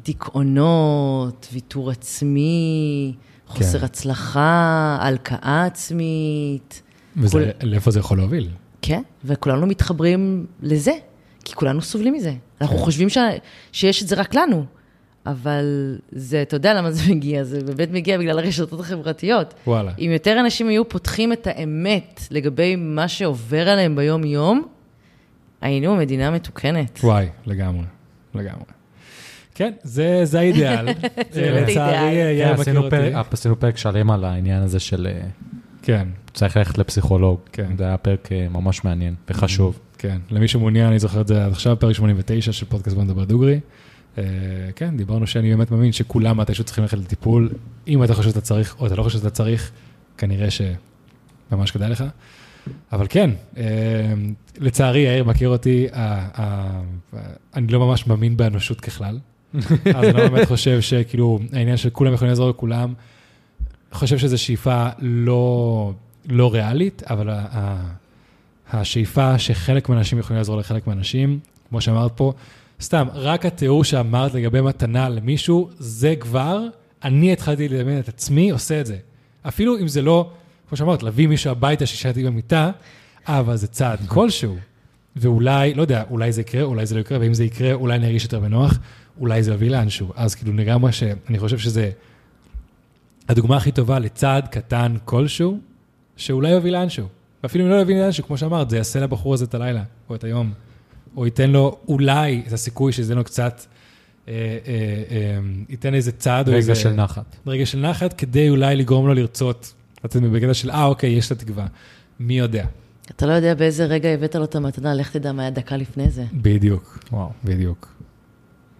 [0.05, 3.13] דיכאונות, ויתור עצמי,
[3.47, 3.85] חוסר כן.
[3.85, 6.81] הצלחה, הלקאה עצמית.
[7.17, 8.49] וזה, לאיפה זה יכול להוביל?
[8.81, 10.91] כן, וכולנו מתחברים לזה,
[11.45, 12.33] כי כולנו סובלים מזה.
[12.61, 13.17] אנחנו חושבים ש...
[13.71, 14.65] שיש את זה רק לנו,
[15.31, 15.65] אבל
[16.11, 19.53] זה, אתה יודע למה זה מגיע, זה באמת מגיע בגלל הרשתות החברתיות.
[19.67, 19.91] וואלה.
[19.99, 24.67] אם יותר אנשים היו פותחים את האמת לגבי מה שעובר עליהם ביום-יום,
[25.61, 26.99] היינו מדינה מתוקנת.
[27.03, 27.83] וואי, לגמרי,
[28.35, 28.63] לגמרי.
[29.55, 30.87] כן, זה, זה האידיאל.
[31.33, 32.27] זה באמת לצערי, האידיאל.
[32.37, 32.95] יאיר כן, מכיר עשינו אותי.
[32.95, 35.21] פרק- עשינו פרק שלם על העניין הזה של אה,
[35.81, 37.39] כן, צריך ללכת לפסיכולוג.
[37.51, 37.67] כן.
[37.77, 39.79] זה היה פרק אה, ממש מעניין וחשוב.
[39.97, 40.17] כן.
[40.31, 43.59] למי שמעוניין, אני זוכר את זה עד עכשיו, פרק 89 של פודקאסט בוא נדבר דוגרי.
[44.17, 44.23] אה,
[44.75, 47.49] כן, דיברנו שאני באמת מאמין שכולם מתישהו צריכים ללכת לטיפול.
[47.87, 49.71] אם אתה חושב שאתה צריך, או אתה לא חושב שאתה צריך,
[50.17, 52.03] כנראה שממש כדאי לך.
[52.91, 53.63] אבל כן, אה,
[54.57, 55.87] לצערי, יאיר מכיר אותי,
[57.55, 59.19] אני לא ממש מאמין באנושות ככלל.
[59.95, 62.93] אז אני לא באמת חושב שכאילו, העניין של כולם יכולים לעזור לכולם,
[63.91, 65.93] חושב שזו שאיפה לא,
[66.25, 67.29] לא ריאלית, אבל
[68.73, 71.39] השאיפה שחלק מהאנשים יכולים לעזור לחלק מהאנשים,
[71.69, 72.33] כמו שאמרת פה,
[72.81, 76.61] סתם, רק התיאור שאמרת לגבי מתנה למישהו, זה כבר,
[77.03, 78.97] אני התחלתי לדמיין את עצמי עושה את זה.
[79.47, 80.29] אפילו אם זה לא,
[80.69, 82.71] כמו שאמרת, להביא מישהו הביתה שישבתי במיטה,
[83.27, 84.55] אבל זה צעד כלשהו.
[85.15, 88.05] ואולי, לא יודע, אולי זה יקרה, אולי זה לא יקרה, ואם זה יקרה, אולי אני
[88.05, 88.79] ארגיש יותר בנוח,
[89.19, 90.11] אולי זה יביא לאנשהו.
[90.15, 91.91] אז כאילו לגמרי שאני חושב שזה
[93.29, 95.59] הדוגמה הכי טובה לצעד קטן כלשהו,
[96.17, 97.07] שאולי יוביל לאנשהו.
[97.43, 100.23] ואפילו אם לא יוביל לאנשהו, כמו שאמרת, זה יעשה לבחור הזה את הלילה, או את
[100.23, 100.53] היום,
[101.17, 103.61] או ייתן לו אולי את הסיכוי שזה לו קצת,
[104.27, 104.73] אה, אה,
[105.11, 105.39] אה,
[105.69, 106.71] ייתן איזה צעד או איזה...
[106.71, 107.35] רגע של נחת.
[107.47, 111.31] רגע של נחת, כדי אולי לגרום לו לרצות, לצאת בקטע של, אה, אוקיי, יש את
[111.31, 111.65] התקווה.
[112.19, 112.65] מי יודע?
[113.15, 116.09] אתה לא יודע באיזה רגע הבאת לו את המתנה, לך תדע מה היה דקה לפני
[116.09, 116.25] זה.
[116.33, 117.29] בדיוק, וואו.
[117.43, 117.93] בדיוק.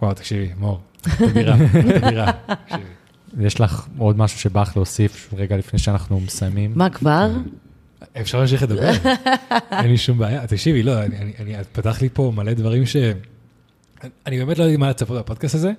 [0.02, 1.58] וואו, תקשיבי, מור, תדירה.
[2.66, 2.84] תקשיבי.
[3.48, 6.72] יש לך עוד משהו שבא לך להוסיף רגע לפני שאנחנו מסיימים?
[6.76, 7.30] מה כבר?
[8.22, 8.92] אפשר להמשיך לדבר,
[9.82, 10.48] אין לי שום בעיה.
[10.48, 12.96] תקשיבי, לא, אני, אני, אני, את פתח לי פה מלא דברים ש...
[14.26, 15.72] אני באמת לא יודעת מה לצפות בפודקאסט הזה,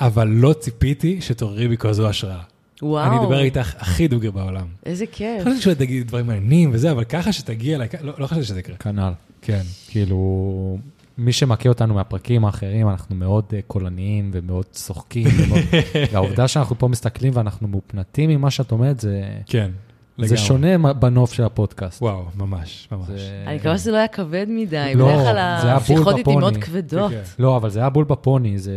[0.00, 2.42] אבל לא ציפיתי שתעוררי בי כזו השראה.
[2.82, 3.06] וואו.
[3.06, 4.66] אני אדבר איתך הכי דוגר בעולם.
[4.86, 5.42] איזה כיף.
[5.42, 8.76] חשבתי שאולי תגיד דברים מעניינים וזה, אבל ככה שתגיע אליי, לא, לא חשבתי שזה יקרה.
[8.76, 9.12] כנ"ל.
[9.42, 9.62] כן.
[9.88, 10.78] כאילו,
[11.18, 15.28] מי שמכיר אותנו מהפרקים האחרים, אנחנו מאוד אה, קולניים ומאוד צוחקים.
[15.38, 15.62] ומאוד...
[16.12, 19.70] והעובדה שאנחנו פה מסתכלים ואנחנו מאופנתים ממה שאת אומרת, זה, כן,
[20.18, 22.02] זה שונה בנוף של הפודקאסט.
[22.02, 23.08] וואו, ממש, ממש.
[23.08, 26.16] זה- אני מקווה שזה לא היה כבד מדי, לא, בדרך כלל זה היה בול השיחות
[26.16, 26.66] איתי מאוד בפוני.
[26.66, 27.10] כבדות.
[27.10, 27.22] כן.
[27.38, 28.72] לא, אבל זה היה בול בפוני, זה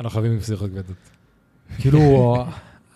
[0.00, 0.96] אנחנו חייבים עם שיחות כבדות.
[1.78, 2.36] כאילו,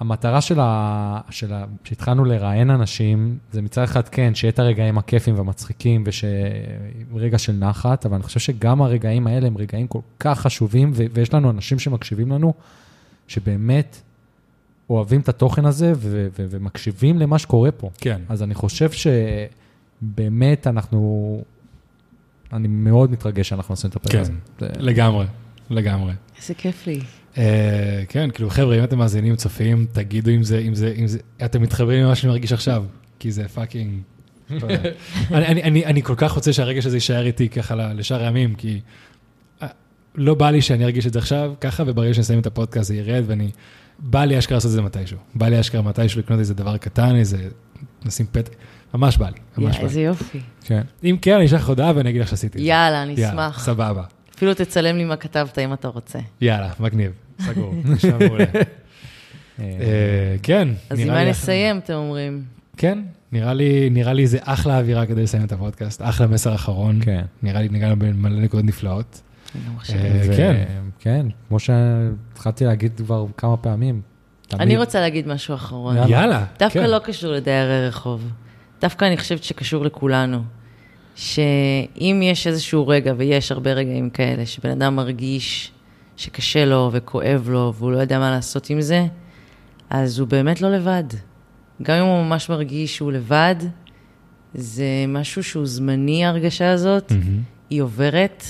[0.00, 1.20] המטרה של ה...
[1.30, 1.64] של ה...
[1.84, 6.04] שהתחלנו לראיין אנשים, זה מצד אחד כן, שיהיה את הרגעים הכיפים והמצחיקים,
[7.14, 11.02] ורגע של נחת, אבל אני חושב שגם הרגעים האלה הם רגעים כל כך חשובים, ו...
[11.12, 12.54] ויש לנו אנשים שמקשיבים לנו,
[13.28, 14.00] שבאמת
[14.91, 16.28] אוהבים את התוכן הזה, ו...
[16.38, 16.47] ו...
[16.51, 17.91] ומקשיבים למה שקורה פה.
[17.99, 18.20] כן.
[18.28, 18.91] אז אני חושב
[20.03, 21.43] שבאמת אנחנו
[22.53, 24.32] אני מאוד מתרגש שאנחנו עושים את הפרק כן, הזה.
[24.61, 25.26] זה- לגמרי,
[25.70, 26.12] לגמרי.
[26.38, 27.01] איזה כיף לי.
[27.38, 31.18] אה, כן, כאילו, חבר'ה, אם אתם מאזינים, צופים, תגידו אם זה, אם זה, אם זה,
[31.45, 32.84] אתם מתחברים למה שאני מרגיש עכשיו,
[33.18, 34.01] כי זה fucking...
[34.51, 38.80] אני, אני, אני, אני כל כך רוצה שהרגש הזה יישאר איתי ככה לשאר הימים, כי
[39.62, 39.68] אה,
[40.14, 43.24] לא בא לי שאני ארגיש את זה עכשיו ככה, וברגע שנסיים את הפודקאסט זה ירד,
[43.26, 43.51] ואני...
[44.01, 45.18] בא לי אשכרה לעשות את זה מתישהו.
[45.34, 47.48] בא לי אשכרה מתישהו לקנות איזה דבר קטן, איזה...
[48.05, 48.53] נשים פתק,
[48.94, 50.07] ממש בא לי, ממש בא איזה לי.
[50.07, 50.40] יופי.
[50.64, 50.82] כן.
[51.05, 52.68] אם כן, אני אשלח לך הודעה ואני אגיד לך שעשיתי את זה.
[52.68, 53.64] יאללה, אני אשמח.
[53.64, 54.03] סבבה.
[54.36, 56.18] אפילו תצלם לי מה כתבת אם אתה רוצה.
[56.40, 57.74] יאללה, מגניב, סגור.
[59.61, 62.42] אה, כן, אז עם מה לי נסיים, אתם אומרים?
[62.76, 62.98] כן,
[63.32, 67.01] נראה לי, נראה לי זה אחלה אווירה כדי לסיים את הפודקאסט, אחלה מסר אחרון.
[67.05, 67.24] כן.
[67.42, 69.20] נראה לי ניגענו במלא נקודות נפלאות.
[69.57, 70.66] אה, ו- כן.
[70.98, 74.01] כן, כמו שהתחלתי להגיד כבר כמה פעמים.
[74.61, 75.96] אני רוצה להגיד משהו אחרון.
[75.96, 76.11] יאללה.
[76.11, 76.44] יאללה.
[76.59, 76.90] דווקא כן.
[76.90, 78.30] לא קשור לדיירי רחוב.
[78.80, 80.42] דווקא אני חושבת שקשור לכולנו.
[81.16, 85.72] שאם יש איזשהו רגע, ויש הרבה רגעים כאלה, שבן אדם מרגיש
[86.16, 89.07] שקשה לו וכואב לו, והוא לא יודע מה לעשות עם זה,
[89.90, 91.05] אז הוא באמת לא לבד.
[91.82, 93.55] גם אם הוא ממש מרגיש שהוא לבד,
[94.55, 97.42] זה משהו שהוא זמני, ההרגשה הזאת, מהמם.
[97.70, 98.44] היא עוברת,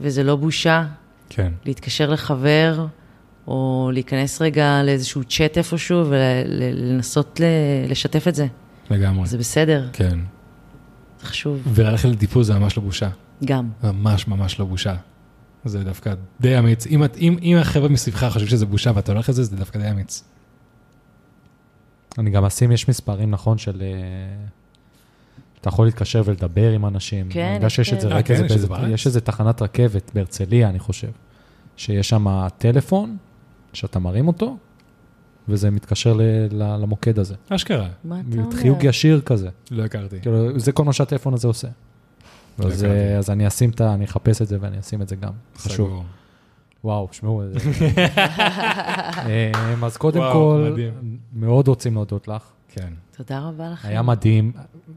[0.00, 0.86] וזה לא בושה
[1.28, 2.86] כן, להתקשר לחבר,
[3.46, 7.40] או להיכנס רגע לאיזשהו צ'אט איפשהו ולנסות
[7.88, 8.46] לשתף את זה.
[8.90, 9.26] לגמרי.
[9.26, 10.18] זה בסדר, כן.
[11.20, 11.62] זה חשוב.
[11.74, 13.08] וללכת לטיפול זה ממש לא בושה.
[13.44, 13.68] גם.
[13.84, 14.94] ממש ממש לא בושה.
[15.64, 16.86] זה דווקא די אמיץ.
[16.86, 19.90] אם, את- אם, אם החבר'ה מסביבך חושבים שזה בושה ואתה הולך לזה, זה דווקא די
[19.90, 20.24] אמיץ.
[22.18, 23.82] אני גם אשים, יש מספרים, נכון, של...
[25.58, 27.26] אה, אתה יכול להתקשר ולדבר עם אנשים.
[27.30, 28.12] כן, אני יודע שיש את זה כן.
[28.12, 28.88] אה, רק כן, איזה יש באיזה-?
[28.94, 31.10] יש איזה תחנת רכבת בהרצליה, אני חושב,
[31.76, 32.26] שיש שם
[32.58, 33.16] טלפון,
[33.72, 34.56] שאתה מרים אותו,
[35.48, 37.34] וזה מתקשר ל- ל- למוקד הזה.
[37.48, 38.56] אשכרה, מה אתה אומר?
[38.56, 39.48] חיוג ישיר כזה.
[39.70, 40.20] לא הכרתי.
[40.20, 41.68] כאילו, זה כל מה שהטלפון הזה עושה.
[42.58, 42.94] לא אז, הכרתי.
[42.98, 43.94] אה, אז אני אשים את ה...
[43.94, 45.32] אני אחפש את זה ואני אשים את זה גם.
[45.56, 45.88] חשוב.
[45.88, 46.04] סגור.
[46.84, 47.42] וואו, שמעו.
[47.52, 47.58] זה-
[49.26, 49.52] אה,
[49.82, 50.92] אז קודם וואו, כל, מדהים.
[51.32, 52.42] מאוד רוצים להודות לך.
[52.68, 52.92] כן.
[53.16, 53.88] תודה רבה לכם.
[53.88, 54.52] היה מדהים.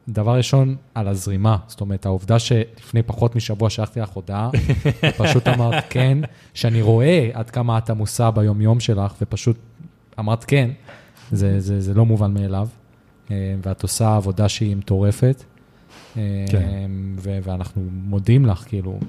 [0.10, 1.58] דבר ראשון, על הזרימה.
[1.68, 4.50] זאת אומרת, העובדה שלפני פחות משבוע שלחתי לך הודעה,
[5.10, 6.18] ופשוט אמרת כן,
[6.54, 9.58] שאני רואה עד כמה את עמוסה ביומיום שלך, ופשוט
[10.20, 10.70] אמרת כן,
[11.32, 12.68] זה, זה, זה לא מובן מאליו.
[13.32, 15.44] אה, ואת עושה עבודה שהיא מטורפת.
[16.18, 16.92] אה, כן.
[17.22, 19.00] ואנחנו מודים לך, כאילו,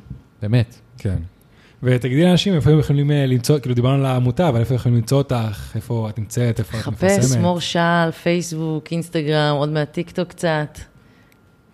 [0.43, 0.75] באמת.
[0.99, 1.19] כן.
[1.83, 5.19] ותגידי לאנשים איפה הם יכולים אה, למצוא, כאילו דיברנו על העמותה, אבל איפה יכולים למצוא
[5.19, 7.43] אותך, איפה את נמצאת, איפה את חפש מפרסמת.
[7.43, 10.79] מור שעל, פייסבוק, אינסטגרם, עוד מעט טיק טוק קצת.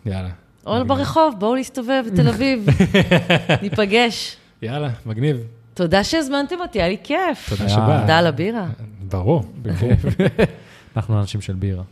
[0.07, 0.29] יאללה.
[0.67, 0.89] או מגניב.
[0.89, 2.67] ברחוב, בואו להסתובב בתל אביב.
[3.63, 4.37] ניפגש.
[4.63, 5.37] יאללה, מגניב.
[5.75, 7.49] תודה שהזמנתם אותי, היה לי כיף.
[7.49, 8.01] תודה שבאת.
[8.01, 8.67] תודה על הבירה.
[9.09, 9.45] ברור.
[10.97, 11.83] אנחנו אנשים של בירה.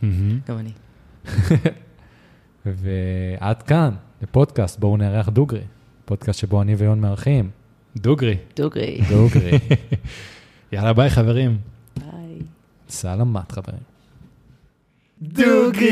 [0.47, 0.71] גם אני.
[2.65, 3.89] ועד כאן,
[4.21, 5.61] לפודקאסט, בואו נארח דוגרי.
[6.05, 7.49] פודקאסט שבו אני ויון מארחים.
[7.97, 8.37] דוגרי.
[8.55, 9.01] דוגרי.
[9.09, 9.51] דוגרי.
[10.71, 11.57] יאללה, ביי חברים.
[11.97, 12.39] ביי.
[12.89, 13.79] סלמת, חברים.
[15.21, 15.87] דוגרי!